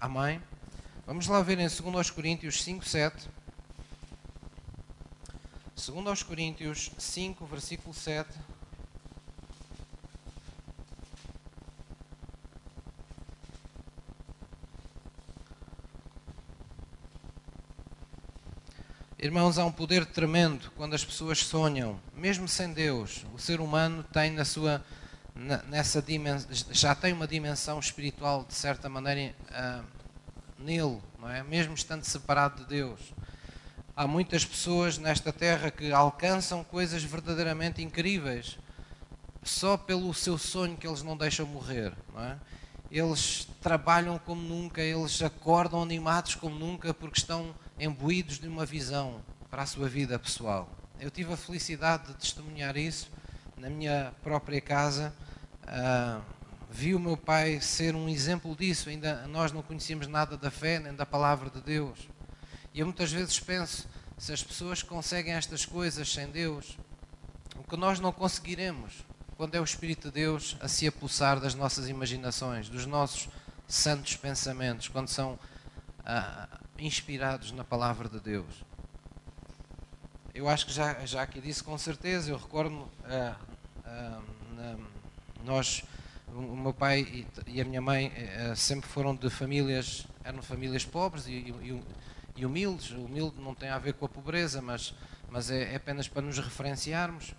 Amém? 0.00 0.40
Vamos 1.04 1.26
lá 1.26 1.42
ver 1.42 1.58
em 1.58 1.66
2 1.66 2.10
Coríntios 2.10 2.62
5, 2.62 2.84
7. 2.84 3.28
Segundo 5.74 6.08
aos 6.08 6.22
Coríntios 6.22 6.92
5, 6.96 7.44
versículo 7.46 7.92
7. 7.92 8.38
Irmãos, 19.22 19.58
há 19.58 19.66
um 19.66 19.70
poder 19.70 20.06
tremendo 20.06 20.72
quando 20.74 20.94
as 20.94 21.04
pessoas 21.04 21.44
sonham, 21.44 22.00
mesmo 22.16 22.48
sem 22.48 22.72
Deus. 22.72 23.26
O 23.34 23.38
ser 23.38 23.60
humano 23.60 24.02
tem 24.02 24.30
na 24.30 24.46
sua 24.46 24.82
nessa 25.68 26.00
dimensão, 26.00 26.48
já 26.70 26.94
tem 26.94 27.12
uma 27.12 27.26
dimensão 27.26 27.78
espiritual 27.78 28.46
de 28.48 28.54
certa 28.54 28.88
maneira 28.88 29.34
uh, 29.50 29.84
nele, 30.58 31.02
não 31.18 31.28
é? 31.28 31.42
Mesmo 31.42 31.74
estando 31.74 32.02
separado 32.02 32.62
de 32.62 32.68
Deus. 32.70 32.98
Há 33.94 34.06
muitas 34.06 34.42
pessoas 34.42 34.96
nesta 34.96 35.30
terra 35.34 35.70
que 35.70 35.92
alcançam 35.92 36.64
coisas 36.64 37.02
verdadeiramente 37.02 37.82
incríveis 37.82 38.58
só 39.42 39.76
pelo 39.76 40.14
seu 40.14 40.38
sonho 40.38 40.78
que 40.78 40.86
eles 40.86 41.02
não 41.02 41.14
deixam 41.14 41.44
morrer, 41.44 41.92
não 42.14 42.24
é? 42.24 42.38
Eles 42.90 43.46
trabalham 43.60 44.18
como 44.18 44.40
nunca, 44.40 44.80
eles 44.80 45.20
acordam 45.20 45.82
animados 45.82 46.36
como 46.36 46.58
nunca 46.58 46.94
porque 46.94 47.18
estão 47.18 47.54
imbuídos 47.80 48.38
de 48.38 48.46
uma 48.46 48.66
visão 48.66 49.22
para 49.50 49.62
a 49.62 49.66
sua 49.66 49.88
vida 49.88 50.18
pessoal. 50.18 50.68
Eu 51.00 51.10
tive 51.10 51.32
a 51.32 51.36
felicidade 51.36 52.08
de 52.08 52.14
testemunhar 52.14 52.76
isso 52.76 53.10
na 53.56 53.70
minha 53.70 54.12
própria 54.22 54.60
casa. 54.60 55.14
Uh, 55.64 56.22
vi 56.70 56.94
o 56.94 57.00
meu 57.00 57.16
pai 57.16 57.60
ser 57.60 57.94
um 57.94 58.08
exemplo 58.08 58.54
disso. 58.54 58.90
Ainda 58.90 59.26
nós 59.26 59.50
não 59.50 59.62
conhecíamos 59.62 60.06
nada 60.06 60.36
da 60.36 60.50
fé 60.50 60.78
nem 60.78 60.94
da 60.94 61.06
palavra 61.06 61.48
de 61.48 61.60
Deus. 61.60 62.08
E 62.74 62.80
eu 62.80 62.86
muitas 62.86 63.10
vezes 63.10 63.40
penso: 63.40 63.88
se 64.18 64.32
as 64.32 64.42
pessoas 64.42 64.82
conseguem 64.82 65.32
estas 65.32 65.64
coisas 65.64 66.12
sem 66.12 66.28
Deus, 66.28 66.76
o 67.56 67.64
que 67.64 67.76
nós 67.76 67.98
não 67.98 68.12
conseguiremos 68.12 69.04
quando 69.38 69.54
é 69.54 69.60
o 69.60 69.64
Espírito 69.64 70.08
de 70.08 70.14
Deus 70.16 70.54
a 70.60 70.68
se 70.68 70.86
apulsar 70.86 71.40
das 71.40 71.54
nossas 71.54 71.88
imaginações, 71.88 72.68
dos 72.68 72.84
nossos 72.84 73.26
santos 73.66 74.14
pensamentos, 74.16 74.88
quando 74.88 75.08
são 75.08 75.38
uh, 76.10 76.58
inspirados 76.78 77.52
na 77.52 77.62
palavra 77.62 78.08
de 78.08 78.18
Deus. 78.18 78.64
Eu 80.34 80.48
acho 80.48 80.66
que 80.66 80.72
já, 80.72 81.04
já 81.06 81.22
aqui 81.22 81.40
disse 81.40 81.62
com 81.62 81.76
certeza, 81.78 82.30
eu 82.30 82.36
recordo, 82.36 82.74
uh, 82.74 82.88
uh, 83.86 84.86
nós, 85.44 85.82
o 86.28 86.56
meu 86.56 86.72
pai 86.72 87.00
e, 87.00 87.26
e 87.46 87.60
a 87.60 87.64
minha 87.64 87.80
mãe 87.80 88.08
uh, 88.08 88.56
sempre 88.56 88.88
foram 88.88 89.14
de 89.14 89.28
famílias, 89.30 90.06
eram 90.24 90.42
famílias 90.42 90.84
pobres 90.84 91.26
e, 91.26 91.32
e, 91.32 91.82
e, 92.36 92.46
humildes. 92.46 92.90
Humilde 92.90 93.40
não 93.40 93.54
tem 93.54 93.68
a 93.68 93.78
ver 93.78 93.94
com 93.94 94.06
a 94.06 94.08
pobreza, 94.08 94.60
mas, 94.62 94.94
mas 95.28 95.50
é, 95.50 95.72
é 95.72 95.76
apenas 95.76 96.08
para 96.08 96.22
nos 96.22 96.38
referenciarmos. 96.38 97.34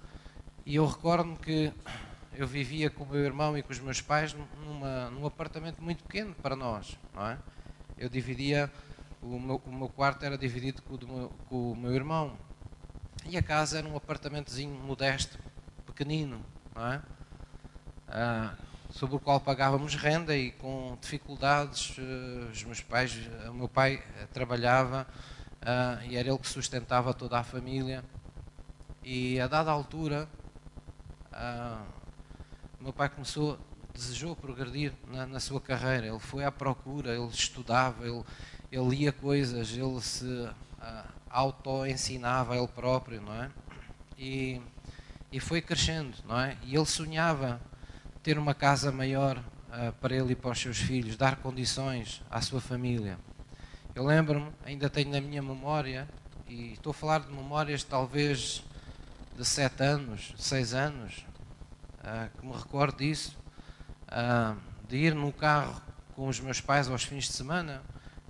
E 0.65 0.75
eu 0.75 0.85
recordo-me 0.85 1.37
que 1.37 1.73
eu 2.33 2.47
vivia 2.47 2.89
com 2.89 3.03
o 3.03 3.07
meu 3.07 3.23
irmão 3.23 3.57
e 3.57 3.63
com 3.63 3.71
os 3.71 3.79
meus 3.79 3.99
pais 3.99 4.35
numa, 4.63 5.09
num 5.09 5.25
apartamento 5.25 5.81
muito 5.81 6.03
pequeno 6.03 6.35
para 6.35 6.55
nós, 6.55 6.97
não 7.13 7.27
é? 7.27 7.37
Eu 8.01 8.09
dividia 8.09 8.71
o 9.21 9.39
meu, 9.39 9.61
o 9.63 9.71
meu 9.71 9.87
quarto 9.87 10.25
era 10.25 10.35
dividido 10.35 10.81
com 10.81 10.95
o, 10.95 11.07
meu, 11.07 11.29
com 11.47 11.71
o, 11.73 11.75
meu, 11.75 11.93
irmão. 11.93 12.35
E 13.27 13.37
a 13.37 13.43
casa 13.43 13.77
era 13.77 13.87
um 13.87 13.95
apartamentozinho 13.95 14.73
modesto, 14.73 15.37
pequenino, 15.85 16.43
não 16.73 16.87
é? 16.93 17.01
Ah, 18.07 18.55
sobre 18.89 19.17
o 19.17 19.19
qual 19.19 19.39
pagávamos 19.39 19.93
renda 19.93 20.35
e 20.35 20.51
com 20.53 20.97
dificuldades. 20.99 21.95
Uh, 21.95 22.49
os 22.51 22.63
meus 22.63 22.81
pais, 22.81 23.15
o 23.47 23.53
meu 23.53 23.69
pai 23.69 24.03
trabalhava 24.33 25.05
uh, 25.61 26.03
e 26.09 26.17
era 26.17 26.27
ele 26.29 26.39
que 26.39 26.49
sustentava 26.49 27.13
toda 27.13 27.37
a 27.37 27.43
família. 27.43 28.03
E 29.03 29.39
a 29.39 29.45
dada 29.45 29.69
altura, 29.69 30.27
uh, 31.31 31.85
meu 32.79 32.91
pai 32.91 33.09
começou, 33.09 33.59
desejou 33.93 34.35
progredir 34.35 34.93
na, 35.07 35.25
na, 35.25 35.39
sua 35.39 35.59
carreira. 35.59 36.07
Ele 36.07 36.19
foi 36.19 36.43
à 36.43 36.51
procura, 36.51 37.13
ele 37.13 37.27
estudava, 37.27 38.07
ele, 38.07 38.23
ele 38.71 38.89
lia 38.89 39.11
coisas, 39.11 39.75
ele 39.75 40.01
se 40.01 40.25
uh, 40.25 41.03
auto-ensinava 41.29 42.57
ele 42.57 42.67
próprio, 42.67 43.21
não 43.21 43.33
é? 43.33 43.51
E, 44.17 44.61
e 45.31 45.39
foi 45.39 45.61
crescendo, 45.61 46.15
não 46.27 46.39
é? 46.39 46.57
E 46.63 46.75
ele 46.75 46.85
sonhava 46.85 47.59
ter 48.23 48.37
uma 48.37 48.53
casa 48.53 48.91
maior 48.91 49.37
uh, 49.37 49.91
para 49.99 50.15
ele 50.15 50.33
e 50.33 50.35
para 50.35 50.51
os 50.51 50.59
seus 50.59 50.77
filhos, 50.77 51.15
dar 51.15 51.37
condições 51.37 52.21
à 52.29 52.41
sua 52.41 52.61
família. 52.61 53.17
Eu 53.93 54.05
lembro-me, 54.05 54.51
ainda 54.63 54.89
tenho 54.89 55.09
na 55.09 55.19
minha 55.19 55.41
memória, 55.41 56.07
e 56.47 56.73
estou 56.73 56.91
a 56.91 56.93
falar 56.93 57.19
de 57.19 57.31
memórias 57.31 57.83
talvez 57.83 58.63
de 59.37 59.45
sete 59.45 59.83
anos, 59.83 60.33
seis 60.37 60.73
anos, 60.73 61.25
uh, 61.99 62.37
que 62.37 62.45
me 62.45 62.53
recordo 62.53 62.97
disso, 62.97 63.40
uh, 64.11 64.57
de 64.87 64.97
ir 64.97 65.15
no 65.15 65.31
carro 65.31 65.81
com 66.15 66.27
os 66.27 66.39
meus 66.39 66.61
pais 66.61 66.89
aos 66.89 67.03
fins 67.03 67.25
de 67.25 67.33
semana 67.33 67.81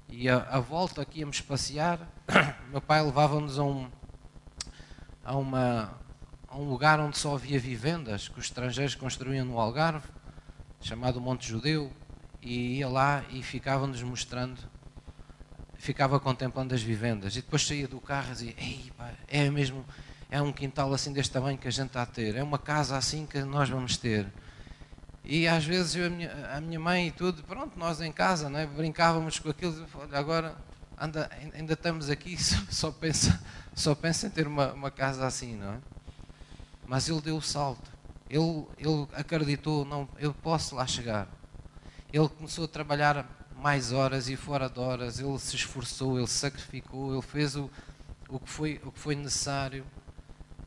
e 0.07 0.29
a, 0.29 0.37
a 0.37 0.59
volta 0.59 1.05
que 1.05 1.19
íamos 1.19 1.41
passear, 1.41 1.99
meu 2.69 2.81
pai 2.81 3.01
levava-nos 3.01 3.57
a, 3.57 3.63
um, 3.63 3.89
a, 5.23 5.35
uma, 5.37 5.93
a 6.47 6.57
um 6.57 6.69
lugar 6.69 6.99
onde 6.99 7.17
só 7.17 7.35
havia 7.35 7.59
vivendas 7.59 8.27
que 8.27 8.37
os 8.37 8.45
estrangeiros 8.45 8.93
construíam 8.93 9.45
no 9.45 9.59
Algarve, 9.59 10.07
chamado 10.81 11.21
Monte 11.21 11.47
Judeu, 11.47 11.91
e 12.41 12.79
ia 12.79 12.89
lá 12.89 13.23
e 13.29 13.41
ficava-nos 13.41 14.01
mostrando, 14.03 14.59
ficava 15.75 16.19
contemplando 16.19 16.75
as 16.75 16.81
vivendas. 16.81 17.35
E 17.37 17.41
depois 17.41 17.65
saía 17.65 17.87
do 17.87 18.01
carro 18.01 18.31
e 18.31 18.33
dizia: 18.33 18.55
é 19.27 19.49
mesmo, 19.49 19.85
é 20.29 20.41
um 20.41 20.51
quintal 20.51 20.93
assim 20.93 21.13
deste 21.13 21.31
tamanho 21.31 21.57
que 21.57 21.67
a 21.67 21.71
gente 21.71 21.87
está 21.87 22.01
a 22.01 22.05
ter, 22.05 22.35
é 22.35 22.43
uma 22.43 22.59
casa 22.59 22.97
assim 22.97 23.25
que 23.25 23.41
nós 23.43 23.69
vamos 23.69 23.95
ter. 23.95 24.27
E 25.23 25.47
às 25.47 25.63
vezes 25.63 25.95
eu, 25.95 26.07
a, 26.07 26.09
minha, 26.09 26.55
a, 26.55 26.61
minha, 26.61 26.79
mãe 26.79 27.07
e 27.07 27.11
tudo, 27.11 27.43
pronto, 27.43 27.77
nós 27.77 28.01
em 28.01 28.11
casa, 28.11 28.49
né, 28.49 28.65
brincávamos 28.65 29.37
com 29.37 29.49
aquilo, 29.49 29.85
olha, 29.95 30.17
agora 30.17 30.55
anda, 30.99 31.29
ainda 31.53 31.73
estamos 31.73 32.09
aqui, 32.09 32.37
só, 32.41 32.57
só, 32.69 32.91
pensa, 32.91 33.41
só 33.75 33.93
pensa 33.93 34.27
em 34.27 34.29
ter 34.31 34.47
uma, 34.47 34.73
uma 34.73 34.91
casa 34.91 35.25
assim, 35.25 35.55
não 35.55 35.73
é? 35.73 35.77
Mas 36.87 37.07
ele 37.07 37.21
deu 37.21 37.37
o 37.37 37.41
salto, 37.41 37.89
ele, 38.29 38.65
ele 38.77 39.07
acreditou, 39.13 39.85
não, 39.85 40.09
eu 40.17 40.33
posso 40.33 40.75
lá 40.75 40.87
chegar. 40.87 41.27
Ele 42.11 42.27
começou 42.27 42.65
a 42.65 42.67
trabalhar 42.67 43.25
mais 43.61 43.91
horas 43.91 44.27
e 44.27 44.35
fora 44.35 44.67
de 44.67 44.79
horas, 44.79 45.19
ele 45.19 45.37
se 45.37 45.55
esforçou, 45.55 46.17
ele 46.17 46.27
sacrificou, 46.27 47.13
ele 47.13 47.21
fez 47.21 47.55
o, 47.55 47.69
o, 48.27 48.39
que 48.39 48.49
foi, 48.49 48.81
o 48.83 48.91
que 48.91 48.99
foi 48.99 49.15
necessário. 49.15 49.85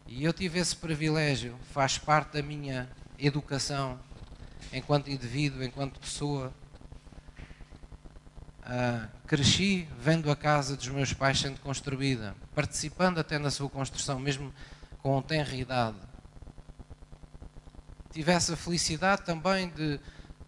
E 0.06 0.24
eu 0.24 0.32
tive 0.32 0.58
esse 0.60 0.76
privilégio, 0.76 1.56
faz 1.72 1.98
parte 1.98 2.34
da 2.34 2.42
minha 2.42 2.88
educação 3.18 3.98
enquanto 4.76 5.10
indivíduo, 5.10 5.62
enquanto 5.62 6.00
pessoa. 6.00 6.52
Uh, 8.64 9.06
cresci 9.26 9.86
vendo 9.98 10.30
a 10.30 10.36
casa 10.36 10.74
dos 10.74 10.88
meus 10.88 11.12
pais 11.12 11.38
sendo 11.38 11.60
construída, 11.60 12.34
participando 12.54 13.18
até 13.18 13.38
na 13.38 13.50
sua 13.50 13.68
construção, 13.68 14.18
mesmo 14.18 14.52
com 15.02 15.20
tenra 15.20 15.54
idade. 15.54 15.98
Tivesse 18.10 18.52
a 18.52 18.56
felicidade 18.56 19.22
também 19.22 19.68
de 19.68 20.00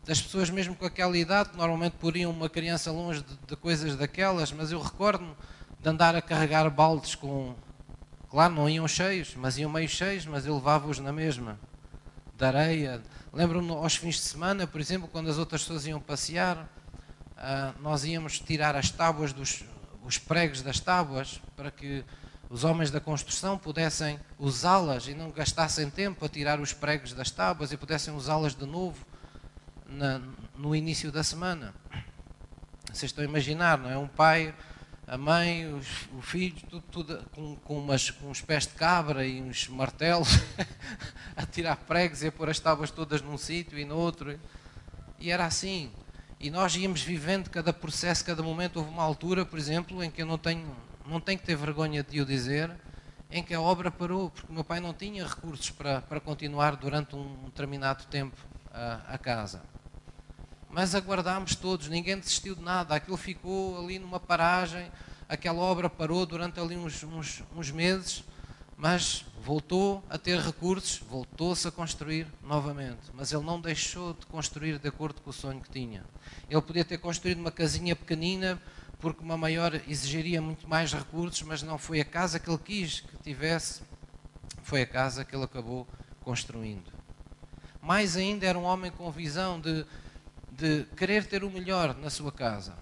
das 0.06 0.22
pessoas 0.22 0.48
mesmo 0.48 0.76
com 0.76 0.86
aquela 0.86 1.18
idade, 1.18 1.50
normalmente 1.56 1.94
poriam 1.94 2.30
uma 2.30 2.48
criança 2.48 2.92
longe 2.92 3.22
de, 3.22 3.36
de 3.44 3.56
coisas 3.56 3.96
daquelas, 3.96 4.52
mas 4.52 4.70
eu 4.70 4.80
recordo-me 4.80 5.34
de 5.80 5.88
andar 5.88 6.14
a 6.14 6.22
carregar 6.22 6.70
baldes 6.70 7.16
com. 7.16 7.56
Claro, 8.30 8.54
não 8.54 8.70
iam 8.70 8.86
cheios, 8.86 9.34
mas 9.36 9.58
iam 9.58 9.70
meio 9.70 9.88
cheios, 9.88 10.24
mas 10.24 10.46
eu 10.46 10.54
levava-os 10.54 11.00
na 11.00 11.12
mesma. 11.12 11.58
De 12.36 12.44
areia, 12.44 13.02
Lembro-me 13.36 13.70
aos 13.70 13.96
fins 13.96 14.14
de 14.14 14.22
semana, 14.22 14.66
por 14.66 14.80
exemplo, 14.80 15.06
quando 15.06 15.28
as 15.28 15.36
outras 15.36 15.60
pessoas 15.60 15.86
iam 15.86 16.00
passear, 16.00 16.56
uh, 16.56 17.82
nós 17.82 18.02
íamos 18.02 18.40
tirar 18.40 18.74
as 18.74 18.90
tábuas 18.90 19.34
dos 19.34 19.62
os 20.02 20.16
pregos 20.16 20.62
das 20.62 20.80
tábuas 20.80 21.42
para 21.54 21.70
que 21.70 22.02
os 22.48 22.64
homens 22.64 22.90
da 22.90 22.98
construção 22.98 23.58
pudessem 23.58 24.18
usá-las 24.38 25.06
e 25.06 25.12
não 25.12 25.30
gastassem 25.30 25.90
tempo 25.90 26.24
a 26.24 26.30
tirar 26.30 26.58
os 26.60 26.72
pregos 26.72 27.12
das 27.12 27.30
tábuas 27.30 27.72
e 27.72 27.76
pudessem 27.76 28.14
usá-las 28.14 28.54
de 28.54 28.64
novo 28.64 29.04
na, 29.86 30.18
no 30.56 30.74
início 30.74 31.12
da 31.12 31.22
semana. 31.22 31.74
Vocês 32.90 33.10
estão 33.10 33.22
a 33.22 33.26
imaginar, 33.26 33.76
não 33.76 33.90
é? 33.90 33.98
Um 33.98 34.08
pai 34.08 34.54
a 35.06 35.16
mãe, 35.16 35.72
os, 35.72 35.86
o 36.18 36.20
filho, 36.20 36.56
tudo, 36.68 36.82
tudo 36.90 37.30
com, 37.32 37.56
com, 37.56 37.78
umas, 37.78 38.10
com 38.10 38.28
uns 38.28 38.40
pés 38.40 38.66
de 38.66 38.74
cabra 38.74 39.24
e 39.24 39.40
uns 39.40 39.68
martelos, 39.68 40.28
a 41.36 41.46
tirar 41.46 41.76
pregos 41.76 42.22
e 42.22 42.26
a 42.26 42.32
pôr 42.32 42.50
as 42.50 42.58
tábuas 42.58 42.90
todas 42.90 43.22
num 43.22 43.38
sítio 43.38 43.78
e 43.78 43.84
no 43.84 43.96
outro. 43.96 44.38
E 45.20 45.30
era 45.30 45.46
assim. 45.46 45.92
E 46.40 46.50
nós 46.50 46.74
íamos 46.74 47.02
vivendo 47.02 47.48
cada 47.48 47.72
processo, 47.72 48.24
cada 48.24 48.42
momento. 48.42 48.78
Houve 48.78 48.90
uma 48.90 49.04
altura, 49.04 49.44
por 49.44 49.58
exemplo, 49.58 50.02
em 50.02 50.10
que 50.10 50.22
eu 50.22 50.26
não 50.26 50.36
tenho, 50.36 50.76
não 51.06 51.20
tenho 51.20 51.38
que 51.38 51.46
ter 51.46 51.56
vergonha 51.56 52.02
de 52.02 52.20
o 52.20 52.26
dizer, 52.26 52.70
em 53.30 53.42
que 53.42 53.54
a 53.54 53.60
obra 53.60 53.90
parou, 53.90 54.30
porque 54.30 54.52
meu 54.52 54.64
pai 54.64 54.80
não 54.80 54.92
tinha 54.92 55.24
recursos 55.24 55.70
para, 55.70 56.00
para 56.00 56.20
continuar 56.20 56.74
durante 56.74 57.14
um 57.14 57.44
determinado 57.44 58.04
tempo 58.06 58.36
a, 58.72 59.14
a 59.14 59.18
casa 59.18 59.75
mas 60.76 60.94
aguardámos 60.94 61.54
todos, 61.54 61.88
ninguém 61.88 62.18
desistiu 62.18 62.54
de 62.54 62.60
nada, 62.60 62.94
aquilo 62.94 63.16
ficou 63.16 63.82
ali 63.82 63.98
numa 63.98 64.20
paragem, 64.20 64.92
aquela 65.26 65.62
obra 65.62 65.88
parou 65.88 66.26
durante 66.26 66.60
ali 66.60 66.76
uns, 66.76 67.02
uns, 67.02 67.42
uns 67.56 67.70
meses, 67.70 68.22
Mas 68.76 69.24
voltou 69.42 70.04
a 70.10 70.18
ter 70.18 70.38
recursos, 70.38 70.98
voltou-se 70.98 71.66
a 71.66 71.70
construir 71.70 72.26
novamente. 72.42 73.10
Mas 73.14 73.32
ele 73.32 73.42
não 73.42 73.58
deixou 73.58 74.12
de 74.12 74.26
construir 74.26 74.78
de 74.78 74.86
acordo 74.86 75.22
com 75.22 75.30
o 75.30 75.32
sonho 75.32 75.62
que 75.62 75.70
tinha. 75.70 76.04
Ele 76.50 76.60
podia 76.60 76.84
ter 76.84 76.98
construído 76.98 77.38
uma 77.38 77.50
casinha 77.50 77.96
pequenina, 77.96 78.60
porque 79.00 79.24
uma 79.24 79.38
maior 79.38 79.74
exigiria 79.88 80.42
muito 80.42 80.68
mais 80.68 80.92
recursos, 80.92 81.40
mas 81.40 81.62
não 81.62 81.78
foi 81.78 82.02
a 82.02 82.04
casa 82.04 82.38
que 82.38 82.50
ele 82.50 82.58
quis 82.62 83.00
que 83.00 83.16
tivesse, 83.22 83.80
foi 84.62 84.82
a 84.82 84.86
casa 84.86 85.24
que 85.24 85.34
ele 85.34 85.44
acabou 85.44 85.88
construindo. 86.20 86.92
Mais 87.80 88.14
ainda, 88.14 88.44
era 88.44 88.58
um 88.58 88.64
homem 88.64 88.90
com 88.90 89.10
visão 89.10 89.58
de, 89.58 89.86
de 90.56 90.84
querer 90.96 91.26
ter 91.26 91.44
o 91.44 91.50
melhor 91.50 91.94
na 91.96 92.08
sua 92.08 92.32
casa. 92.32 92.74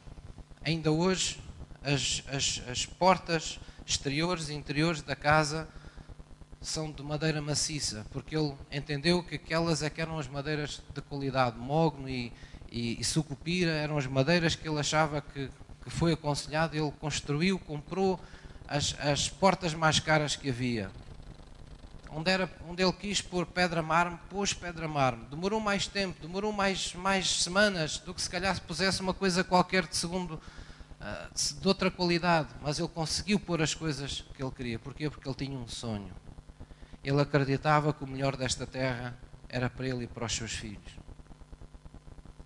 Ainda 0.63 0.93
hoje, 0.93 1.41
as, 1.83 2.23
as, 2.29 2.63
as 2.69 2.87
portas 2.87 3.59
exteriores 3.85 4.49
e 4.49 4.55
interiores 4.55 5.03
da 5.03 5.17
casa 5.17 5.69
são 6.61 6.91
de 6.91 7.03
madeira 7.03 7.43
maciça, 7.43 8.07
porque 8.11 8.37
ele 8.37 8.55
entendeu 8.73 9.23
que 9.23 9.35
aquelas 9.35 9.83
é 9.83 9.91
que 9.91 10.01
eram 10.01 10.19
as 10.19 10.29
madeiras 10.29 10.81
de 10.95 11.03
qualidade. 11.03 11.59
Mogno 11.59 12.09
e, 12.09 12.33
e, 12.71 12.99
e 13.01 13.05
sucupira 13.05 13.73
eram 13.73 13.99
as 13.99 14.07
madeiras 14.07 14.55
que 14.55 14.69
ele 14.69 14.79
achava 14.79 15.21
que, 15.21 15.51
que 15.83 15.91
foi 15.91 16.13
aconselhado. 16.13 16.77
Ele 16.77 16.93
construiu, 16.93 17.59
comprou 17.59 18.19
as, 18.69 18.97
as 19.01 19.29
portas 19.29 19.75
mais 19.75 19.99
caras 19.99 20.37
que 20.37 20.49
havia. 20.49 20.91
Onde, 22.17 22.31
era, 22.31 22.49
onde 22.69 22.81
ele 22.81 22.93
quis 22.93 23.21
pôr 23.21 23.45
pedra 23.45 23.83
mármore, 23.83 24.23
pôs 24.31 24.53
pedra 24.53 24.87
mármore. 24.87 25.29
Demorou 25.31 25.59
mais 25.59 25.89
tempo, 25.89 26.21
demorou 26.21 26.53
mais, 26.53 26.95
mais 26.95 27.43
semanas 27.43 27.99
do 27.99 28.15
que 28.15 28.23
se 28.23 28.31
calhar 28.31 28.55
se 28.55 28.61
pusesse 28.61 29.01
uma 29.01 29.13
coisa 29.13 29.43
qualquer 29.43 29.85
de 29.85 29.97
segundo, 29.97 30.41
ah, 31.01 31.29
de 31.35 31.67
outra 31.67 31.91
qualidade. 31.91 32.51
Mas 32.63 32.79
ele 32.79 32.87
conseguiu 32.87 33.41
pôr 33.41 33.61
as 33.61 33.75
coisas 33.75 34.25
que 34.33 34.41
ele 34.41 34.53
queria. 34.53 34.79
Porquê? 34.79 35.11
Porque 35.11 35.29
ele 35.29 35.35
tinha 35.35 35.59
um 35.59 35.67
sonho. 35.67 36.15
Ele 37.03 37.21
acreditava 37.21 37.93
que 37.93 38.05
o 38.05 38.07
melhor 38.07 38.37
desta 38.37 38.65
terra 38.65 39.19
era 39.49 39.69
para 39.69 39.89
ele 39.89 40.05
e 40.05 40.07
para 40.07 40.25
os 40.25 40.33
seus 40.33 40.53
filhos, 40.53 40.97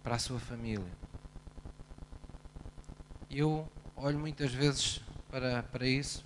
para 0.02 0.14
a 0.14 0.18
sua 0.18 0.40
família. 0.40 0.96
Eu 3.30 3.70
olho 3.94 4.18
muitas 4.18 4.50
vezes 4.50 5.02
para, 5.30 5.62
para 5.64 5.86
isso 5.86 6.24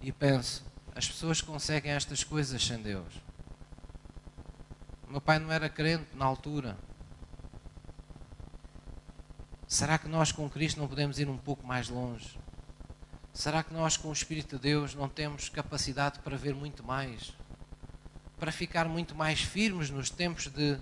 e 0.00 0.10
penso: 0.10 0.71
as 0.94 1.06
pessoas 1.06 1.40
conseguem 1.40 1.92
estas 1.92 2.22
coisas 2.22 2.64
sem 2.64 2.80
Deus. 2.82 3.12
O 5.08 5.12
meu 5.12 5.20
pai 5.20 5.38
não 5.38 5.50
era 5.50 5.68
crente 5.68 6.06
na 6.14 6.24
altura. 6.24 6.76
Será 9.66 9.96
que 9.96 10.08
nós 10.08 10.30
com 10.32 10.48
Cristo 10.50 10.78
não 10.78 10.86
podemos 10.86 11.18
ir 11.18 11.28
um 11.28 11.38
pouco 11.38 11.66
mais 11.66 11.88
longe? 11.88 12.38
Será 13.32 13.62
que 13.62 13.72
nós, 13.72 13.96
com 13.96 14.08
o 14.08 14.12
Espírito 14.12 14.56
de 14.56 14.62
Deus, 14.62 14.94
não 14.94 15.08
temos 15.08 15.48
capacidade 15.48 16.18
para 16.18 16.36
ver 16.36 16.54
muito 16.54 16.84
mais? 16.84 17.32
Para 18.38 18.52
ficar 18.52 18.86
muito 18.86 19.14
mais 19.14 19.40
firmes 19.40 19.88
nos 19.88 20.10
tempos 20.10 20.48
de, 20.48 20.76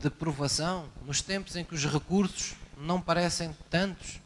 de 0.00 0.08
provação, 0.08 0.88
nos 1.04 1.20
tempos 1.20 1.56
em 1.56 1.64
que 1.64 1.74
os 1.74 1.84
recursos 1.84 2.54
não 2.78 2.98
parecem 2.98 3.54
tantos? 3.68 4.23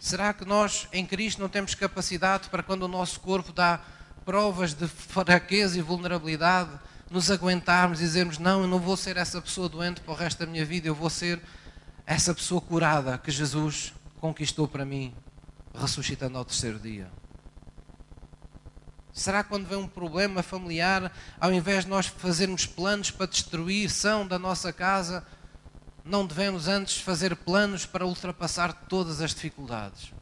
Será 0.00 0.32
que 0.32 0.46
nós, 0.46 0.88
em 0.94 1.04
Cristo, 1.04 1.42
não 1.42 1.48
temos 1.50 1.74
capacidade 1.74 2.48
para, 2.48 2.62
quando 2.62 2.84
o 2.84 2.88
nosso 2.88 3.20
corpo 3.20 3.52
dá 3.52 3.80
provas 4.24 4.72
de 4.72 4.88
fraqueza 4.88 5.78
e 5.78 5.82
vulnerabilidade, 5.82 6.70
nos 7.10 7.30
aguentarmos 7.30 8.00
e 8.00 8.04
dizermos: 8.04 8.38
Não, 8.38 8.62
eu 8.62 8.66
não 8.66 8.78
vou 8.78 8.96
ser 8.96 9.18
essa 9.18 9.42
pessoa 9.42 9.68
doente 9.68 10.00
para 10.00 10.12
o 10.12 10.16
resto 10.16 10.38
da 10.38 10.46
minha 10.46 10.64
vida, 10.64 10.88
eu 10.88 10.94
vou 10.94 11.10
ser 11.10 11.38
essa 12.06 12.34
pessoa 12.34 12.62
curada 12.62 13.18
que 13.18 13.30
Jesus 13.30 13.92
conquistou 14.18 14.66
para 14.66 14.86
mim 14.86 15.14
ressuscitando 15.74 16.38
ao 16.38 16.46
terceiro 16.46 16.78
dia? 16.78 17.10
Será 19.12 19.42
que 19.42 19.50
quando 19.50 19.66
vem 19.66 19.76
um 19.76 19.86
problema 19.86 20.42
familiar, 20.42 21.12
ao 21.38 21.52
invés 21.52 21.84
de 21.84 21.90
nós 21.90 22.06
fazermos 22.06 22.64
planos 22.64 23.10
para 23.10 23.26
destruição 23.26 24.26
da 24.26 24.38
nossa 24.38 24.72
casa, 24.72 25.26
não 26.04 26.26
devemos 26.26 26.68
antes 26.68 27.00
fazer 27.00 27.36
planos 27.36 27.86
para 27.86 28.06
ultrapassar 28.06 28.72
todas 28.72 29.20
as 29.20 29.34
dificuldades? 29.34 30.12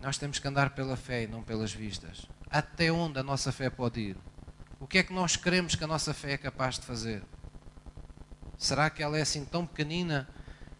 Nós 0.00 0.16
temos 0.16 0.38
que 0.38 0.48
andar 0.48 0.70
pela 0.70 0.96
fé 0.96 1.24
e 1.24 1.26
não 1.26 1.42
pelas 1.42 1.72
vistas. 1.72 2.26
Até 2.48 2.90
onde 2.90 3.18
a 3.18 3.22
nossa 3.22 3.52
fé 3.52 3.68
pode 3.68 4.00
ir? 4.00 4.16
O 4.78 4.86
que 4.86 4.98
é 4.98 5.02
que 5.02 5.12
nós 5.12 5.36
queremos 5.36 5.74
que 5.74 5.84
a 5.84 5.86
nossa 5.86 6.14
fé 6.14 6.32
é 6.32 6.38
capaz 6.38 6.78
de 6.78 6.86
fazer? 6.86 7.22
Será 8.56 8.88
que 8.88 9.02
ela 9.02 9.18
é 9.18 9.22
assim 9.22 9.44
tão 9.44 9.66
pequenina 9.66 10.28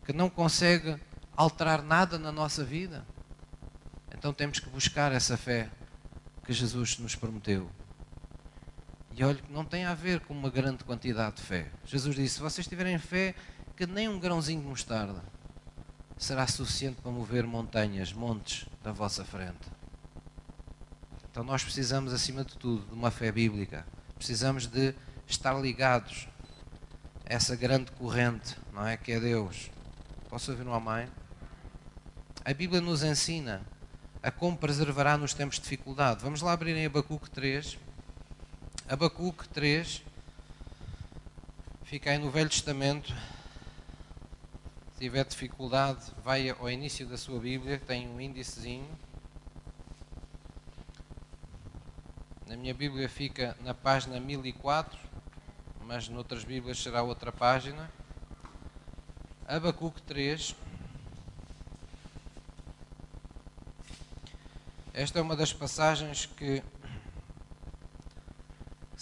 que 0.05 0.13
não 0.13 0.31
consegue 0.31 0.99
alterar 1.37 1.83
nada 1.83 2.19
na 2.19 2.31
nossa 2.31 2.63
vida, 2.63 3.07
então 4.15 4.33
temos 4.33 4.59
que 4.59 4.69
buscar 4.69 5.13
essa 5.13 5.39
fé 5.39 5.71
que 6.45 6.53
Jesus 6.53 6.99
nos 6.99 7.15
prometeu. 7.15 7.71
E 9.15 9.25
olha 9.25 9.37
que 9.37 9.53
não 9.53 9.65
tem 9.65 9.85
a 9.85 9.95
ver 9.95 10.21
com 10.21 10.33
uma 10.33 10.51
grande 10.51 10.85
quantidade 10.85 11.37
de 11.37 11.43
fé. 11.43 11.71
Jesus 11.85 12.15
disse: 12.15 12.37
se 12.37 12.41
vocês 12.41 12.67
tiverem 12.67 12.99
fé, 12.99 13.35
que 13.77 13.87
nem 13.87 14.09
um 14.09 14.19
grãozinho 14.19 14.61
de 14.61 14.67
mostarda 14.67 15.23
será 16.17 16.47
suficiente 16.47 17.01
para 17.01 17.11
mover 17.11 17.47
montanhas, 17.47 18.13
montes 18.13 18.67
da 18.83 18.93
vossa 18.93 19.25
frente. 19.25 19.71
Então 21.31 21.43
nós 21.43 21.65
precisamos, 21.65 22.13
acima 22.13 22.45
de 22.45 22.57
tudo, 22.57 22.87
de 22.87 22.95
uma 22.95 23.11
fé 23.11 23.33
bíblica. 23.33 23.87
Precisamos 24.17 24.67
de 24.67 24.95
estar 25.27 25.55
ligados 25.55 26.29
a 27.29 27.35
essa 27.35 27.57
grande 27.57 27.91
corrente, 27.93 28.57
não 28.73 28.87
é? 28.87 28.97
Que 28.97 29.13
é 29.13 29.21
Deus. 29.21 29.71
Posso 30.29 30.51
ouvir 30.51 30.67
um 30.67 30.75
amém? 30.75 31.09
a 32.45 32.55
Bíblia 32.55 32.81
nos 32.81 33.03
ensina 33.03 33.63
a 34.23 34.31
como 34.31 34.57
preservará 34.57 35.17
nos 35.17 35.35
tempos 35.35 35.57
de 35.57 35.63
dificuldade. 35.63 36.23
Vamos 36.23 36.41
lá 36.41 36.53
abrir 36.53 36.77
em 36.77 36.87
Abacuque 36.87 37.31
3. 37.31 37.79
Abacuque 38.91 39.49
3 39.51 40.03
fica 41.85 42.11
aí 42.11 42.19
no 42.19 42.29
Velho 42.29 42.51
Testamento. 42.51 43.15
Se 44.95 44.99
tiver 44.99 45.25
dificuldade, 45.25 46.11
vai 46.25 46.51
ao 46.51 46.69
início 46.69 47.07
da 47.07 47.17
sua 47.17 47.39
Bíblia, 47.39 47.79
tem 47.79 48.09
um 48.09 48.21
índicezinho. 48.21 48.91
Na 52.49 52.57
minha 52.57 52.75
Bíblia 52.75 53.09
fica 53.09 53.57
na 53.61 53.73
página 53.73 54.19
1004, 54.19 54.99
mas 55.85 56.09
noutras 56.09 56.43
Bíblias 56.43 56.83
será 56.83 57.01
outra 57.01 57.31
página. 57.31 57.89
Abacuque 59.47 60.03
3. 60.03 60.57
Esta 64.93 65.21
é 65.21 65.23
uma 65.23 65.37
das 65.37 65.53
passagens 65.53 66.27
que, 66.27 66.61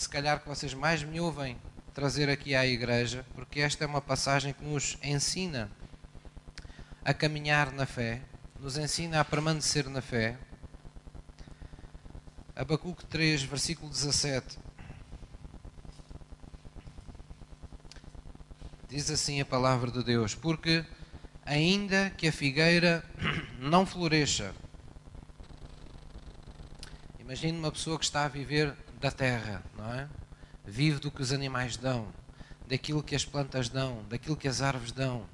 se 0.09 0.13
calhar, 0.13 0.41
que 0.41 0.49
vocês 0.49 0.73
mais 0.73 1.03
me 1.03 1.21
ouvem 1.21 1.59
trazer 1.93 2.31
aqui 2.31 2.55
à 2.55 2.67
igreja, 2.67 3.27
porque 3.35 3.61
esta 3.61 3.85
é 3.85 3.87
uma 3.87 4.01
passagem 4.01 4.55
que 4.55 4.65
nos 4.65 4.97
ensina 5.03 5.71
a 7.05 7.13
caminhar 7.13 7.71
na 7.73 7.85
fé, 7.85 8.23
nos 8.59 8.79
ensina 8.79 9.21
a 9.21 9.25
permanecer 9.25 9.87
na 9.87 10.01
fé. 10.01 10.39
Abacuque 12.57 13.05
3, 13.05 13.43
versículo 13.43 13.91
17. 13.91 14.59
Diz 18.89 19.11
assim 19.11 19.43
a 19.43 19.45
palavra 19.45 19.91
de 19.91 20.03
Deus: 20.03 20.35
Porque 20.35 20.87
ainda 21.45 22.09
que 22.17 22.29
a 22.29 22.33
figueira 22.33 23.05
não 23.61 23.85
floresça, 23.85 24.55
Imagine 27.21 27.59
uma 27.59 27.71
pessoa 27.71 27.99
que 27.99 28.07
está 28.07 28.25
a 28.25 28.29
viver 28.29 28.75
da 28.99 29.11
terra, 29.11 29.63
não 29.89 29.95
é? 29.95 30.07
Vive 30.66 31.01
do 31.01 31.11
que 31.11 31.22
os 31.22 31.32
animais 31.32 31.78
dão, 31.78 32.09
daquilo 32.66 33.03
que 33.03 33.14
as 33.14 33.24
plantas 33.24 33.70
dão, 33.70 34.05
daquilo 34.09 34.36
que 34.36 34.47
as 34.47 34.61
árvores 34.61 34.93
dão. 34.93 35.24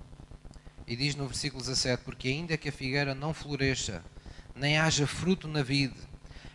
E 0.86 0.94
diz 0.94 1.16
no 1.16 1.26
versículo 1.26 1.60
17: 1.60 2.04
Porque 2.04 2.28
ainda 2.28 2.56
que 2.56 2.68
a 2.68 2.72
figueira 2.72 3.14
não 3.14 3.34
floresça, 3.34 4.02
nem 4.54 4.78
haja 4.78 5.08
fruto 5.08 5.48
na 5.48 5.62
vide, 5.62 5.96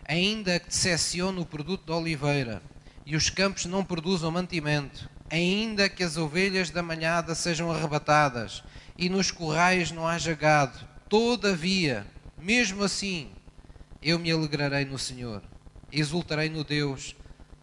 ainda 0.07 0.59
que 0.59 0.69
decepcione 0.69 1.41
o 1.41 1.45
produto 1.45 1.85
da 1.85 1.97
oliveira, 1.97 2.61
e 3.05 3.17
os 3.17 3.29
campos 3.29 3.65
não 3.65 3.83
produzam 3.83 4.31
mantimento, 4.31 5.09
ainda 5.29 5.89
que 5.89 6.03
as 6.03 6.15
ovelhas 6.15 6.69
da 6.69 6.81
manhada 6.81 7.35
sejam 7.35 7.69
arrebatadas, 7.69 8.63
e 8.97 9.09
nos 9.09 9.29
currais 9.29 9.91
não 9.91 10.07
haja 10.07 10.33
gado, 10.33 10.79
todavia, 11.09 12.07
mesmo 12.37 12.83
assim, 12.83 13.29
eu 14.01 14.17
me 14.17 14.31
alegrarei 14.31 14.85
no 14.85 14.97
Senhor, 14.97 15.41
exultarei 15.91 16.49
no 16.49 16.63
Deus 16.63 17.15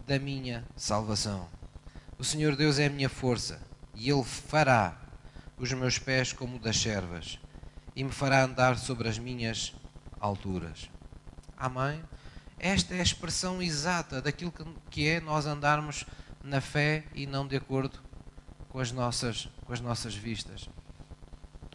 da 0.07 0.21
minha 0.21 0.65
salvação. 0.77 1.49
O 2.17 2.23
Senhor 2.23 2.55
Deus 2.55 2.79
é 2.79 2.87
a 2.87 2.91
minha 2.91 3.09
força, 3.09 3.61
e 3.93 4.09
Ele 4.09 4.23
fará 4.23 4.97
os 5.59 5.73
meus 5.73 5.99
pés 5.99 6.33
como 6.33 6.61
das 6.61 6.77
servas, 6.77 7.41
e 7.95 8.05
me 8.05 8.13
fará 8.13 8.45
andar 8.45 8.79
sobre 8.79 9.09
as 9.09 9.19
minhas 9.19 9.75
alturas. 10.21 10.89
Amém? 11.57 12.01
Esta 12.59 12.95
é 12.95 13.01
a 13.01 13.03
expressão 13.03 13.61
exata 13.61 14.23
daquilo 14.23 14.53
que 14.91 15.09
é 15.09 15.21
nós 15.21 15.45
andarmos 15.45 16.05
na 16.43 16.61
fé 16.61 17.05
e 17.13 17.27
não 17.27 17.47
de 17.47 17.57
acordo 17.57 17.99
com 18.69 18.79
as 18.79 18.93
nossas, 18.93 19.49
com 19.65 19.73
as 19.73 19.81
nossas 19.81 20.15
vistas. 20.15 20.69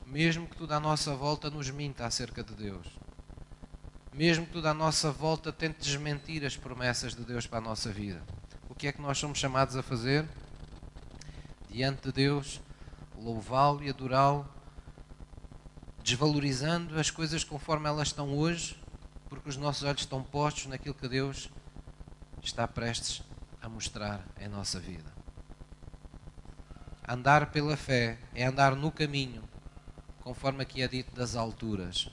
Mesmo 0.05 0.47
que 0.47 0.55
tudo 0.55 0.73
à 0.73 0.79
nossa 0.79 1.13
volta 1.13 1.49
nos 1.49 1.69
minta 1.69 2.05
acerca 2.05 2.43
de 2.43 2.53
Deus 2.53 3.00
mesmo 4.13 4.45
que 4.45 4.51
tudo 4.51 4.67
à 4.67 4.73
nossa 4.73 5.11
volta 5.11 5.51
tente 5.51 5.79
desmentir 5.79 6.45
as 6.45 6.57
promessas 6.57 7.15
de 7.15 7.23
Deus 7.23 7.47
para 7.47 7.59
a 7.59 7.61
nossa 7.61 7.91
vida. 7.91 8.21
O 8.69 8.75
que 8.75 8.87
é 8.87 8.91
que 8.91 9.01
nós 9.01 9.17
somos 9.17 9.37
chamados 9.37 9.75
a 9.75 9.83
fazer? 9.83 10.27
Diante 11.69 12.03
de 12.03 12.11
Deus, 12.11 12.59
louvá-lo 13.17 13.83
e 13.83 13.89
adorá-lo, 13.89 14.47
desvalorizando 16.03 16.99
as 16.99 17.09
coisas 17.09 17.43
conforme 17.43 17.87
elas 17.87 18.09
estão 18.09 18.35
hoje, 18.37 18.75
porque 19.29 19.47
os 19.47 19.55
nossos 19.55 19.83
olhos 19.83 20.01
estão 20.01 20.21
postos 20.21 20.65
naquilo 20.65 20.95
que 20.95 21.07
Deus 21.07 21.49
está 22.41 22.67
prestes 22.67 23.21
a 23.61 23.69
mostrar 23.69 24.25
em 24.39 24.47
nossa 24.49 24.79
vida. 24.79 25.11
Andar 27.07 27.51
pela 27.51 27.77
fé 27.77 28.17
é 28.33 28.45
andar 28.45 28.75
no 28.75 28.91
caminho, 28.91 29.43
conforme 30.21 30.63
aqui 30.63 30.81
é 30.81 30.87
dito 30.87 31.15
das 31.15 31.35
alturas. 31.35 32.09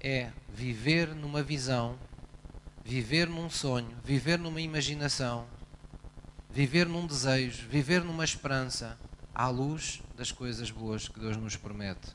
É 0.00 0.30
viver 0.48 1.14
numa 1.14 1.42
visão, 1.42 1.98
viver 2.84 3.28
num 3.28 3.50
sonho, 3.50 3.96
viver 4.04 4.38
numa 4.38 4.60
imaginação, 4.60 5.46
viver 6.50 6.86
num 6.86 7.06
desejo, 7.06 7.68
viver 7.68 8.02
numa 8.02 8.24
esperança, 8.24 8.98
à 9.34 9.48
luz 9.48 10.02
das 10.16 10.32
coisas 10.32 10.70
boas 10.70 11.06
que 11.06 11.20
Deus 11.20 11.36
nos 11.36 11.56
promete 11.56 12.14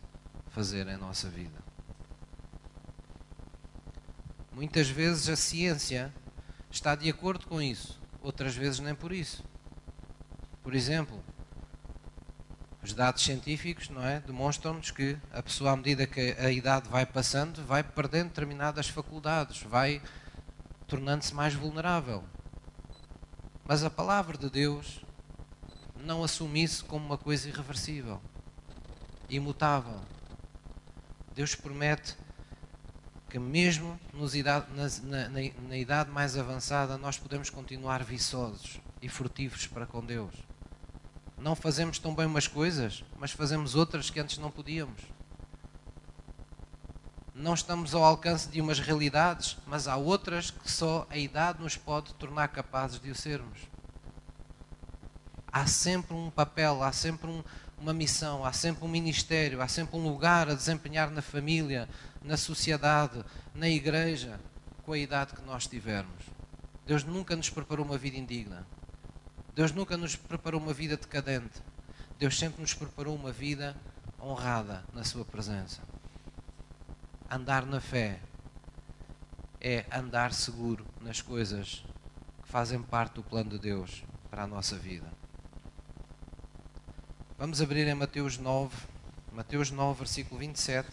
fazer 0.50 0.88
em 0.88 0.98
nossa 0.98 1.30
vida. 1.30 1.64
Muitas 4.52 4.90
vezes 4.90 5.30
a 5.30 5.36
ciência 5.36 6.14
está 6.70 6.96
de 6.96 7.10
acordo 7.10 7.48
com 7.48 7.62
isso, 7.62 8.00
outras 8.22 8.56
vezes 8.56 8.80
nem 8.80 8.94
por 8.94 9.12
isso. 9.12 9.44
Por 10.62 10.76
exemplo, 10.76 11.24
os 12.84 12.94
dados 12.94 13.24
científicos 13.24 13.90
não 13.90 14.04
é, 14.04 14.20
demonstram-nos 14.20 14.92
que 14.92 15.18
a 15.32 15.42
pessoa, 15.42 15.72
à 15.72 15.76
medida 15.76 16.06
que 16.06 16.36
a 16.38 16.52
idade 16.52 16.90
vai 16.90 17.06
passando, 17.06 17.66
vai 17.66 17.82
perdendo 17.82 18.28
determinadas 18.28 18.90
faculdades, 18.90 19.62
vai 19.64 20.02
tornando-se 20.86 21.34
mais 21.34 21.54
vulnerável. 21.54 22.24
Mas 23.64 23.84
a 23.84 23.90
palavra 23.90 24.38
de 24.38 24.50
Deus 24.50 25.06
não 25.96 26.24
assume 26.24 26.62
isso 26.62 26.84
como 26.86 27.06
uma 27.06 27.18
coisa 27.18 27.48
irreversível, 27.48 28.22
imutável. 29.30 30.02
Deus 31.34 31.56
promete 31.56 32.18
que 33.30 33.40
mesmo 33.40 33.98
idade, 34.36 34.68
na, 34.76 35.30
na, 35.30 35.30
na, 35.70 35.78
idade 35.78 36.12
mais 36.12 36.38
avançada 36.38 36.98
nós 36.98 37.18
podemos 37.18 37.50
continuar 37.50 38.04
viçosos 38.04 38.80
e 39.02 39.08
furtivos 39.08 39.66
para 39.66 39.86
com 39.88 40.06
Deus. 40.06 40.36
Não 41.44 41.58
fazemos 41.58 42.00
tão 42.00 42.16
bem 42.16 42.26
umas 42.26 42.48
coisas, 42.48 43.04
mas 43.20 43.32
fazemos 43.32 43.76
outras 43.76 44.10
que 44.10 44.18
antes 44.18 44.38
não 44.38 44.50
podíamos. 44.50 45.02
Não 47.36 47.54
estamos 47.54 47.94
ao 47.94 48.02
alcance 48.02 48.48
de 48.48 48.62
umas 48.62 48.80
realidades, 48.80 49.58
mas 49.68 49.86
há 49.86 49.98
outras 49.98 50.52
que 50.52 50.72
só 50.72 51.06
a 51.10 51.18
idade 51.18 51.62
nos 51.62 51.76
pode 51.76 52.14
tornar 52.14 52.48
capazes 52.48 52.98
de 52.98 53.12
o 53.12 53.16
sermos. 53.16 53.60
Há 55.52 55.68
sempre 55.68 56.16
um 56.16 56.30
papel, 56.30 56.82
há 56.82 56.94
sempre 56.94 57.30
um, 57.30 57.44
uma 57.78 57.94
missão, 57.94 58.46
há 58.46 58.54
sempre 58.54 58.86
um 58.86 58.88
ministério, 58.88 59.62
há 59.62 59.68
sempre 59.68 59.98
um 59.98 60.08
lugar 60.08 60.48
a 60.48 60.54
desempenhar 60.54 61.12
na 61.12 61.22
família, 61.22 61.90
na 62.22 62.38
sociedade, 62.38 63.22
na 63.54 63.68
igreja, 63.68 64.40
com 64.84 64.94
a 64.94 64.98
idade 64.98 65.34
que 65.34 65.42
nós 65.42 65.68
tivermos. 65.68 66.24
Deus 66.86 67.04
nunca 67.04 67.36
nos 67.36 67.50
preparou 67.50 67.86
uma 67.86 67.98
vida 67.98 68.16
indigna. 68.16 68.66
Deus 69.56 69.72
nunca 69.72 69.96
nos 69.96 70.16
preparou 70.16 70.60
uma 70.60 70.74
vida 70.74 70.98
decadente. 70.98 71.62
Deus 72.18 72.38
sempre 72.38 72.62
nos 72.62 72.74
preparou 72.74 73.16
uma 73.16 73.32
vida 73.32 73.76
honrada 74.20 74.84
na 74.94 75.04
Sua 75.04 75.24
presença. 75.24 75.82
Andar 77.30 77.66
na 77.66 77.80
fé 77.80 78.20
é 79.62 79.86
andar 79.92 80.34
seguro 80.34 80.86
nas 81.02 81.22
coisas 81.22 81.86
que 82.42 82.50
fazem 82.50 82.82
parte 82.82 83.16
do 83.16 83.24
plano 83.24 83.52
de 83.52 83.60
Deus 83.60 84.04
para 84.30 84.44
a 84.44 84.48
nossa 84.48 84.76
vida. 84.76 85.12
Vamos 87.38 87.62
abrir 87.62 87.88
em 87.88 87.94
Mateus 87.94 88.38
9, 88.38 88.76
Mateus 89.32 89.70
9, 89.70 90.00
versículo 90.00 90.40
27. 90.40 90.90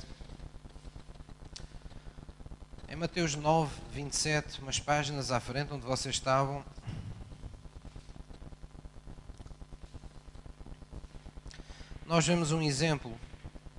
Em 2.88 2.96
Mateus 2.96 3.34
9, 3.34 3.72
27, 3.92 4.60
umas 4.60 4.80
páginas 4.80 5.30
à 5.30 5.40
frente 5.40 5.72
onde 5.72 5.86
vocês 5.86 6.16
estavam, 6.16 6.64
nós 12.10 12.26
vemos 12.26 12.50
um 12.50 12.60
exemplo 12.60 13.16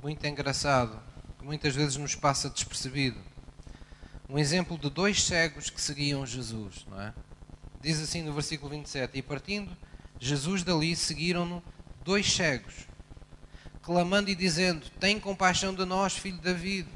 muito 0.01 0.25
engraçado 0.25 0.97
que 1.37 1.43
muitas 1.43 1.75
vezes 1.75 1.97
nos 1.97 2.15
passa 2.15 2.49
despercebido. 2.49 3.19
Um 4.29 4.39
exemplo 4.39 4.77
de 4.77 4.89
dois 4.89 5.21
cegos 5.21 5.69
que 5.69 5.81
seguiam 5.81 6.25
Jesus, 6.25 6.85
não 6.89 7.01
é? 7.01 7.13
Diz 7.81 7.99
assim 7.99 8.21
no 8.21 8.31
versículo 8.31 8.69
27: 8.69 9.17
E 9.17 9.21
partindo 9.21 9.75
Jesus 10.17 10.63
dali, 10.63 10.95
seguiram-no 10.95 11.61
dois 12.05 12.31
cegos, 12.31 12.87
clamando 13.81 14.29
e 14.29 14.35
dizendo: 14.35 14.89
Tem 14.91 15.19
compaixão 15.19 15.75
de 15.75 15.83
nós, 15.83 16.13
filho 16.13 16.37
de 16.37 16.43
David. 16.43 16.87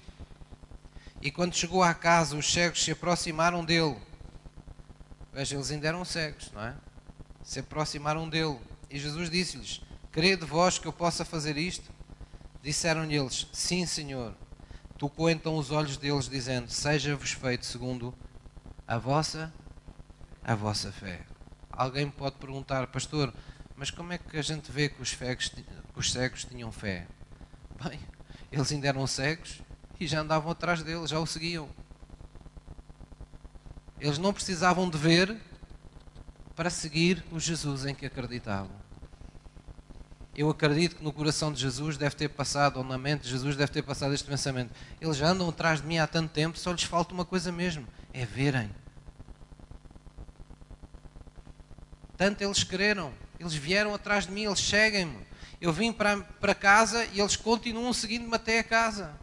E 1.21 1.29
quando 1.29 1.53
chegou 1.53 1.83
à 1.83 1.93
casa, 1.93 2.37
os 2.37 2.49
cegos 2.49 2.81
se 2.81 2.91
aproximaram 2.91 3.65
dele. 3.65 3.97
Veja, 5.33 5.55
eles 5.55 5.69
ainda 5.69 5.89
eram 5.89 6.05
cegos, 6.05 6.49
não 6.53 6.63
é? 6.63 6.73
Se 7.43 7.59
aproximaram 7.59 8.29
dele. 8.29 8.57
E 8.89 8.97
Jesus 8.97 9.29
disse-lhes: 9.29 9.81
Crede 10.15 10.45
vós 10.45 10.79
que 10.79 10.87
eu 10.87 10.93
possa 10.93 11.25
fazer 11.25 11.57
isto? 11.57 11.91
Disseram-lhe 12.63 13.17
eles: 13.17 13.47
Sim, 13.51 13.85
Senhor. 13.85 14.33
Tocou 14.97 15.29
então 15.29 15.57
os 15.57 15.71
olhos 15.71 15.97
deles, 15.97 16.29
dizendo: 16.29 16.71
Seja-vos 16.71 17.33
feito 17.33 17.65
segundo 17.65 18.15
a 18.87 18.97
vossa 18.97 19.53
a 20.41 20.55
vossa 20.55 20.89
fé. 20.89 21.19
Alguém 21.69 22.09
pode 22.09 22.37
perguntar, 22.37 22.87
pastor, 22.87 23.33
mas 23.75 23.91
como 23.91 24.13
é 24.13 24.17
que 24.17 24.37
a 24.37 24.41
gente 24.41 24.71
vê 24.71 24.87
que 24.87 25.01
os, 25.01 25.09
cegos, 25.09 25.49
que 25.49 25.65
os 25.99 26.13
cegos 26.13 26.45
tinham 26.45 26.71
fé? 26.71 27.07
Bem, 27.83 27.99
eles 28.49 28.71
ainda 28.71 28.87
eram 28.87 29.05
cegos 29.05 29.61
e 29.99 30.07
já 30.07 30.21
andavam 30.21 30.49
atrás 30.49 30.81
dele, 30.81 31.05
já 31.07 31.19
o 31.19 31.27
seguiam. 31.27 31.67
Eles 33.99 34.17
não 34.17 34.31
precisavam 34.31 34.89
de 34.89 34.97
ver 34.97 35.37
para 36.55 36.69
seguir 36.69 37.21
o 37.33 37.37
Jesus 37.37 37.85
em 37.85 37.93
que 37.93 38.05
acreditavam. 38.05 38.84
Eu 40.35 40.49
acredito 40.49 40.97
que 40.97 41.03
no 41.03 41.13
coração 41.13 41.51
de 41.51 41.61
Jesus 41.61 41.97
deve 41.97 42.15
ter 42.15 42.29
passado, 42.29 42.77
ou 42.77 42.83
na 42.83 42.97
mente 42.97 43.23
de 43.23 43.29
Jesus 43.29 43.55
deve 43.55 43.71
ter 43.71 43.81
passado 43.81 44.13
este 44.13 44.27
pensamento. 44.27 44.71
Eles 44.99 45.15
já 45.15 45.29
andam 45.29 45.47
atrás 45.47 45.81
de 45.81 45.87
mim 45.87 45.97
há 45.97 46.07
tanto 46.07 46.31
tempo, 46.31 46.57
só 46.57 46.71
lhes 46.71 46.83
falta 46.83 47.13
uma 47.13 47.23
coisa 47.23 47.51
mesmo: 47.51 47.87
é 48.13 48.25
verem. 48.25 48.69
Tanto 52.17 52.41
eles 52.43 52.63
quereram 52.63 53.13
eles 53.39 53.53
vieram 53.53 53.93
atrás 53.93 54.25
de 54.25 54.31
mim, 54.31 54.45
eles 54.45 54.59
seguem-me. 54.59 55.17
Eu 55.59 55.71
vim 55.71 55.91
para, 55.91 56.17
para 56.17 56.55
casa 56.55 57.05
e 57.13 57.19
eles 57.19 57.35
continuam 57.35 57.91
seguindo-me 57.93 58.35
até 58.35 58.59
a 58.59 58.63
casa. 58.63 59.13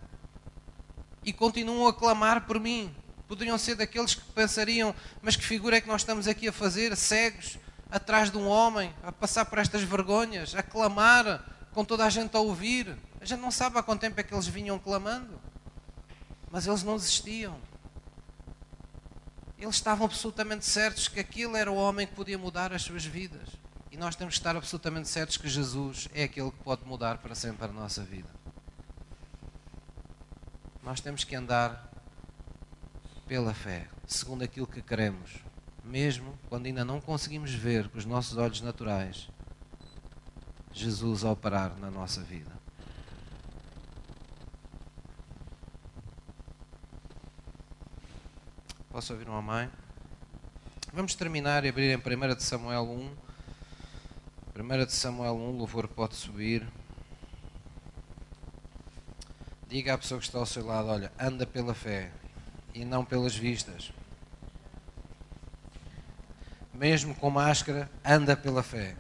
E 1.25 1.33
continuam 1.33 1.87
a 1.87 1.95
clamar 1.95 2.47
por 2.47 2.59
mim. 2.59 2.95
Poderiam 3.29 3.57
ser 3.57 3.75
daqueles 3.75 4.15
que 4.15 4.23
pensariam: 4.33 4.95
mas 5.21 5.37
que 5.37 5.45
figura 5.45 5.77
é 5.77 5.81
que 5.81 5.89
nós 5.89 6.03
estamos 6.03 6.27
aqui 6.29 6.49
a 6.49 6.53
fazer, 6.53 6.97
cegos, 6.97 7.59
atrás 7.93 8.31
de 8.31 8.39
um 8.39 8.49
homem, 8.49 8.93
a 9.03 9.13
passar 9.13 9.45
por 9.45 9.59
estas 9.59 9.83
vergonhas, 9.83 10.55
a 10.55 10.63
clamar, 10.63 11.45
com 11.73 11.85
toda 11.85 12.07
a 12.07 12.11
gente 12.11 12.35
a 12.35 12.41
ouvir. 12.41 12.97
A 13.21 13.25
gente 13.27 13.41
não 13.41 13.51
sabe 13.51 13.79
há 13.79 13.83
quanto 13.83 14.01
tempo 14.01 14.19
é 14.19 14.23
que 14.23 14.33
eles 14.33 14.47
vinham 14.47 14.79
clamando. 14.79 15.39
Mas 16.51 16.67
eles 16.67 16.83
não 16.83 16.97
desistiam. 16.97 17.59
Eles 19.59 19.75
estavam 19.75 20.07
absolutamente 20.07 20.65
certos 20.65 21.07
que 21.07 21.21
aquele 21.21 21.57
era 21.57 21.71
o 21.71 21.77
homem 21.77 22.07
que 22.07 22.15
podia 22.15 22.39
mudar 22.39 22.73
as 22.73 22.83
suas 22.83 23.05
vidas. 23.05 23.49
E 23.91 23.97
nós 23.99 24.17
temos 24.17 24.35
que 24.35 24.41
estar 24.41 24.57
absolutamente 24.57 25.09
certos 25.09 25.37
que 25.37 25.49
Jesus 25.49 26.09
é 26.15 26.25
aquele 26.25 26.51
que 26.51 26.59
pode 26.65 26.85
mudar 26.87 27.19
para 27.19 27.35
sempre 27.35 27.67
a 27.67 27.69
nossa 27.69 28.03
vida. 28.03 28.29
Nós 30.83 31.01
temos 31.01 31.25
que 31.25 31.37
andar 31.37 31.91
pela 33.27 33.53
fé, 33.53 33.87
segundo 34.07 34.43
aquilo 34.43 34.67
que 34.67 34.81
queremos, 34.81 35.31
mesmo 35.85 36.39
quando 36.49 36.67
ainda 36.67 36.85
não 36.85 37.01
conseguimos 37.01 37.53
ver 37.53 37.89
com 37.89 37.99
os 37.99 38.05
nossos 38.05 38.37
olhos 38.37 38.61
naturais 38.61 39.29
Jesus 40.73 41.23
a 41.25 41.31
operar 41.31 41.79
na 41.79 41.91
nossa 41.91 42.23
vida. 42.23 42.51
Posso 48.91 49.13
ouvir 49.13 49.29
uma 49.29 49.43
mãe? 49.43 49.71
Vamos 50.93 51.15
terminar 51.15 51.65
e 51.65 51.69
abrir 51.69 51.91
em 51.91 51.97
1 51.97 52.41
Samuel 52.41 52.85
1. 52.85 53.17
1 54.55 54.87
de 54.87 54.93
Samuel 54.93 55.35
1, 55.35 55.57
louvor 55.57 55.89
pode 55.89 56.15
subir. 56.15 56.67
Diga 59.69 59.95
à 59.95 59.99
pessoa 59.99 60.21
que 60.21 60.27
está 60.27 60.39
ao 60.39 60.47
seu 60.47 60.67
lado: 60.67 60.89
olha, 60.89 61.13
anda 61.19 61.47
pela 61.47 61.75
fé 61.75 62.13
e 62.75 62.85
não 62.85 63.05
pelas 63.05 63.35
vistas. 63.35 63.93
Mesmo 66.83 67.15
com 67.15 67.31
máscara, 67.31 67.89
anda 68.05 68.37
pela 68.37 68.61
fé. 68.61 68.97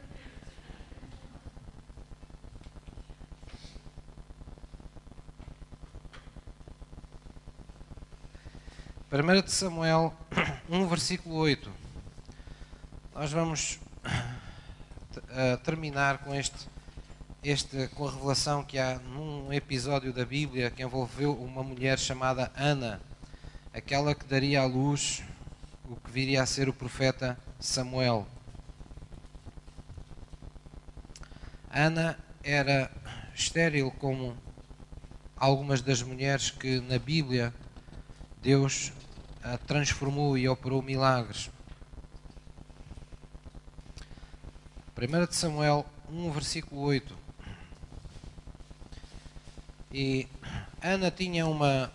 1 9.10 9.42
de 9.42 9.50
Samuel 9.50 10.14
1, 10.70 10.86
versículo 10.86 11.34
8. 11.34 11.68
Nós 13.16 13.32
vamos 13.32 13.80
uh, 14.06 15.58
terminar 15.66 16.18
com 16.18 16.32
este, 16.32 16.68
este, 17.42 17.88
com 17.96 18.06
a 18.06 18.12
revelação 18.12 18.62
que 18.62 18.78
há 18.78 19.00
num 19.00 19.52
episódio 19.52 20.12
da 20.12 20.24
Bíblia 20.24 20.70
que 20.70 20.84
envolveu 20.84 21.34
uma 21.34 21.64
mulher 21.64 21.98
chamada 21.98 22.52
Ana, 22.54 23.00
aquela 23.74 24.14
que 24.14 24.24
daria 24.24 24.60
à 24.60 24.66
luz 24.66 25.24
o 25.90 25.96
que 25.96 26.12
viria 26.12 26.44
a 26.44 26.46
ser 26.46 26.68
o 26.68 26.72
profeta 26.72 27.36
Samuel. 27.62 28.26
Ana 31.70 32.18
era 32.42 32.90
estéril 33.32 33.92
como 33.92 34.36
algumas 35.36 35.80
das 35.80 36.02
mulheres 36.02 36.50
que 36.50 36.80
na 36.80 36.98
Bíblia 36.98 37.54
Deus 38.42 38.92
a 39.44 39.56
transformou 39.56 40.36
e 40.36 40.48
operou 40.48 40.82
milagres. 40.82 41.50
1 44.98 45.26
de 45.26 45.36
Samuel 45.36 45.86
1, 46.10 46.30
versículo 46.32 46.80
8. 46.80 47.16
E 49.92 50.26
Ana 50.82 51.12
tinha 51.12 51.46
uma, 51.46 51.92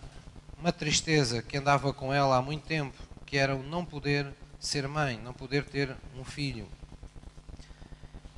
uma 0.58 0.72
tristeza 0.72 1.42
que 1.42 1.58
andava 1.58 1.92
com 1.92 2.12
ela 2.12 2.38
há 2.38 2.42
muito 2.42 2.64
tempo, 2.66 2.96
que 3.26 3.36
era 3.36 3.54
o 3.54 3.62
não 3.62 3.84
poder 3.84 4.32
ser 4.58 4.86
mãe, 4.88 5.18
não 5.18 5.32
poder 5.32 5.64
ter 5.64 5.96
um 6.16 6.24
filho. 6.24 6.68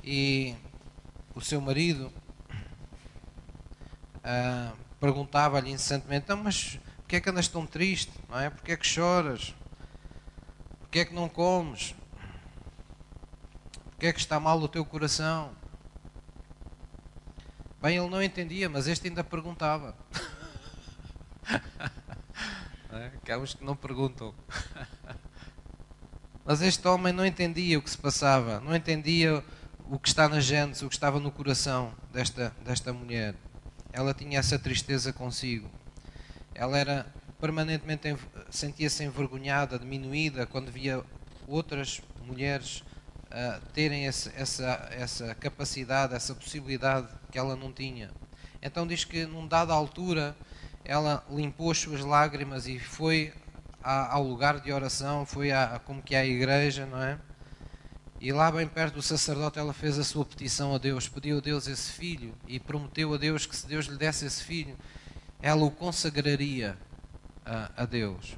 E 0.03 0.55
o 1.35 1.41
seu 1.41 1.61
marido 1.61 2.11
ah, 4.23 4.73
perguntava-lhe 4.99 5.71
incessantemente: 5.71 6.25
então, 6.25 6.37
mas 6.37 6.79
porquê 6.97 7.17
é 7.17 7.21
que 7.21 7.29
andas 7.29 7.47
tão 7.47 7.65
triste? 7.65 8.11
Não 8.29 8.39
é? 8.39 8.49
Porquê 8.49 8.73
é 8.73 8.77
que 8.77 8.87
choras? 8.87 9.53
Porquê 10.79 10.99
é 10.99 11.05
que 11.05 11.13
não 11.13 11.29
comes? 11.29 11.95
que 14.01 14.07
é 14.07 14.13
que 14.13 14.19
está 14.19 14.39
mal 14.39 14.59
o 14.59 14.67
teu 14.67 14.83
coração? 14.83 15.51
Bem, 17.79 17.97
ele 17.97 18.09
não 18.09 18.23
entendia, 18.23 18.67
mas 18.67 18.87
este 18.87 19.07
ainda 19.07 19.23
perguntava. 19.23 19.95
é? 22.91 23.11
Que 23.23 23.31
há 23.31 23.37
uns 23.37 23.53
que 23.53 23.63
não 23.63 23.75
perguntam. 23.75 24.33
Mas 26.45 26.61
este 26.61 26.87
homem 26.87 27.13
não 27.13 27.25
entendia 27.25 27.77
o 27.77 27.81
que 27.81 27.89
se 27.89 27.97
passava, 27.97 28.59
não 28.59 28.75
entendia 28.75 29.43
o 29.89 29.99
que 29.99 30.07
está 30.07 30.27
na 30.27 30.39
gente, 30.39 30.83
o 30.83 30.89
que 30.89 30.95
estava 30.95 31.19
no 31.19 31.31
coração 31.31 31.93
desta, 32.11 32.55
desta 32.65 32.91
mulher. 32.91 33.35
Ela 33.93 34.13
tinha 34.13 34.39
essa 34.39 34.57
tristeza 34.57 35.13
consigo. 35.13 35.69
Ela 36.55 36.77
era 36.77 37.05
permanentemente 37.39 38.15
sentia-se 38.49 39.03
envergonhada, 39.03 39.77
diminuída 39.77 40.45
quando 40.45 40.71
via 40.71 41.03
outras 41.47 42.01
mulheres 42.25 42.83
uh, 43.27 43.61
terem 43.73 44.05
esse, 44.05 44.31
essa, 44.35 44.87
essa 44.91 45.35
capacidade, 45.35 46.13
essa 46.13 46.33
possibilidade 46.33 47.07
que 47.31 47.37
ela 47.37 47.55
não 47.55 47.71
tinha. 47.71 48.09
Então 48.61 48.85
diz 48.85 49.03
que 49.03 49.25
num 49.25 49.47
dada 49.47 49.73
altura 49.73 50.35
ela 50.85 51.23
limpou 51.29 51.71
as 51.71 51.79
suas 51.79 52.01
lágrimas 52.01 52.67
e 52.67 52.79
foi 52.79 53.33
ao 53.83 54.23
lugar 54.23 54.59
de 54.59 54.71
oração, 54.71 55.25
foi 55.25 55.51
a, 55.51 55.79
como 55.85 56.01
que 56.01 56.15
é 56.15 56.19
a 56.19 56.25
igreja, 56.25 56.85
não 56.85 57.01
é? 57.01 57.17
E 58.19 58.31
lá 58.31 58.51
bem 58.51 58.67
perto 58.67 58.95
do 58.95 59.01
sacerdote 59.01 59.57
ela 59.57 59.73
fez 59.73 59.97
a 59.97 60.03
sua 60.03 60.23
petição 60.23 60.75
a 60.75 60.77
Deus, 60.77 61.09
pediu 61.09 61.39
a 61.39 61.41
Deus 61.41 61.67
esse 61.67 61.91
filho 61.91 62.35
e 62.47 62.59
prometeu 62.59 63.13
a 63.13 63.17
Deus 63.17 63.45
que 63.45 63.55
se 63.55 63.67
Deus 63.67 63.85
lhe 63.85 63.97
desse 63.97 64.25
esse 64.25 64.43
filho, 64.43 64.77
ela 65.41 65.63
o 65.63 65.71
consagraria 65.71 66.77
a, 67.43 67.71
a 67.83 67.85
Deus 67.85 68.37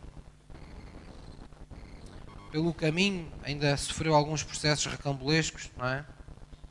pelo 2.54 2.72
caminho 2.72 3.28
ainda 3.44 3.76
sofreu 3.76 4.14
alguns 4.14 4.44
processos 4.44 4.86
recambulescos, 4.86 5.72
não 5.76 5.88
é? 5.88 6.06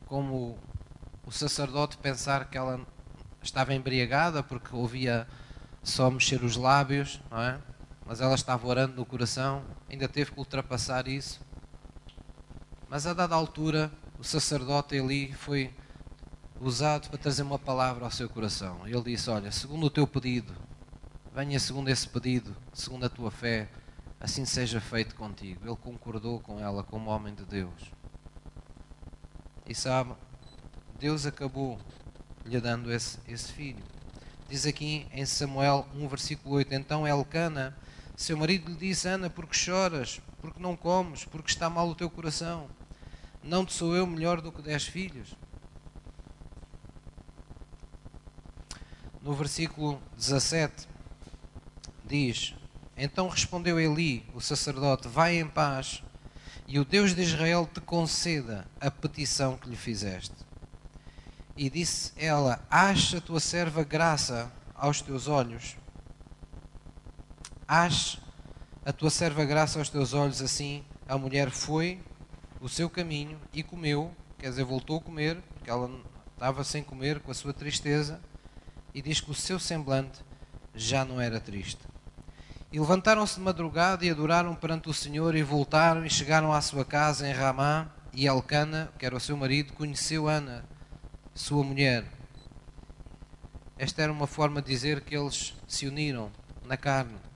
Como 0.07 0.57
o 1.27 1.33
sacerdote 1.33 1.97
pensar 1.97 2.49
que 2.49 2.57
ela 2.57 2.87
estava 3.43 3.75
embriagada 3.75 4.45
porque 4.45 4.77
ouvia 4.77 5.27
só 5.83 6.09
mexer 6.09 6.45
os 6.45 6.55
lábios, 6.55 7.21
não 7.29 7.43
é? 7.43 7.59
Mas 8.07 8.21
ela 8.21 8.35
estava 8.35 8.67
orando 8.67 8.97
no 8.97 9.07
coração, 9.07 9.65
ainda 9.89 10.09
teve 10.09 10.33
que 10.33 10.39
ultrapassar 10.39 11.09
isso. 11.09 11.41
Mas 12.89 13.07
a 13.07 13.15
dada 13.15 13.35
altura, 13.35 13.91
o 14.19 14.25
sacerdote 14.25 14.99
ali 14.99 15.33
foi 15.33 15.73
usado 16.61 17.09
para 17.09 17.19
trazer 17.19 17.43
uma 17.43 17.59
palavra 17.59 18.05
ao 18.05 18.11
seu 18.11 18.29
coração. 18.29 18.87
Ele 18.87 19.03
disse: 19.03 19.31
Olha, 19.31 19.51
segundo 19.51 19.87
o 19.87 19.91
teu 19.91 20.07
pedido, 20.07 20.53
venha 21.35 21.59
segundo 21.59 21.89
esse 21.89 22.09
pedido, 22.09 22.55
segundo 22.73 23.07
a 23.07 23.09
tua 23.09 23.31
fé, 23.31 23.69
assim 24.21 24.45
seja 24.45 24.81
feito 24.81 25.15
contigo. 25.15 25.67
Ele 25.67 25.77
concordou 25.77 26.39
com 26.41 26.61
ela 26.61 26.85
como 26.85 27.11
homem 27.11 27.35
de 27.35 27.45
Deus. 27.45 27.93
E 29.67 29.75
sabe, 29.75 30.15
Deus 30.99 31.27
acabou 31.27 31.79
lhe 32.45 32.61
dando 32.61 32.93
esse, 32.93 33.19
esse 33.27 33.53
filho. 33.53 33.83
Diz 34.49 34.67
aqui 34.67 35.07
em 35.13 35.25
Samuel 35.25 35.87
1, 35.95 36.09
versículo 36.09 36.57
8: 36.57 36.75
Então 36.75 37.07
Elcana, 37.07 37.77
seu 38.17 38.37
marido, 38.37 38.71
lhe 38.71 38.77
disse: 38.77 39.09
Ana, 39.09 39.29
porque 39.29 39.55
choras? 39.55 40.21
Porque 40.41 40.61
não 40.61 40.77
comes? 40.77 41.25
Porque 41.25 41.51
está 41.51 41.69
mal 41.71 41.89
o 41.89 41.95
teu 41.95 42.11
coração? 42.11 42.69
Não 43.43 43.65
te 43.65 43.73
sou 43.73 43.95
eu 43.95 44.07
melhor 44.07 44.41
do 44.41 44.53
que 44.53 44.63
dez 44.63 44.85
filhos? 44.85 45.35
No 49.21 49.35
versículo 49.35 50.01
17 50.17 50.89
diz: 52.05 52.55
então 52.97 53.29
respondeu 53.29 53.81
Eli, 53.81 54.25
o 54.35 54.41
sacerdote: 54.41 55.09
Vai 55.09 55.39
em 55.39 55.49
paz, 55.49 56.03
e 56.69 56.79
o 56.79 56.85
Deus 56.85 57.15
de 57.15 57.23
Israel 57.23 57.69
te 57.73 57.81
conceda 57.81 58.67
a 58.81 58.91
petição 58.91 59.57
que 59.57 59.69
lhe 59.69 59.77
fizeste. 59.77 60.35
E 61.57 61.71
disse 61.71 62.13
ela: 62.17 62.65
Acha 62.71 63.21
tua 63.21 63.41
serva 63.41 63.83
graça 63.83 64.53
aos 64.75 65.01
teus 65.01 65.27
olhos. 65.27 65.77
Ache 67.75 68.19
a 68.85 68.93
tua 68.93 69.09
serva 69.09 69.47
graça 69.47 69.79
aos 69.79 69.89
teus 69.89 70.13
olhos. 70.13 70.43
Assim 70.43 70.85
a 71.09 71.17
mulher 71.17 71.49
foi 71.49 71.99
o 72.61 72.69
seu 72.69 72.91
caminho 72.91 73.41
e 73.51 73.63
comeu, 73.63 74.15
quer 74.39 74.51
dizer, 74.51 74.63
voltou 74.63 74.99
a 74.99 75.01
comer, 75.01 75.41
porque 75.55 75.71
ela 75.71 75.91
estava 76.35 76.65
sem 76.65 76.83
comer 76.83 77.21
com 77.21 77.31
a 77.31 77.35
sua 77.35 77.55
tristeza, 77.55 78.21
e 78.93 79.01
diz 79.01 79.23
que 79.23 79.31
o 79.31 79.35
seu 79.35 79.59
semblante 79.59 80.21
já 80.75 81.03
não 81.03 81.19
era 81.19 81.41
triste. 81.41 81.81
E 82.71 82.79
levantaram-se 82.79 83.37
de 83.37 83.41
madrugada 83.41 84.05
e 84.05 84.11
adoraram 84.11 84.55
perante 84.55 84.91
o 84.91 84.93
Senhor 84.93 85.35
e 85.35 85.43
voltaram 85.43 86.05
e 86.05 86.11
chegaram 86.11 86.53
à 86.53 86.61
sua 86.61 86.85
casa 86.85 87.27
em 87.27 87.33
Ramá 87.33 87.91
e 88.13 88.27
Elcana, 88.27 88.93
que 88.99 89.07
era 89.07 89.17
o 89.17 89.21
seu 89.21 89.35
marido, 89.35 89.73
conheceu 89.73 90.29
Ana, 90.29 90.63
sua 91.35 91.65
mulher. 91.65 92.05
Esta 93.79 94.03
era 94.03 94.13
uma 94.13 94.27
forma 94.27 94.61
de 94.61 94.69
dizer 94.69 95.01
que 95.01 95.17
eles 95.17 95.55
se 95.67 95.87
uniram 95.87 96.31
na 96.67 96.77
carne. 96.77 97.32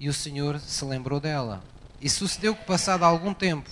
E 0.00 0.08
o 0.08 0.14
Senhor 0.14 0.60
se 0.60 0.84
lembrou 0.84 1.18
dela. 1.18 1.62
E 2.00 2.08
sucedeu 2.08 2.54
que, 2.54 2.64
passado 2.64 3.02
algum 3.02 3.34
tempo, 3.34 3.68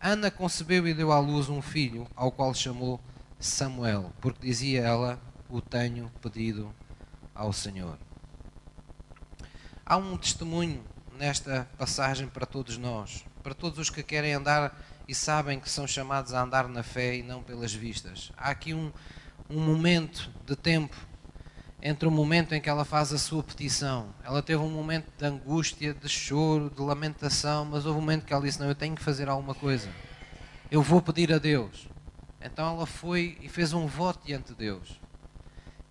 Ana 0.00 0.30
concebeu 0.30 0.86
e 0.88 0.94
deu 0.94 1.12
à 1.12 1.18
luz 1.18 1.48
um 1.48 1.60
filho, 1.60 2.06
ao 2.14 2.30
qual 2.30 2.54
chamou 2.54 3.00
Samuel, 3.38 4.12
porque 4.20 4.46
dizia 4.46 4.82
ela: 4.82 5.20
O 5.48 5.60
tenho 5.60 6.10
pedido 6.22 6.74
ao 7.34 7.52
Senhor. 7.52 7.98
Há 9.84 9.96
um 9.96 10.16
testemunho 10.16 10.82
nesta 11.18 11.68
passagem 11.78 12.26
para 12.26 12.46
todos 12.46 12.78
nós, 12.78 13.24
para 13.42 13.54
todos 13.54 13.78
os 13.78 13.90
que 13.90 14.02
querem 14.02 14.32
andar 14.32 14.76
e 15.06 15.14
sabem 15.14 15.60
que 15.60 15.70
são 15.70 15.86
chamados 15.86 16.34
a 16.34 16.42
andar 16.42 16.68
na 16.68 16.82
fé 16.82 17.16
e 17.16 17.22
não 17.22 17.42
pelas 17.42 17.72
vistas. 17.72 18.32
Há 18.36 18.50
aqui 18.50 18.74
um, 18.74 18.92
um 19.48 19.60
momento 19.60 20.30
de 20.44 20.56
tempo 20.56 20.96
entre 21.86 22.08
o 22.08 22.10
momento 22.10 22.52
em 22.52 22.60
que 22.60 22.68
ela 22.68 22.84
faz 22.84 23.12
a 23.12 23.18
sua 23.18 23.44
petição. 23.44 24.12
Ela 24.24 24.42
teve 24.42 24.60
um 24.60 24.68
momento 24.68 25.06
de 25.16 25.24
angústia, 25.24 25.94
de 25.94 26.08
choro, 26.08 26.68
de 26.68 26.82
lamentação, 26.82 27.64
mas 27.64 27.86
houve 27.86 27.98
um 27.98 28.00
momento 28.00 28.24
que 28.24 28.32
ela 28.32 28.42
disse: 28.42 28.58
Não, 28.58 28.66
eu 28.66 28.74
tenho 28.74 28.96
que 28.96 29.02
fazer 29.02 29.28
alguma 29.28 29.54
coisa. 29.54 29.88
Eu 30.68 30.82
vou 30.82 31.00
pedir 31.00 31.32
a 31.32 31.38
Deus. 31.38 31.86
Então 32.40 32.74
ela 32.74 32.86
foi 32.86 33.38
e 33.40 33.48
fez 33.48 33.72
um 33.72 33.86
voto 33.86 34.26
diante 34.26 34.48
de 34.48 34.56
Deus. 34.56 35.00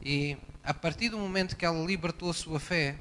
E 0.02 0.38
a 0.62 0.74
partir 0.74 1.08
do 1.08 1.18
momento 1.18 1.56
que 1.56 1.66
ela 1.66 1.82
libertou 1.86 2.30
a 2.30 2.34
sua 2.34 2.60
fé, 2.60 2.98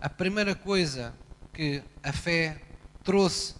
a 0.00 0.08
primeira 0.08 0.56
coisa 0.56 1.14
que 1.52 1.84
a 2.02 2.12
fé 2.12 2.60
trouxe 3.04 3.54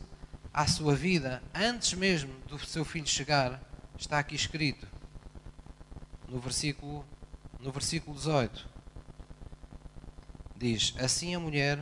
à 0.52 0.66
sua 0.66 0.96
vida, 0.96 1.40
antes 1.54 1.94
mesmo 1.94 2.34
do 2.48 2.58
seu 2.58 2.84
filho 2.84 3.06
chegar, 3.06 3.62
está 3.96 4.18
aqui 4.18 4.34
escrito 4.34 4.88
no 6.28 6.40
versículo, 6.40 7.04
no 7.62 7.70
versículo 7.70 8.16
18. 8.16 8.68
Diz: 10.56 10.94
Assim 10.98 11.34
a 11.34 11.40
mulher 11.40 11.78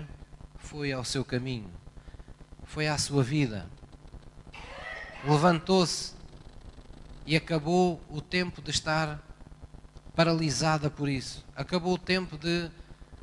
foi 0.59 0.93
ao 0.93 1.05
seu 1.05 1.25
caminho, 1.25 1.71
foi 2.65 2.87
à 2.87 2.99
sua 2.99 3.23
vida, 3.25 3.67
levantou-se 5.25 6.13
e 7.27 7.35
acabou 7.35 8.01
o 8.11 8.21
tempo 8.21 8.61
de 8.61 8.71
estar 8.71 9.21
paralisada 10.15 10.91
por 10.91 11.09
isso, 11.09 11.45
acabou 11.57 11.95
o 11.95 11.99
tempo 11.99 12.37
de 12.37 12.71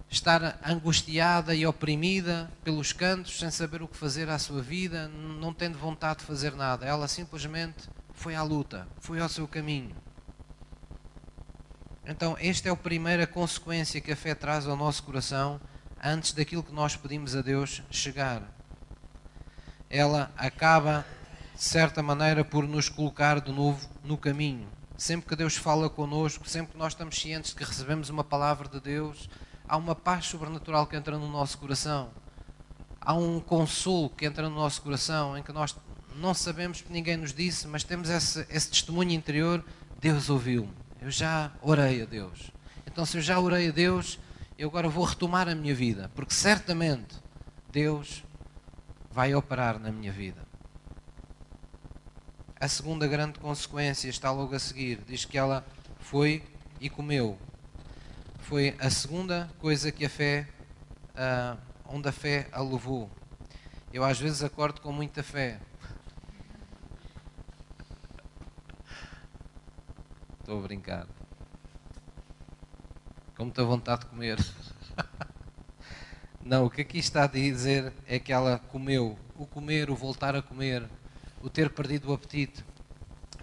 estar 0.09 0.59
angustiada 0.65 1.53
e 1.53 1.65
oprimida 1.65 2.49
pelos 2.63 2.91
cantos, 2.91 3.37
sem 3.37 3.51
saber 3.51 3.81
o 3.83 3.87
que 3.87 3.97
fazer 3.97 4.29
à 4.29 4.39
sua 4.39 4.61
vida, 4.61 5.07
não 5.07 5.53
tendo 5.53 5.77
vontade 5.77 6.19
de 6.19 6.25
fazer 6.25 6.55
nada. 6.55 6.85
Ela 6.85 7.07
simplesmente 7.07 7.89
foi 8.13 8.33
à 8.33 8.41
luta, 8.41 8.87
foi 8.99 9.19
ao 9.19 9.29
seu 9.29 9.47
caminho. 9.47 9.93
Então, 12.09 12.37
esta 12.39 12.69
é 12.69 12.71
a 12.71 12.75
primeira 12.75 13.27
consequência 13.27 13.99
que 13.99 14.13
a 14.13 14.15
fé 14.15 14.33
traz 14.33 14.65
ao 14.65 14.77
nosso 14.77 15.03
coração 15.03 15.59
antes 16.01 16.31
daquilo 16.31 16.63
que 16.63 16.71
nós 16.71 16.95
pedimos 16.95 17.35
a 17.35 17.41
Deus 17.41 17.83
chegar. 17.91 18.43
Ela 19.89 20.31
acaba, 20.37 21.05
de 21.53 21.61
certa 21.61 22.01
maneira, 22.01 22.45
por 22.45 22.65
nos 22.65 22.87
colocar 22.87 23.41
de 23.41 23.51
novo 23.51 23.89
no 24.05 24.17
caminho. 24.17 24.69
Sempre 24.97 25.27
que 25.27 25.35
Deus 25.35 25.57
fala 25.57 25.89
connosco, 25.89 26.47
sempre 26.47 26.71
que 26.71 26.77
nós 26.77 26.93
estamos 26.93 27.19
cientes 27.19 27.51
de 27.51 27.57
que 27.57 27.65
recebemos 27.65 28.09
uma 28.09 28.23
palavra 28.23 28.69
de 28.69 28.79
Deus, 28.79 29.29
há 29.67 29.75
uma 29.75 29.93
paz 29.93 30.27
sobrenatural 30.27 30.87
que 30.87 30.95
entra 30.95 31.17
no 31.17 31.27
nosso 31.27 31.57
coração. 31.57 32.09
Há 33.01 33.13
um 33.15 33.41
consolo 33.41 34.09
que 34.11 34.25
entra 34.25 34.49
no 34.49 34.55
nosso 34.55 34.81
coração, 34.81 35.37
em 35.37 35.43
que 35.43 35.51
nós 35.51 35.75
não 36.15 36.33
sabemos, 36.33 36.79
porque 36.79 36.93
ninguém 36.93 37.17
nos 37.17 37.33
disse, 37.33 37.67
mas 37.67 37.83
temos 37.83 38.09
esse, 38.09 38.47
esse 38.49 38.69
testemunho 38.69 39.11
interior: 39.11 39.61
Deus 39.99 40.29
ouviu-me 40.29 40.86
eu 41.01 41.11
já 41.11 41.51
orei 41.61 42.01
a 42.01 42.05
Deus. 42.05 42.51
Então, 42.85 43.05
se 43.05 43.17
eu 43.17 43.21
já 43.21 43.39
orei 43.39 43.69
a 43.69 43.71
Deus, 43.71 44.19
eu 44.57 44.69
agora 44.69 44.89
vou 44.89 45.03
retomar 45.03 45.47
a 45.47 45.55
minha 45.55 45.75
vida, 45.75 46.09
porque 46.15 46.33
certamente 46.33 47.15
Deus 47.71 48.23
vai 49.11 49.33
operar 49.35 49.79
na 49.79 49.91
minha 49.91 50.11
vida. 50.11 50.47
A 52.59 52.67
segunda 52.67 53.05
grande 53.07 53.37
consequência 53.37 54.09
está 54.09 54.31
logo 54.31 54.55
a 54.55 54.59
seguir. 54.59 54.99
Diz 55.07 55.25
que 55.25 55.37
ela 55.37 55.63
foi 55.99 56.43
e 56.81 56.89
comeu. 56.89 57.37
Foi 58.39 58.75
a 58.79 58.89
segunda 58.89 59.47
coisa 59.59 59.91
que 59.91 60.05
a 60.05 60.09
fé, 60.09 60.47
uh, 61.13 61.57
onde 61.85 62.09
a 62.09 62.11
fé 62.11 62.47
a 62.51 62.61
levou. 62.61 63.11
Eu 63.93 64.03
às 64.03 64.19
vezes 64.19 64.41
acordo 64.41 64.81
com 64.81 64.91
muita 64.91 65.21
fé, 65.21 65.59
Estou 70.47 70.59
a 70.59 70.63
brincar. 70.63 71.05
Com 73.35 73.43
muita 73.43 73.65
vontade 73.65 74.03
de 74.03 74.05
comer. 74.05 74.37
Não, 76.41 76.63
o 76.63 76.69
que 76.69 76.79
aqui 76.79 76.99
está 76.99 77.25
a 77.25 77.27
dizer 77.27 77.91
é 78.07 78.17
que 78.17 78.31
ela 78.31 78.57
comeu. 78.57 79.19
O 79.35 79.45
comer, 79.45 79.89
o 79.89 79.95
voltar 79.95 80.37
a 80.37 80.41
comer, 80.41 80.89
o 81.41 81.49
ter 81.49 81.69
perdido 81.69 82.09
o 82.09 82.13
apetite. 82.13 82.63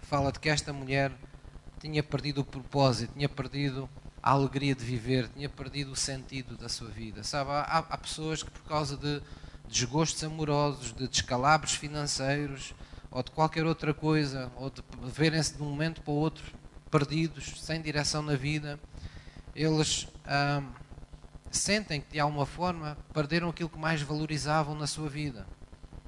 Fala 0.01 0.33
de 0.33 0.41
que 0.41 0.49
esta 0.49 0.73
mulher 0.73 1.13
tinha 1.79 2.03
perdido 2.03 2.41
o 2.41 2.45
propósito, 2.45 3.13
tinha 3.13 3.29
perdido 3.29 3.87
a 4.23 4.31
alegria 4.31 4.75
de 4.75 4.83
viver, 4.83 5.29
tinha 5.29 5.51
perdido 5.51 5.93
o 5.93 5.97
sentido 5.97 6.57
da 6.57 6.71
sua 6.71 6.89
vida. 6.89 7.23
Sabe, 7.23 7.51
há, 7.51 7.85
há 7.87 7.99
pessoas 7.99 8.43
que 8.43 8.51
por 8.51 8.63
causa 8.63 8.97
de 8.97 9.21
desgostos 9.69 10.25
amorosos, 10.25 10.95
de 10.95 11.07
descalabros 11.07 11.75
financeiros 11.75 12.75
ou 13.11 13.23
de 13.23 13.31
qualquer 13.31 13.67
outra 13.67 13.93
coisa, 13.93 14.51
ou 14.57 14.71
de 14.71 14.83
verem-se 15.03 15.55
de 15.55 15.63
um 15.63 15.69
momento 15.69 16.01
para 16.01 16.11
o 16.11 16.17
outro 16.17 16.64
perdidos, 16.95 17.61
sem 17.61 17.83
direção 17.83 18.23
na 18.23 18.37
vida, 18.37 18.79
eles 19.53 20.07
sentem 21.51 22.01
que 22.01 22.13
de 22.13 22.21
alguma 22.21 22.47
forma 22.47 22.97
perderam 23.13 23.49
aquilo 23.49 23.69
que 23.69 23.77
mais 23.77 24.01
valorizavam 24.01 24.77
na 24.77 24.87
sua 24.87 25.09
vida. 25.09 25.45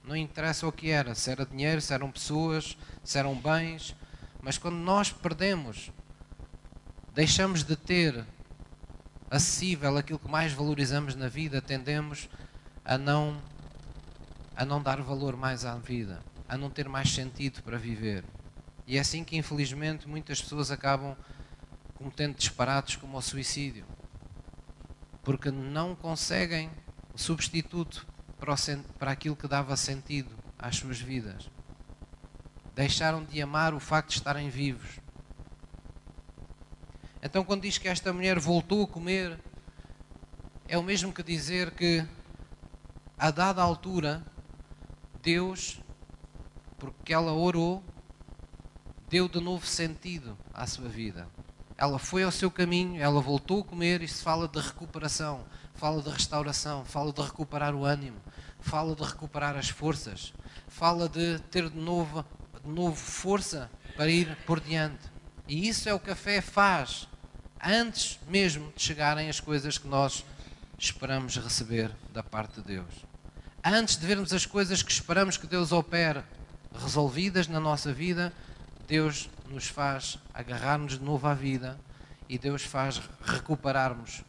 Não 0.05 0.15
interessa 0.15 0.65
o 0.65 0.71
que 0.71 0.91
era, 0.91 1.13
se 1.17 1.29
era 1.29 1.45
dinheiro, 1.45 1.81
se 1.81 1.93
eram 1.93 2.09
pessoas, 2.09 2.79
se 3.03 3.19
eram 3.19 3.35
bens, 3.35 3.97
mas 4.41 4.59
quando 4.59 4.77
nós 4.77 5.11
perdemos, 5.11 5.91
deixamos 7.13 7.65
de 7.65 7.75
ter 7.75 8.25
acessível 9.29 9.97
aquilo 9.97 10.21
que 10.21 10.31
mais 10.31 10.53
valorizamos 10.53 11.17
na 11.17 11.27
vida, 11.27 11.61
tendemos 11.61 12.29
a 12.85 12.97
não 12.97 13.37
a 14.55 14.65
não 14.65 14.81
dar 14.81 15.03
valor 15.03 15.37
mais 15.37 15.65
à 15.65 15.75
vida, 15.75 16.23
a 16.49 16.57
não 16.57 16.71
ter 16.71 16.89
mais 16.89 17.13
sentido 17.13 17.61
para 17.65 17.77
viver. 17.77 18.23
E 18.87 18.97
é 18.97 19.01
assim 19.01 19.25
que, 19.25 19.37
infelizmente, 19.37 20.09
muitas 20.09 20.41
pessoas 20.41 20.71
acabam 20.71 21.17
cometendo 21.95 22.37
disparates 22.37 22.97
como 22.97 23.19
o 23.19 23.23
suicídio. 23.23 23.85
Porque 25.23 25.51
não 25.51 25.97
conseguem 25.97 26.71
substituto 27.15 28.07
para, 28.39 28.53
o, 28.53 28.57
para 28.99 29.11
aquilo 29.11 29.35
que 29.35 29.49
dava 29.49 29.77
sentido 29.77 30.31
às 30.59 30.77
suas 30.77 31.01
vidas. 31.01 31.51
Deixaram 32.75 33.25
de 33.25 33.41
amar 33.43 33.75
o 33.75 33.81
facto 33.81 34.11
de 34.11 34.19
estarem 34.19 34.49
vivos. 34.51 35.01
Então, 37.23 37.45
quando 37.45 37.63
diz 37.63 37.77
que 37.79 37.89
esta 37.89 38.13
mulher 38.13 38.39
voltou 38.39 38.85
a 38.85 38.87
comer, 38.87 39.41
é 40.69 40.79
o 40.79 40.83
mesmo 40.83 41.13
que 41.13 41.23
dizer 41.23 41.73
que, 41.73 42.07
a 43.19 43.31
dada 43.31 43.63
altura, 43.63 44.23
Deus, 45.23 45.81
porque 46.79 47.13
ela 47.13 47.33
orou, 47.33 47.83
deu 49.09 49.29
de 49.29 49.41
novo 49.41 49.67
sentido 49.67 50.37
à 50.53 50.67
sua 50.67 50.89
vida. 50.89 51.29
Ela 51.79 51.99
foi 51.99 52.23
ao 52.23 52.31
seu 52.31 52.51
caminho, 52.51 53.01
ela 53.01 53.21
voltou 53.21 53.61
a 53.61 53.65
comer. 53.65 54.03
Isto 54.03 54.23
fala 54.23 54.49
de 54.49 54.59
recuperação, 54.59 55.45
fala 55.75 56.03
de 56.03 56.09
restauração, 56.09 56.85
fala 56.85 57.13
de 57.13 57.21
recuperar 57.21 57.75
o 57.75 57.85
ânimo, 57.85 58.21
fala 58.61 58.97
de 58.97 59.03
recuperar 59.03 59.57
as 59.57 59.69
forças, 59.69 60.33
fala 60.69 61.09
de 61.09 61.39
ter 61.51 61.69
de 61.69 61.79
novo, 61.79 62.25
de 62.65 62.71
novo 62.71 62.97
força 62.97 63.71
para 63.97 64.11
ir 64.11 64.37
por 64.47 64.59
diante. 64.59 65.11
E 65.47 65.69
isso 65.69 65.89
é 65.89 65.95
o 65.95 66.01
que 66.01 66.11
a 66.11 66.17
fé 66.17 66.41
faz 66.41 67.07
antes 67.63 68.19
mesmo 68.29 68.73
de 68.75 68.83
chegarem 68.83 69.29
as 69.29 69.41
coisas 69.41 69.79
que 69.79 69.87
nós 69.87 70.25
esperamos 70.79 71.37
receber 71.37 71.91
da 72.13 72.23
parte 72.23 72.61
de 72.61 72.67
Deus. 72.67 73.07
Antes 73.63 73.97
de 73.97 74.07
vermos 74.07 74.33
as 74.33 74.47
coisas 74.47 74.83
que 74.83 74.93
esperamos 74.93 75.37
que 75.37 75.47
Deus 75.47 75.73
opere 75.73 76.23
resolvidas 76.75 77.49
na 77.49 77.59
nossa 77.59 77.93
vida, 77.93 78.33
Deus 78.87 79.29
nos 79.49 79.67
faz 79.67 80.19
agarrar-nos 80.33 80.99
de 80.99 81.05
novo 81.05 81.27
à 81.27 81.35
vida 81.35 81.79
e 82.29 82.39
Deus 82.39 82.63
faz 82.63 83.01
recuperarmos 83.21 84.23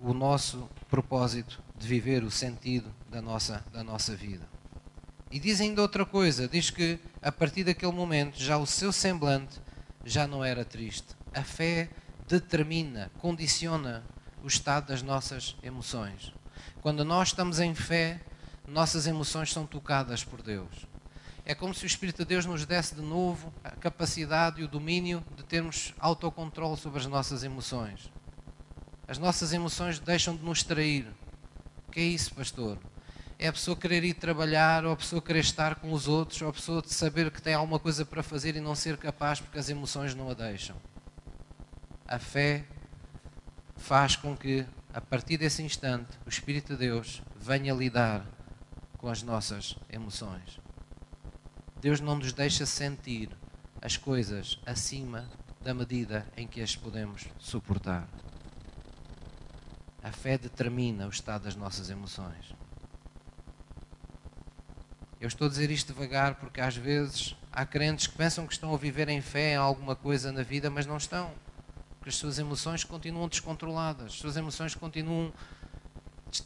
o 0.00 0.14
nosso 0.14 0.68
propósito 0.88 1.62
de 1.76 1.88
viver 1.88 2.22
o 2.22 2.30
sentido 2.30 2.94
da 3.10 3.20
nossa, 3.20 3.64
da 3.72 3.82
nossa 3.82 4.14
vida. 4.14 4.46
E 5.30 5.40
diz 5.40 5.60
ainda 5.60 5.82
outra 5.82 6.06
coisa: 6.06 6.46
diz 6.46 6.70
que 6.70 7.00
a 7.20 7.32
partir 7.32 7.64
daquele 7.64 7.92
momento 7.92 8.40
já 8.40 8.56
o 8.56 8.66
seu 8.66 8.92
semblante 8.92 9.60
já 10.04 10.26
não 10.26 10.44
era 10.44 10.64
triste. 10.64 11.08
A 11.34 11.42
fé 11.42 11.88
determina, 12.28 13.10
condiciona 13.18 14.04
o 14.42 14.46
estado 14.46 14.88
das 14.88 15.02
nossas 15.02 15.56
emoções. 15.62 16.32
Quando 16.80 17.04
nós 17.04 17.28
estamos 17.28 17.58
em 17.58 17.74
fé, 17.74 18.20
nossas 18.68 19.06
emoções 19.06 19.52
são 19.52 19.66
tocadas 19.66 20.22
por 20.22 20.42
Deus. 20.42 20.86
É 21.46 21.54
como 21.54 21.74
se 21.74 21.84
o 21.84 21.86
Espírito 21.86 22.18
de 22.18 22.24
Deus 22.24 22.46
nos 22.46 22.64
desse 22.64 22.94
de 22.94 23.02
novo 23.02 23.52
a 23.62 23.70
capacidade 23.70 24.62
e 24.62 24.64
o 24.64 24.68
domínio 24.68 25.22
de 25.36 25.42
termos 25.42 25.92
autocontrole 25.98 26.76
sobre 26.78 26.98
as 26.98 27.06
nossas 27.06 27.44
emoções. 27.44 28.10
As 29.06 29.18
nossas 29.18 29.52
emoções 29.52 29.98
deixam 29.98 30.34
de 30.34 30.42
nos 30.42 30.62
trair. 30.62 31.06
O 31.86 31.92
que 31.92 32.00
é 32.00 32.04
isso, 32.04 32.34
pastor? 32.34 32.78
É 33.38 33.48
a 33.48 33.52
pessoa 33.52 33.76
querer 33.76 34.02
ir 34.04 34.14
trabalhar, 34.14 34.86
ou 34.86 34.92
a 34.92 34.96
pessoa 34.96 35.20
querer 35.20 35.40
estar 35.40 35.74
com 35.74 35.92
os 35.92 36.08
outros, 36.08 36.40
ou 36.40 36.48
a 36.48 36.52
pessoa 36.52 36.80
de 36.80 36.94
saber 36.94 37.30
que 37.30 37.42
tem 37.42 37.52
alguma 37.52 37.78
coisa 37.78 38.06
para 38.06 38.22
fazer 38.22 38.56
e 38.56 38.60
não 38.60 38.74
ser 38.74 38.96
capaz 38.96 39.38
porque 39.38 39.58
as 39.58 39.68
emoções 39.68 40.14
não 40.14 40.30
a 40.30 40.34
deixam. 40.34 40.76
A 42.08 42.18
fé 42.18 42.64
faz 43.76 44.16
com 44.16 44.34
que, 44.34 44.64
a 44.94 45.00
partir 45.00 45.36
desse 45.36 45.62
instante, 45.62 46.18
o 46.24 46.28
Espírito 46.30 46.72
de 46.72 46.78
Deus 46.78 47.20
venha 47.38 47.74
lidar 47.74 48.24
com 48.96 49.08
as 49.08 49.22
nossas 49.22 49.76
emoções. 49.90 50.63
Deus 51.84 52.00
não 52.00 52.16
nos 52.16 52.32
deixa 52.32 52.64
sentir 52.64 53.28
as 53.82 53.94
coisas 53.94 54.58
acima 54.64 55.28
da 55.60 55.74
medida 55.74 56.26
em 56.34 56.46
que 56.46 56.62
as 56.62 56.74
podemos 56.74 57.26
suportar. 57.38 58.08
A 60.02 60.10
fé 60.10 60.38
determina 60.38 61.06
o 61.06 61.10
estado 61.10 61.42
das 61.42 61.54
nossas 61.54 61.90
emoções. 61.90 62.54
Eu 65.20 65.28
estou 65.28 65.46
a 65.46 65.50
dizer 65.50 65.70
isto 65.70 65.92
devagar 65.92 66.36
porque 66.36 66.58
às 66.58 66.74
vezes 66.74 67.36
há 67.52 67.66
crentes 67.66 68.06
que 68.06 68.16
pensam 68.16 68.46
que 68.46 68.54
estão 68.54 68.72
a 68.72 68.78
viver 68.78 69.10
em 69.10 69.20
fé 69.20 69.52
em 69.52 69.56
alguma 69.56 69.94
coisa 69.94 70.32
na 70.32 70.42
vida, 70.42 70.70
mas 70.70 70.86
não 70.86 70.96
estão. 70.96 71.32
Porque 71.98 72.08
as 72.08 72.16
suas 72.16 72.38
emoções 72.38 72.82
continuam 72.82 73.28
descontroladas, 73.28 74.06
as 74.06 74.14
suas 74.14 74.38
emoções 74.38 74.74
continuam 74.74 75.30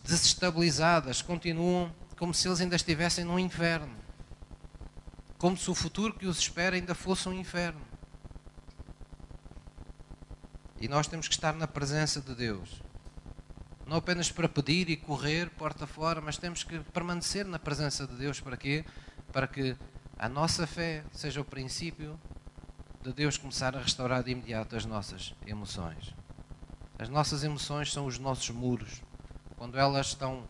desestabilizadas, 0.03 1.23
continuam 1.23 1.95
como 2.17 2.35
se 2.35 2.49
eles 2.49 2.61
ainda 2.61 2.75
estivessem 2.75 3.25
num 3.25 3.39
inferno 3.39 4.08
como 5.39 5.57
se 5.57 5.71
o 5.71 5.75
futuro 5.75 6.13
que 6.13 6.27
os 6.27 6.39
espera 6.39 6.75
ainda 6.75 6.95
fosse 6.95 7.29
um 7.29 7.33
inferno. 7.33 7.81
E 10.81 10.89
nós 10.89 11.07
temos 11.07 11.29
que 11.29 11.35
estar 11.35 11.55
na 11.55 11.67
presença 11.67 12.21
de 12.21 12.35
Deus. 12.35 12.83
Não 13.87 13.97
apenas 13.97 14.31
para 14.31 14.49
pedir 14.49 14.91
e 14.91 14.97
correr 14.97 15.49
porta 15.51 15.87
fora, 15.87 16.21
mas 16.21 16.37
temos 16.37 16.63
que 16.63 16.79
permanecer 16.93 17.47
na 17.47 17.59
presença 17.59 18.07
de 18.07 18.15
Deus 18.15 18.41
para 18.41 18.57
quê? 18.57 18.85
Para 19.33 19.47
que 19.47 19.77
a 20.19 20.29
nossa 20.29 20.67
fé 20.67 21.05
seja 21.13 21.41
o 21.41 21.45
princípio 21.45 22.19
de 23.03 23.13
Deus 23.13 23.39
começar 23.39 23.77
a 23.77 23.81
restaurar 23.81 24.23
de 24.23 24.33
imediato 24.33 24.77
as 24.77 24.85
nossas 24.85 25.35
emoções. 25.47 26.15
As 26.99 27.09
nossas 27.09 27.45
emoções 27.45 27.93
são 27.93 28.07
os 28.07 28.19
nossos 28.19 28.51
muros. 28.51 29.03
Quando 29.57 29.79
elas 29.79 30.09
estão 30.09 30.47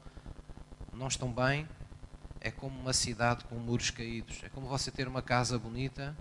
não 0.93 1.07
estão 1.07 1.33
bem, 1.33 1.69
é 2.41 2.51
como 2.51 2.79
uma 2.79 2.93
cidade 2.93 3.45
com 3.45 3.57
muros 3.57 3.91
caídos. 3.91 4.41
É 4.43 4.49
como 4.49 4.69
você 4.69 4.91
ter 4.91 5.09
uma 5.09 5.23
casa 5.23 5.59
bonita, 5.59 6.17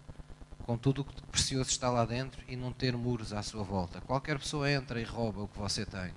com 0.66 0.78
tudo 0.78 1.02
o 1.02 1.06
que 1.06 1.22
precioso 1.24 1.70
está 1.70 1.90
lá 1.90 2.06
dentro 2.06 2.44
e 2.48 2.56
não 2.56 2.74
ter 2.74 2.96
muros 2.96 3.32
à 3.32 3.42
sua 3.42 3.64
volta. 3.64 4.02
Qualquer 4.02 4.38
pessoa 4.38 4.70
entra 4.70 5.00
e 5.00 5.04
rouba 5.04 5.44
o 5.44 5.48
que 5.48 5.58
você 5.58 5.86
tem. 5.86 6.14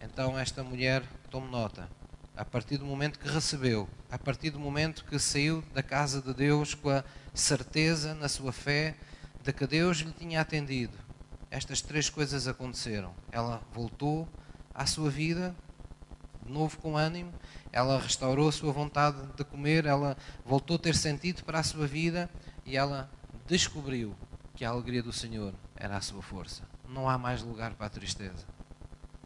Então 0.00 0.38
esta 0.38 0.62
mulher, 0.62 1.02
tome 1.30 1.50
nota, 1.50 1.88
a 2.36 2.44
partir 2.44 2.78
do 2.78 2.84
momento 2.84 3.18
que 3.18 3.28
recebeu, 3.28 3.88
a 4.10 4.18
partir 4.18 4.50
do 4.50 4.58
momento 4.58 5.04
que 5.04 5.18
saiu 5.18 5.62
da 5.74 5.82
casa 5.82 6.20
de 6.20 6.32
Deus 6.34 6.74
com 6.74 6.90
a 6.90 7.04
certeza 7.34 8.14
na 8.14 8.28
sua 8.28 8.52
fé 8.52 8.96
de 9.42 9.52
que 9.52 9.66
Deus 9.66 9.98
lhe 9.98 10.12
tinha 10.12 10.40
atendido, 10.40 10.96
estas 11.50 11.82
três 11.82 12.08
coisas 12.08 12.48
aconteceram. 12.48 13.14
Ela 13.30 13.62
voltou 13.72 14.28
à 14.82 14.86
sua 14.86 15.08
vida, 15.08 15.54
de 16.44 16.52
novo 16.52 16.76
com 16.78 16.96
ânimo, 16.96 17.32
ela 17.72 17.98
restaurou 17.98 18.48
a 18.48 18.52
sua 18.52 18.72
vontade 18.72 19.16
de 19.36 19.44
comer, 19.44 19.86
ela 19.86 20.16
voltou 20.44 20.76
a 20.76 20.78
ter 20.78 20.94
sentido 20.94 21.42
para 21.44 21.60
a 21.60 21.62
sua 21.62 21.86
vida 21.86 22.28
e 22.66 22.76
ela 22.76 23.10
descobriu 23.46 24.14
que 24.54 24.64
a 24.64 24.70
alegria 24.70 25.02
do 25.02 25.12
Senhor 25.12 25.54
era 25.76 25.96
a 25.96 26.00
sua 26.00 26.20
força. 26.20 26.62
Não 26.88 27.08
há 27.08 27.16
mais 27.16 27.42
lugar 27.42 27.74
para 27.74 27.86
a 27.86 27.90
tristeza. 27.90 28.44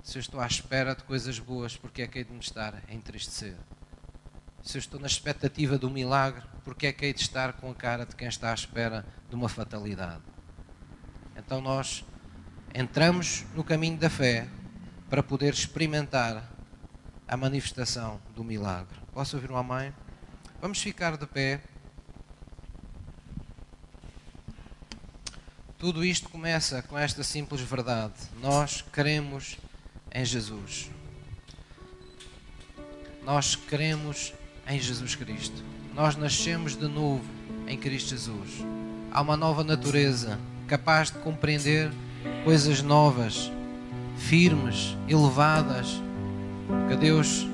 Se 0.03 0.19
eu 0.19 0.21
estou 0.21 0.41
à 0.41 0.47
espera 0.47 0.95
de 0.95 1.03
coisas 1.03 1.39
boas, 1.39 1.77
porque 1.77 2.03
é 2.03 2.07
que 2.07 2.19
hei 2.19 2.25
de 2.25 2.33
me 2.33 2.39
estar 2.39 2.75
a 2.89 2.95
entristecer? 2.95 3.57
Se 4.63 4.77
eu 4.77 4.81
estou 4.81 5.01
na 5.01 5.07
expectativa 5.07 5.77
do 5.77 5.91
milagre, 5.91 6.43
porque 6.65 6.87
é 6.87 6.93
que 6.93 7.07
hei 7.07 7.13
de 7.13 7.23
estar 7.23 7.55
com 7.55 7.71
a 7.71 7.75
cara 7.75 8.05
de 8.05 8.15
quem 8.15 8.29
está 8.29 8.51
à 8.51 8.55
espera 8.55 9.05
de 9.29 9.35
uma 9.35 9.49
fatalidade? 9.49 10.23
Então 11.37 11.61
nós 11.61 12.05
entramos 12.75 13.45
no 13.55 13.65
caminho 13.65 13.97
da 13.97 14.11
fé 14.11 14.49
para 15.09 15.23
poder 15.23 15.53
experimentar 15.53 16.51
a 17.29 17.37
manifestação 17.37 18.21
do 18.35 18.45
milagre. 18.45 18.97
Posso 19.13 19.37
ouvir 19.37 19.51
uma 19.51 19.63
mãe? 19.63 19.93
Vamos 20.61 20.81
ficar 20.81 21.17
de 21.17 21.27
pé. 21.27 21.61
Tudo 25.79 26.05
isto 26.05 26.29
começa 26.29 26.83
com 26.83 26.97
esta 26.99 27.23
simples 27.23 27.61
verdade. 27.61 28.15
Nós 28.41 28.83
queremos 28.93 29.59
em 30.13 30.25
Jesus. 30.25 30.91
Nós 33.25 33.55
queremos 33.55 34.33
em 34.67 34.81
Jesus 34.81 35.15
Cristo. 35.15 35.63
Nós 35.95 36.17
nascemos 36.17 36.77
de 36.77 36.89
novo 36.89 37.25
em 37.67 37.79
Cristo 37.79 38.11
Jesus. 38.11 38.65
Há 39.11 39.21
uma 39.21 39.37
nova 39.37 39.65
natureza 39.65 40.39
capaz 40.67 41.11
de 41.11 41.19
compreender 41.19 41.91
coisas 42.45 42.83
novas, 42.83 43.51
firmes, 44.17 44.97
elevadas, 45.09 46.01
que 46.89 46.97
Deus 46.97 47.47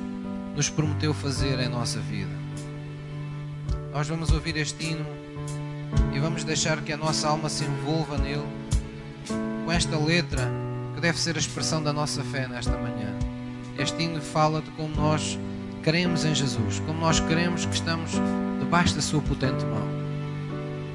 nos 0.57 0.69
prometeu 0.69 1.13
fazer 1.13 1.59
em 1.61 1.69
nossa 1.69 2.01
vida. 2.01 2.33
Nós 3.93 4.09
vamos 4.09 4.31
ouvir 4.31 4.57
este 4.57 4.85
hino 4.85 5.07
e 6.15 6.19
vamos 6.19 6.45
deixar 6.45 6.81
que 6.81 6.93
a 6.93 6.97
nossa 6.97 7.29
alma 7.29 7.49
se 7.49 7.65
envolva 7.65 8.17
nele 8.17 8.47
com 9.65 9.71
esta 9.73 9.97
letra 9.97 10.51
deve 11.03 11.19
ser 11.19 11.35
a 11.35 11.39
expressão 11.41 11.83
da 11.83 11.93
nossa 11.93 12.23
fé 12.23 12.47
nesta 12.47 12.79
manhã. 12.79 13.13
Este 13.77 14.05
hino 14.05 14.23
fala 14.23 14.63
de 14.63 14.71
como 14.71 14.95
nós 14.95 15.37
queremos 15.83 16.25
em 16.25 16.33
Jesus, 16.33 16.79
como 16.87 17.01
nós 17.01 17.19
queremos 17.19 17.67
que 17.67 17.75
estamos 17.75 18.13
debaixo 18.61 18.95
da 18.95 19.03
Sua 19.03 19.21
potente 19.21 19.65
mão. 19.65 19.83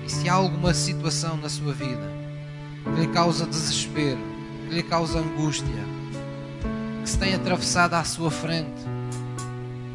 E 0.06 0.10
se 0.10 0.30
há 0.30 0.34
alguma 0.34 0.74
situação 0.74 1.36
na 1.36 1.50
sua 1.50 1.74
vida 1.74 2.10
que 2.86 3.02
lhe 3.02 3.08
causa 3.08 3.46
desespero, 3.46 4.18
que 4.68 4.76
lhe 4.76 4.84
causa 4.84 5.20
angústia, 5.20 5.84
que 7.04 7.10
se 7.10 7.18
tem 7.18 7.34
atravessado 7.34 7.94
à 7.94 8.04
sua 8.04 8.30
frente, 8.30 8.82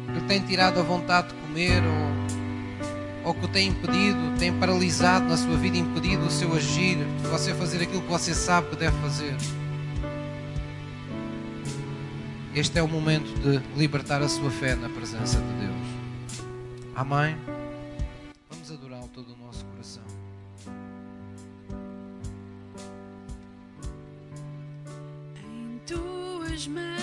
que 0.07 0.19
lhe 0.19 0.21
tem 0.21 0.41
tirado 0.41 0.79
a 0.79 0.83
vontade 0.83 1.29
de 1.29 1.33
comer 1.35 1.81
ou, 1.83 3.29
ou 3.29 3.33
que 3.33 3.45
o 3.45 3.47
tem 3.47 3.69
impedido, 3.69 4.37
tem 4.37 4.51
paralisado 4.53 5.25
na 5.25 5.37
sua 5.37 5.55
vida, 5.57 5.77
impedido 5.77 6.25
o 6.25 6.31
seu 6.31 6.53
agir, 6.53 6.97
de 6.97 7.27
você 7.27 7.53
fazer 7.53 7.83
aquilo 7.83 8.01
que 8.01 8.09
você 8.09 8.33
sabe 8.33 8.69
que 8.69 8.75
deve 8.75 8.97
fazer 8.99 9.35
este 12.55 12.77
é 12.77 12.83
o 12.83 12.87
momento 12.87 13.33
de 13.39 13.59
libertar 13.75 14.21
a 14.21 14.29
sua 14.29 14.51
fé 14.51 14.75
na 14.75 14.87
presença 14.87 15.39
de 15.39 15.53
Deus. 15.53 16.45
Amém? 16.95 17.35
judgment. 26.63 27.02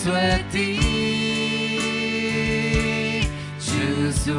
penso 0.00 0.12
a 0.12 0.38
ti, 0.50 0.78
Jesus, 3.58 4.32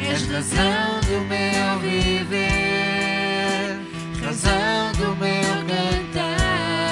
és 0.00 0.26
razão 0.28 1.00
do 1.02 1.20
meu 1.28 1.78
viver, 1.80 3.78
razão 4.24 4.92
do 4.92 5.16
meu 5.16 5.66
cantar. 5.68 6.84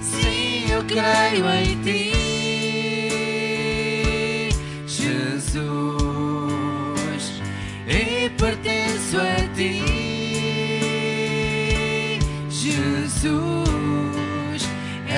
Sim, 0.00 0.66
eu 0.70 0.82
creio 0.84 1.46
em 1.50 1.82
ti. 1.82 2.05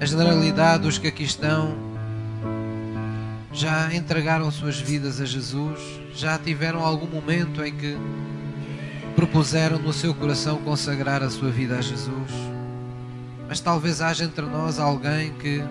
A 0.00 0.04
generalidade 0.04 0.82
dos 0.82 0.98
que 0.98 1.06
aqui 1.06 1.22
estão 1.22 1.76
já 3.52 3.94
entregaram 3.94 4.50
suas 4.50 4.80
vidas 4.80 5.20
a 5.20 5.24
Jesus, 5.24 5.78
já 6.12 6.36
tiveram 6.36 6.84
algum 6.84 7.06
momento 7.06 7.64
em 7.64 7.72
que 7.72 7.96
propuseram 9.14 9.78
no 9.78 9.92
seu 9.92 10.12
coração 10.12 10.58
consagrar 10.58 11.22
a 11.22 11.30
sua 11.30 11.48
vida 11.48 11.78
a 11.78 11.80
Jesus. 11.80 12.32
Mas 13.48 13.60
talvez 13.60 14.00
haja 14.00 14.24
entre 14.24 14.44
nós 14.44 14.80
alguém 14.80 15.32
que 15.34 15.62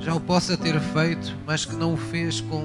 já 0.00 0.14
o 0.14 0.20
possa 0.20 0.56
ter 0.56 0.80
feito, 0.80 1.36
mas 1.46 1.66
que 1.66 1.76
não 1.76 1.92
o 1.92 1.96
fez 1.98 2.40
com 2.40 2.64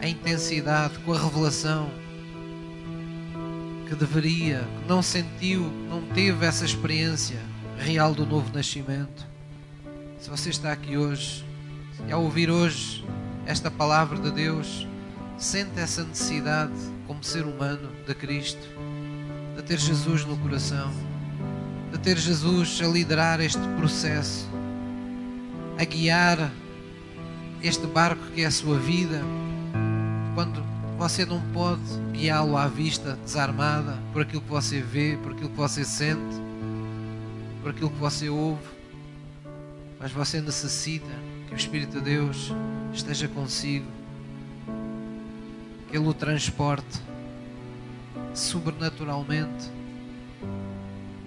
a 0.00 0.08
intensidade, 0.08 0.98
com 1.00 1.12
a 1.12 1.18
revelação 1.18 1.90
que 3.86 3.94
deveria, 3.94 4.60
que 4.80 4.88
não 4.88 5.02
sentiu, 5.02 5.70
não 5.90 6.00
teve 6.14 6.46
essa 6.46 6.64
experiência 6.64 7.47
real 7.78 8.12
do 8.12 8.26
novo 8.26 8.52
nascimento. 8.52 9.26
Se 10.18 10.28
você 10.28 10.50
está 10.50 10.72
aqui 10.72 10.96
hoje 10.96 11.44
e 12.06 12.12
ao 12.12 12.22
ouvir 12.22 12.50
hoje 12.50 13.04
esta 13.46 13.70
palavra 13.70 14.18
de 14.18 14.30
Deus, 14.32 14.86
sente 15.38 15.78
essa 15.78 16.02
necessidade 16.04 16.74
como 17.06 17.22
ser 17.22 17.44
humano 17.44 17.90
de 18.06 18.14
Cristo, 18.14 18.66
de 19.56 19.62
ter 19.62 19.78
Jesus 19.78 20.24
no 20.24 20.36
coração, 20.38 20.92
de 21.92 21.98
ter 21.98 22.18
Jesus 22.18 22.80
a 22.82 22.86
liderar 22.88 23.40
este 23.40 23.62
processo, 23.78 24.48
a 25.78 25.84
guiar 25.84 26.50
este 27.62 27.86
barco 27.86 28.22
que 28.34 28.42
é 28.42 28.46
a 28.46 28.50
sua 28.50 28.78
vida, 28.78 29.22
quando 30.34 30.62
você 30.98 31.24
não 31.24 31.40
pode 31.52 31.80
guiá-lo 32.12 32.56
à 32.56 32.66
vista, 32.66 33.16
desarmada, 33.24 33.96
por 34.12 34.22
aquilo 34.22 34.42
que 34.42 34.50
você 34.50 34.80
vê, 34.80 35.16
por 35.22 35.32
aquilo 35.32 35.48
que 35.48 35.56
você 35.56 35.84
sente, 35.84 36.47
por 37.68 37.74
aquilo 37.74 37.90
que 37.90 37.98
você 37.98 38.30
ouve, 38.30 38.62
mas 40.00 40.10
você 40.10 40.40
necessita 40.40 41.10
que 41.46 41.52
o 41.52 41.56
Espírito 41.56 41.98
de 41.98 42.00
Deus 42.00 42.50
esteja 42.94 43.28
consigo, 43.28 43.84
que 45.86 45.94
Ele 45.98 46.08
o 46.08 46.14
transporte 46.14 46.98
sobrenaturalmente 48.32 49.70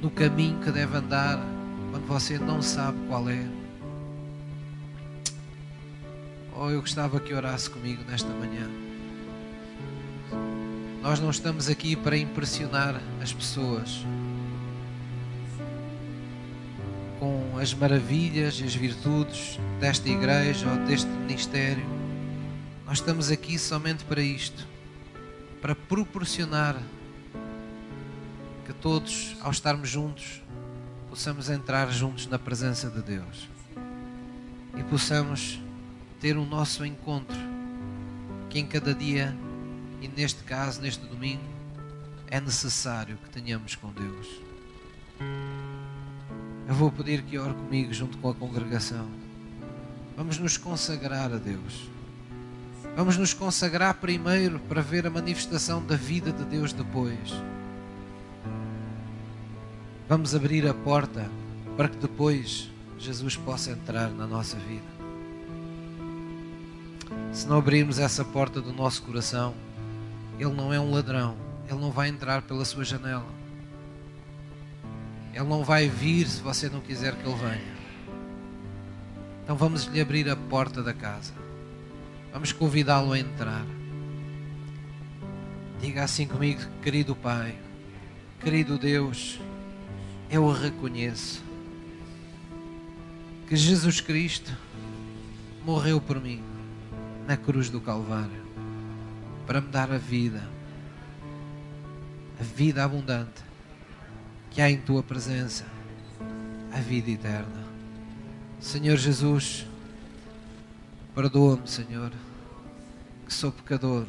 no 0.01 0.09
caminho 0.09 0.59
que 0.61 0.71
deve 0.71 0.97
andar 0.97 1.39
quando 1.91 2.07
você 2.07 2.39
não 2.39 2.59
sabe 2.59 2.97
qual 3.07 3.29
é. 3.29 3.45
Oh, 6.57 6.71
eu 6.71 6.81
gostava 6.81 7.19
que 7.19 7.35
orasse 7.35 7.69
comigo 7.69 8.03
nesta 8.09 8.29
manhã. 8.29 8.67
Nós 11.03 11.19
não 11.19 11.29
estamos 11.29 11.69
aqui 11.69 11.95
para 11.95 12.17
impressionar 12.17 12.99
as 13.21 13.31
pessoas 13.31 14.03
com 17.21 17.59
as 17.59 17.71
maravilhas 17.71 18.59
e 18.59 18.63
as 18.63 18.73
virtudes 18.73 19.59
desta 19.79 20.09
igreja 20.09 20.67
ou 20.67 20.75
deste 20.87 21.07
ministério. 21.07 21.85
Nós 22.83 22.97
estamos 22.97 23.29
aqui 23.29 23.59
somente 23.59 24.03
para 24.05 24.23
isto 24.23 24.67
para 25.61 25.75
proporcionar 25.75 26.81
que 28.65 28.73
todos, 28.73 29.37
ao 29.39 29.51
estarmos 29.51 29.87
juntos, 29.87 30.41
possamos 31.11 31.47
entrar 31.47 31.91
juntos 31.91 32.25
na 32.25 32.39
presença 32.39 32.89
de 32.89 33.03
Deus 33.03 33.47
e 34.75 34.81
possamos 34.85 35.61
ter 36.19 36.35
o 36.35 36.43
nosso 36.43 36.83
encontro 36.83 37.37
que 38.49 38.57
em 38.57 38.65
cada 38.65 38.95
dia 38.95 39.37
e 40.01 40.07
neste 40.07 40.43
caso, 40.43 40.81
neste 40.81 41.05
domingo, 41.05 41.43
é 42.25 42.41
necessário 42.41 43.15
que 43.17 43.29
tenhamos 43.29 43.75
com 43.75 43.91
Deus. 43.91 44.27
Eu 46.71 46.75
vou 46.75 46.89
pedir 46.89 47.21
que 47.23 47.37
ore 47.37 47.53
comigo 47.53 47.93
junto 47.93 48.17
com 48.19 48.29
a 48.29 48.33
congregação. 48.33 49.05
Vamos 50.15 50.37
nos 50.37 50.55
consagrar 50.55 51.29
a 51.33 51.35
Deus. 51.35 51.89
Vamos 52.95 53.17
nos 53.17 53.33
consagrar 53.33 53.95
primeiro 53.95 54.57
para 54.57 54.81
ver 54.81 55.05
a 55.05 55.09
manifestação 55.09 55.85
da 55.85 55.97
vida 55.97 56.31
de 56.31 56.45
Deus 56.45 56.71
depois. 56.71 57.33
Vamos 60.07 60.33
abrir 60.33 60.65
a 60.65 60.73
porta 60.73 61.29
para 61.75 61.89
que 61.89 61.97
depois 61.97 62.71
Jesus 62.97 63.35
possa 63.35 63.71
entrar 63.71 64.09
na 64.09 64.25
nossa 64.25 64.55
vida. 64.55 64.81
Se 67.33 67.45
não 67.49 67.57
abrirmos 67.57 67.99
essa 67.99 68.23
porta 68.23 68.61
do 68.61 68.71
nosso 68.71 69.03
coração, 69.03 69.53
Ele 70.39 70.53
não 70.53 70.73
é 70.73 70.79
um 70.79 70.89
ladrão, 70.89 71.35
Ele 71.69 71.81
não 71.81 71.91
vai 71.91 72.07
entrar 72.07 72.43
pela 72.43 72.63
sua 72.63 72.85
janela. 72.85 73.40
Ele 75.33 75.45
não 75.45 75.63
vai 75.63 75.87
vir 75.87 76.27
se 76.27 76.41
você 76.41 76.69
não 76.69 76.81
quiser 76.81 77.15
que 77.15 77.27
Ele 77.27 77.35
venha. 77.37 77.81
Então 79.43 79.55
vamos 79.55 79.85
lhe 79.85 79.99
abrir 79.99 80.29
a 80.29 80.35
porta 80.35 80.83
da 80.83 80.93
casa. 80.93 81.33
Vamos 82.31 82.51
convidá-lo 82.51 83.11
a 83.13 83.19
entrar. 83.19 83.65
Diga 85.81 86.03
assim 86.03 86.27
comigo, 86.27 86.61
querido 86.83 87.15
Pai, 87.15 87.57
querido 88.39 88.77
Deus, 88.77 89.39
eu 90.29 90.49
reconheço 90.51 91.43
que 93.47 93.55
Jesus 93.55 93.99
Cristo 93.99 94.55
morreu 95.65 95.99
por 95.99 96.21
mim 96.21 96.43
na 97.27 97.35
cruz 97.35 97.69
do 97.69 97.81
Calvário 97.81 98.41
para 99.47 99.59
me 99.59 99.67
dar 99.67 99.91
a 99.91 99.97
vida, 99.97 100.47
a 102.39 102.43
vida 102.43 102.83
abundante 102.83 103.50
que 104.51 104.61
há 104.61 104.69
em 104.69 104.77
tua 104.77 105.01
presença, 105.01 105.65
a 106.73 106.79
vida 106.79 107.09
eterna. 107.09 107.65
Senhor 108.59 108.97
Jesus, 108.97 109.65
perdoa-me, 111.15 111.67
Senhor, 111.67 112.11
que 113.25 113.33
sou 113.33 113.51
pecador. 113.51 114.05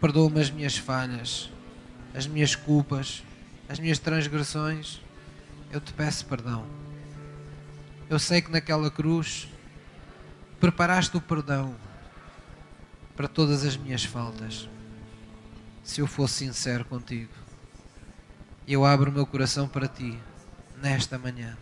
Perdoa-me 0.00 0.40
as 0.40 0.50
minhas 0.50 0.78
falhas, 0.78 1.50
as 2.14 2.28
minhas 2.28 2.54
culpas, 2.54 3.24
as 3.68 3.80
minhas 3.80 3.98
transgressões. 3.98 5.00
Eu 5.70 5.80
te 5.80 5.92
peço 5.92 6.24
perdão. 6.26 6.64
Eu 8.08 8.18
sei 8.18 8.40
que 8.40 8.50
naquela 8.52 8.90
cruz 8.90 9.48
preparaste 10.60 11.16
o 11.16 11.20
perdão 11.20 11.74
para 13.16 13.26
todas 13.26 13.64
as 13.64 13.76
minhas 13.76 14.04
faltas. 14.04 14.68
Se 15.82 16.00
eu 16.00 16.06
fosse 16.06 16.44
sincero 16.44 16.84
contigo, 16.84 17.41
eu 18.66 18.84
abro 18.84 19.10
o 19.10 19.14
meu 19.14 19.26
coração 19.26 19.66
para 19.66 19.88
ti 19.88 20.18
nesta 20.80 21.18
manhã 21.18 21.56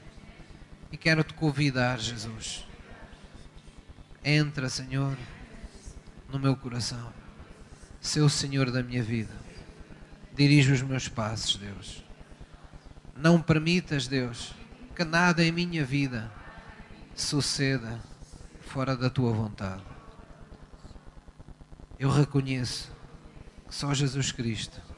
e 0.93 0.97
quero 0.97 1.23
te 1.23 1.33
convidar, 1.35 1.99
Jesus. 1.99 2.67
Entra, 4.25 4.69
Senhor, 4.69 5.17
no 6.29 6.39
meu 6.39 6.57
coração. 6.57 7.13
Seu 8.01 8.29
Senhor 8.29 8.71
da 8.71 8.83
minha 8.83 9.03
vida. 9.03 9.33
Dirige 10.35 10.73
os 10.73 10.83
meus 10.83 11.09
passos, 11.09 11.57
Deus. 11.57 12.05
Não 13.17 13.41
permitas, 13.41 14.07
Deus, 14.07 14.55
que 14.97 15.05
nada 15.05 15.45
em 15.45 15.53
minha 15.53 15.85
vida 15.85 16.31
suceda 17.15 18.01
fora 18.61 18.97
da 18.97 19.11
tua 19.11 19.33
vontade. 19.33 19.83
Eu 21.99 22.11
reconheço 22.11 22.91
que 23.69 23.75
só 23.75 23.93
Jesus 23.93 24.33
Cristo 24.33 24.90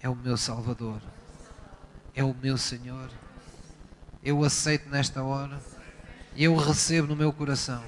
é 0.00 0.08
o 0.08 0.14
meu 0.14 0.36
Salvador, 0.36 1.00
é 2.14 2.22
o 2.22 2.34
meu 2.34 2.56
Senhor. 2.56 3.10
Eu 4.22 4.44
aceito 4.44 4.88
nesta 4.88 5.22
hora 5.22 5.60
e 6.34 6.44
eu 6.44 6.54
o 6.54 6.58
recebo 6.58 7.08
no 7.08 7.16
meu 7.16 7.32
coração 7.32 7.82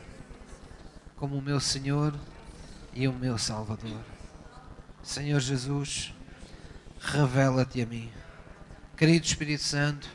como 1.16 1.36
o 1.36 1.42
meu 1.42 1.60
Senhor 1.60 2.14
e 2.94 3.06
o 3.06 3.12
meu 3.12 3.36
Salvador. 3.36 4.00
Senhor 5.02 5.38
Jesus, 5.38 6.14
revela-te 6.98 7.82
a 7.82 7.86
mim. 7.86 8.10
Querido 8.96 9.26
Espírito 9.26 9.62
Santo, 9.62 10.08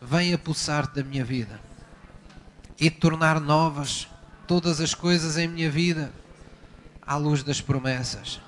venha 0.00 0.38
pulsar-te 0.38 0.96
da 0.96 1.04
minha 1.04 1.24
vida 1.24 1.60
e 2.78 2.90
tornar 2.90 3.40
novas 3.40 4.08
todas 4.46 4.80
as 4.80 4.94
coisas 4.94 5.36
em 5.36 5.48
minha 5.48 5.70
vida 5.70 6.12
à 7.02 7.16
luz 7.16 7.42
das 7.42 7.60
promessas, 7.60 8.40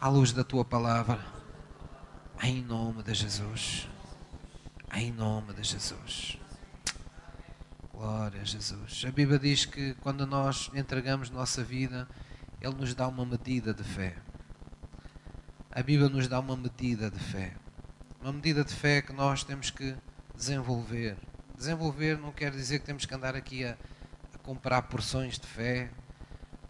à 0.00 0.08
luz 0.08 0.32
da 0.32 0.44
tua 0.44 0.64
palavra. 0.64 1.33
Em 2.46 2.60
nome 2.60 3.02
de 3.02 3.14
Jesus. 3.14 3.88
Em 4.92 5.10
nome 5.10 5.54
de 5.54 5.62
Jesus. 5.62 6.38
Glória 7.90 8.42
a 8.42 8.44
Jesus. 8.44 9.02
A 9.08 9.10
Bíblia 9.10 9.38
diz 9.38 9.64
que 9.64 9.94
quando 9.94 10.26
nós 10.26 10.70
entregamos 10.74 11.30
nossa 11.30 11.64
vida, 11.64 12.06
Ele 12.60 12.74
nos 12.74 12.94
dá 12.94 13.08
uma 13.08 13.24
medida 13.24 13.72
de 13.72 13.82
fé. 13.82 14.18
A 15.70 15.82
Bíblia 15.82 16.10
nos 16.10 16.28
dá 16.28 16.38
uma 16.38 16.54
medida 16.54 17.10
de 17.10 17.18
fé. 17.18 17.54
Uma 18.20 18.34
medida 18.34 18.62
de 18.62 18.74
fé 18.74 19.00
que 19.00 19.14
nós 19.14 19.42
temos 19.42 19.70
que 19.70 19.96
desenvolver. 20.36 21.16
Desenvolver 21.56 22.18
não 22.18 22.30
quer 22.30 22.50
dizer 22.50 22.80
que 22.80 22.84
temos 22.84 23.06
que 23.06 23.14
andar 23.14 23.34
aqui 23.34 23.64
a, 23.64 23.74
a 24.34 24.38
comprar 24.40 24.82
porções 24.82 25.38
de 25.38 25.46
fé, 25.46 25.90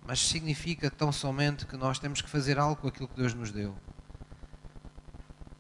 mas 0.07 0.21
significa 0.21 0.89
tão 0.89 1.11
somente 1.11 1.67
que 1.67 1.77
nós 1.77 1.99
temos 1.99 2.23
que 2.23 2.31
fazer 2.31 2.61
algo 2.61 2.77
com 2.77 2.87
aquilo 2.87 3.09
que 3.09 3.17
Deus 3.17 3.35
nos 3.35 3.51
deu. 3.51 3.77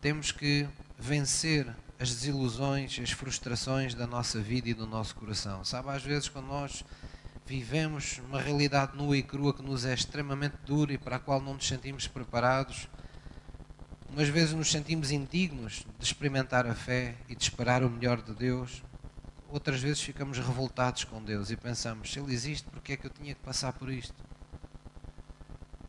Temos 0.05 0.31
que 0.31 0.69
vencer 0.99 1.67
as 1.99 2.11
desilusões, 2.11 3.01
as 3.03 3.11
frustrações 3.11 3.95
da 3.95 4.07
nossa 4.07 4.39
vida 4.39 4.69
e 4.69 4.75
do 4.75 4.87
nosso 4.87 5.15
coração. 5.15 5.65
Sabe, 5.65 5.89
às 5.89 6.03
vezes 6.03 6.29
quando 6.29 6.49
nós 6.49 6.85
vivemos 7.47 8.21
uma 8.29 8.39
realidade 8.39 8.95
nua 8.99 9.17
e 9.17 9.23
crua 9.23 9.55
que 9.55 9.63
nos 9.63 9.87
é 9.87 9.95
extremamente 9.95 10.59
dura 10.67 10.93
e 10.93 10.99
para 10.99 11.17
a 11.17 11.19
qual 11.19 11.41
não 11.41 11.55
nos 11.55 11.67
sentimos 11.67 12.07
preparados, 12.07 12.87
umas 14.11 14.29
vezes 14.29 14.53
nos 14.53 14.71
sentimos 14.71 15.11
indignos 15.11 15.87
de 15.99 16.05
experimentar 16.05 16.67
a 16.67 16.75
fé 16.75 17.15
e 17.27 17.35
de 17.35 17.43
esperar 17.43 17.83
o 17.83 17.89
melhor 17.89 18.21
de 18.21 18.35
Deus, 18.35 18.83
outras 19.49 19.81
vezes 19.81 20.03
ficamos 20.03 20.37
revoltados 20.37 21.05
com 21.05 21.25
Deus 21.25 21.51
e 21.51 21.57
pensamos: 21.57 22.13
se 22.13 22.19
Ele 22.19 22.35
existe, 22.35 22.69
porque 22.69 22.93
é 22.93 22.97
que 22.99 23.07
eu 23.07 23.11
tinha 23.11 23.35
que 23.35 23.41
passar 23.41 23.73
por 23.73 23.91
isto? 23.91 24.23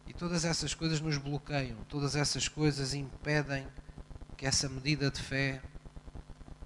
E 0.07 0.13
todas 0.13 0.45
essas 0.45 0.73
coisas 0.73 1.01
nos 1.01 1.17
bloqueiam, 1.17 1.79
todas 1.89 2.15
essas 2.15 2.47
coisas 2.47 2.93
impedem 2.93 3.67
que 4.37 4.45
essa 4.45 4.67
medida 4.67 5.09
de 5.09 5.21
fé 5.21 5.61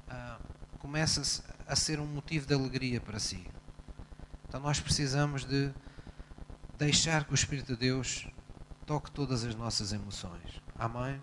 ah, 0.09 0.39
comece 0.79 1.43
a 1.67 1.75
ser 1.75 1.99
um 1.99 2.05
motivo 2.05 2.47
de 2.47 2.53
alegria 2.53 2.99
para 2.99 3.19
si. 3.19 3.45
Então 4.47 4.59
nós 4.59 4.79
precisamos 4.79 5.45
de 5.45 5.71
deixar 6.77 7.25
que 7.25 7.31
o 7.31 7.35
Espírito 7.35 7.73
de 7.73 7.79
Deus 7.79 8.27
toque 8.85 9.11
todas 9.11 9.43
as 9.43 9.53
nossas 9.53 9.93
emoções. 9.93 10.61
Amém? 10.77 11.21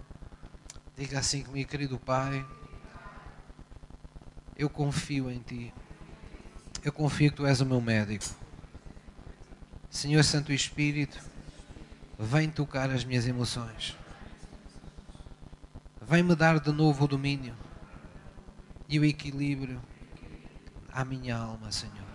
Diga 0.96 1.18
assim 1.18 1.42
comigo, 1.42 1.68
querido 1.68 1.98
Pai, 1.98 2.46
eu 4.56 4.70
confio 4.70 5.30
em 5.30 5.40
Ti. 5.40 5.74
Eu 6.84 6.92
confio 6.92 7.30
que 7.30 7.36
Tu 7.38 7.46
és 7.46 7.60
o 7.60 7.66
meu 7.66 7.80
médico. 7.80 8.24
Senhor 9.90 10.22
Santo 10.22 10.52
Espírito, 10.52 11.18
vem 12.18 12.48
tocar 12.48 12.90
as 12.90 13.04
minhas 13.04 13.26
emoções. 13.26 13.96
Vem-me 16.08 16.36
dar 16.36 16.60
de 16.60 16.70
novo 16.70 17.04
o 17.04 17.08
domínio 17.08 17.52
e 18.88 19.00
o 19.00 19.04
equilíbrio 19.04 19.82
à 20.92 21.04
minha 21.04 21.36
alma, 21.36 21.72
Senhor. 21.72 22.06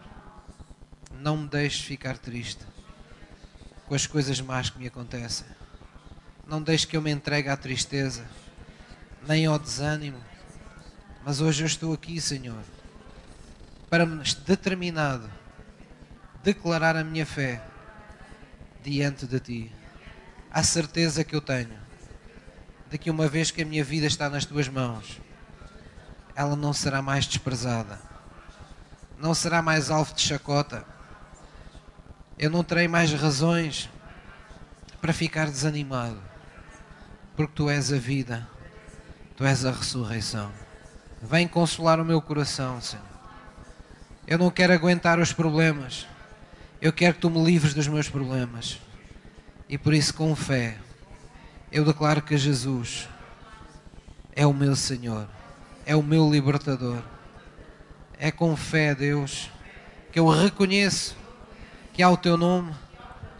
Não 1.20 1.36
me 1.36 1.50
deixes 1.50 1.82
ficar 1.82 2.18
triste 2.18 2.66
com 3.86 3.94
as 3.94 4.08
coisas 4.08 4.40
más 4.40 4.70
que 4.70 4.80
me 4.80 4.88
acontecem. 4.88 5.46
Não 6.48 6.62
deixes 6.62 6.86
que 6.86 6.96
eu 6.96 7.02
me 7.02 7.12
entregue 7.12 7.50
à 7.50 7.58
tristeza, 7.58 8.26
nem 9.28 9.46
ao 9.46 9.60
desânimo. 9.60 10.24
Mas 11.26 11.42
hoje 11.42 11.64
eu 11.64 11.68
estou 11.68 11.94
aqui, 11.94 12.22
Senhor, 12.22 12.64
para 13.90 14.06
determinado 14.06 15.30
declarar 16.42 16.96
a 16.96 17.04
minha 17.04 17.26
fé 17.26 17.62
diante 18.82 19.28
de 19.28 19.40
Ti. 19.42 19.72
A 20.50 20.64
certeza 20.64 21.26
que 21.26 21.36
eu 21.36 21.42
tenho 21.42 21.81
de 22.92 22.98
que 22.98 23.10
uma 23.10 23.28
vez 23.30 23.50
que 23.50 23.62
a 23.62 23.66
minha 23.66 23.86
vida 23.86 24.06
está 24.06 24.30
nas 24.30 24.44
Tuas 24.44 24.68
mãos, 24.68 25.22
ela 26.36 26.58
não 26.58 26.74
será 26.74 27.02
mais 27.02 27.26
desprezada, 27.26 27.98
não 29.18 29.34
será 29.34 29.62
mais 29.62 29.90
alvo 29.90 30.14
de 30.14 30.22
chacota. 30.22 30.86
Eu 32.38 32.50
não 32.50 32.66
terei 32.66 32.90
mais 32.90 33.14
razões 33.14 33.90
para 35.00 35.14
ficar 35.14 35.46
desanimado, 35.46 36.22
porque 37.34 37.54
Tu 37.56 37.70
és 37.70 37.94
a 37.94 37.98
vida, 37.98 38.46
Tu 39.38 39.46
és 39.46 39.66
a 39.66 39.72
ressurreição. 39.72 40.52
Vem 41.22 41.48
consolar 41.48 41.98
o 41.98 42.06
meu 42.06 42.22
coração, 42.22 42.82
Senhor. 42.82 43.06
Eu 44.28 44.38
não 44.38 44.52
quero 44.52 44.74
aguentar 44.74 45.18
os 45.18 45.32
problemas. 45.32 46.08
Eu 46.82 46.92
quero 46.92 47.14
que 47.14 47.22
tu 47.22 47.30
me 47.30 47.42
livres 47.42 47.74
dos 47.74 47.88
meus 47.88 48.10
problemas. 48.10 48.80
E 49.70 49.78
por 49.78 49.94
isso, 49.94 50.14
com 50.14 50.36
fé, 50.36 50.78
eu 51.72 51.86
declaro 51.86 52.22
que 52.22 52.38
Jesus 52.38 53.08
é 54.36 54.46
o 54.46 54.54
meu 54.54 54.76
Senhor, 54.76 55.28
é 55.86 55.96
o 55.96 56.04
meu 56.04 56.30
libertador. 56.30 57.02
É 58.18 58.30
com 58.32 58.56
fé, 58.56 58.94
Deus, 58.94 59.50
que 60.12 60.20
eu 60.20 60.28
reconheço 60.28 61.16
que 61.94 62.04
ao 62.04 62.16
teu 62.16 62.38
nome 62.38 62.74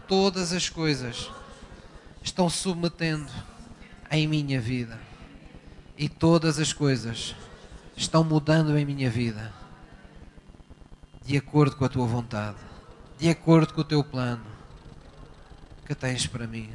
todas 0.08 0.52
as 0.52 0.68
coisas 0.68 1.30
estão 2.22 2.48
submetendo 2.48 3.30
em 4.10 4.26
minha 4.26 4.60
vida. 4.60 4.98
E 5.96 6.08
todas 6.08 6.58
as 6.58 6.72
coisas 6.72 7.36
estão 7.96 8.24
mudando 8.24 8.76
em 8.76 8.84
minha 8.84 9.10
vida 9.10 9.52
de 11.24 11.36
acordo 11.36 11.76
com 11.76 11.84
a 11.84 11.88
tua 11.88 12.06
vontade, 12.06 12.56
de 13.18 13.28
acordo 13.28 13.72
com 13.72 13.80
o 13.80 13.84
teu 13.84 14.02
plano 14.02 14.44
que 15.86 15.94
tens 15.94 16.26
para 16.26 16.46
mim. 16.46 16.74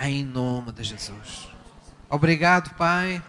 Em 0.00 0.24
nome 0.24 0.72
de 0.72 0.82
Jesus. 0.82 1.48
Obrigado, 2.10 2.74
Pai, 2.74 3.22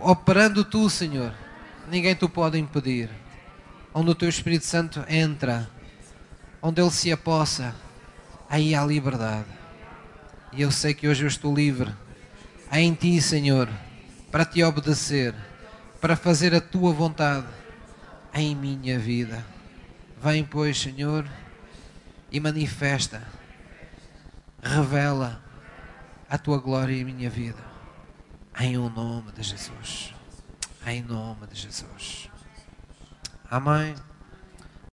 operando 0.00 0.64
tu, 0.64 0.88
Senhor. 0.88 1.34
Ninguém 1.88 2.14
te 2.14 2.28
pode 2.28 2.58
impedir. 2.58 3.10
Onde 3.92 4.10
o 4.10 4.14
teu 4.14 4.28
Espírito 4.28 4.64
Santo 4.64 5.04
entra, 5.08 5.68
onde 6.62 6.80
ele 6.80 6.90
se 6.90 7.12
apossa, 7.12 7.74
aí 8.48 8.74
há 8.74 8.84
liberdade. 8.84 9.48
E 10.52 10.62
eu 10.62 10.70
sei 10.70 10.94
que 10.94 11.06
hoje 11.06 11.24
eu 11.24 11.28
estou 11.28 11.54
livre 11.54 11.94
em 12.72 12.94
ti, 12.94 13.20
Senhor, 13.20 13.68
para 14.30 14.44
te 14.44 14.62
obedecer, 14.64 15.34
para 16.00 16.16
fazer 16.16 16.54
a 16.54 16.60
tua 16.60 16.92
vontade 16.92 17.46
em 18.32 18.54
minha 18.54 18.98
vida. 18.98 19.44
Vem, 20.20 20.44
pois, 20.44 20.80
Senhor, 20.80 21.24
e 22.32 22.40
manifesta, 22.40 23.22
revela 24.62 25.43
a 26.28 26.38
tua 26.38 26.58
glória 26.58 26.94
em 26.94 27.04
minha 27.04 27.30
vida. 27.30 27.62
Em 28.58 28.76
o 28.78 28.88
nome 28.88 29.32
de 29.32 29.42
Jesus. 29.42 30.14
Em 30.86 31.02
nome 31.02 31.46
de 31.46 31.56
Jesus. 31.56 32.28
Amém. 33.50 33.94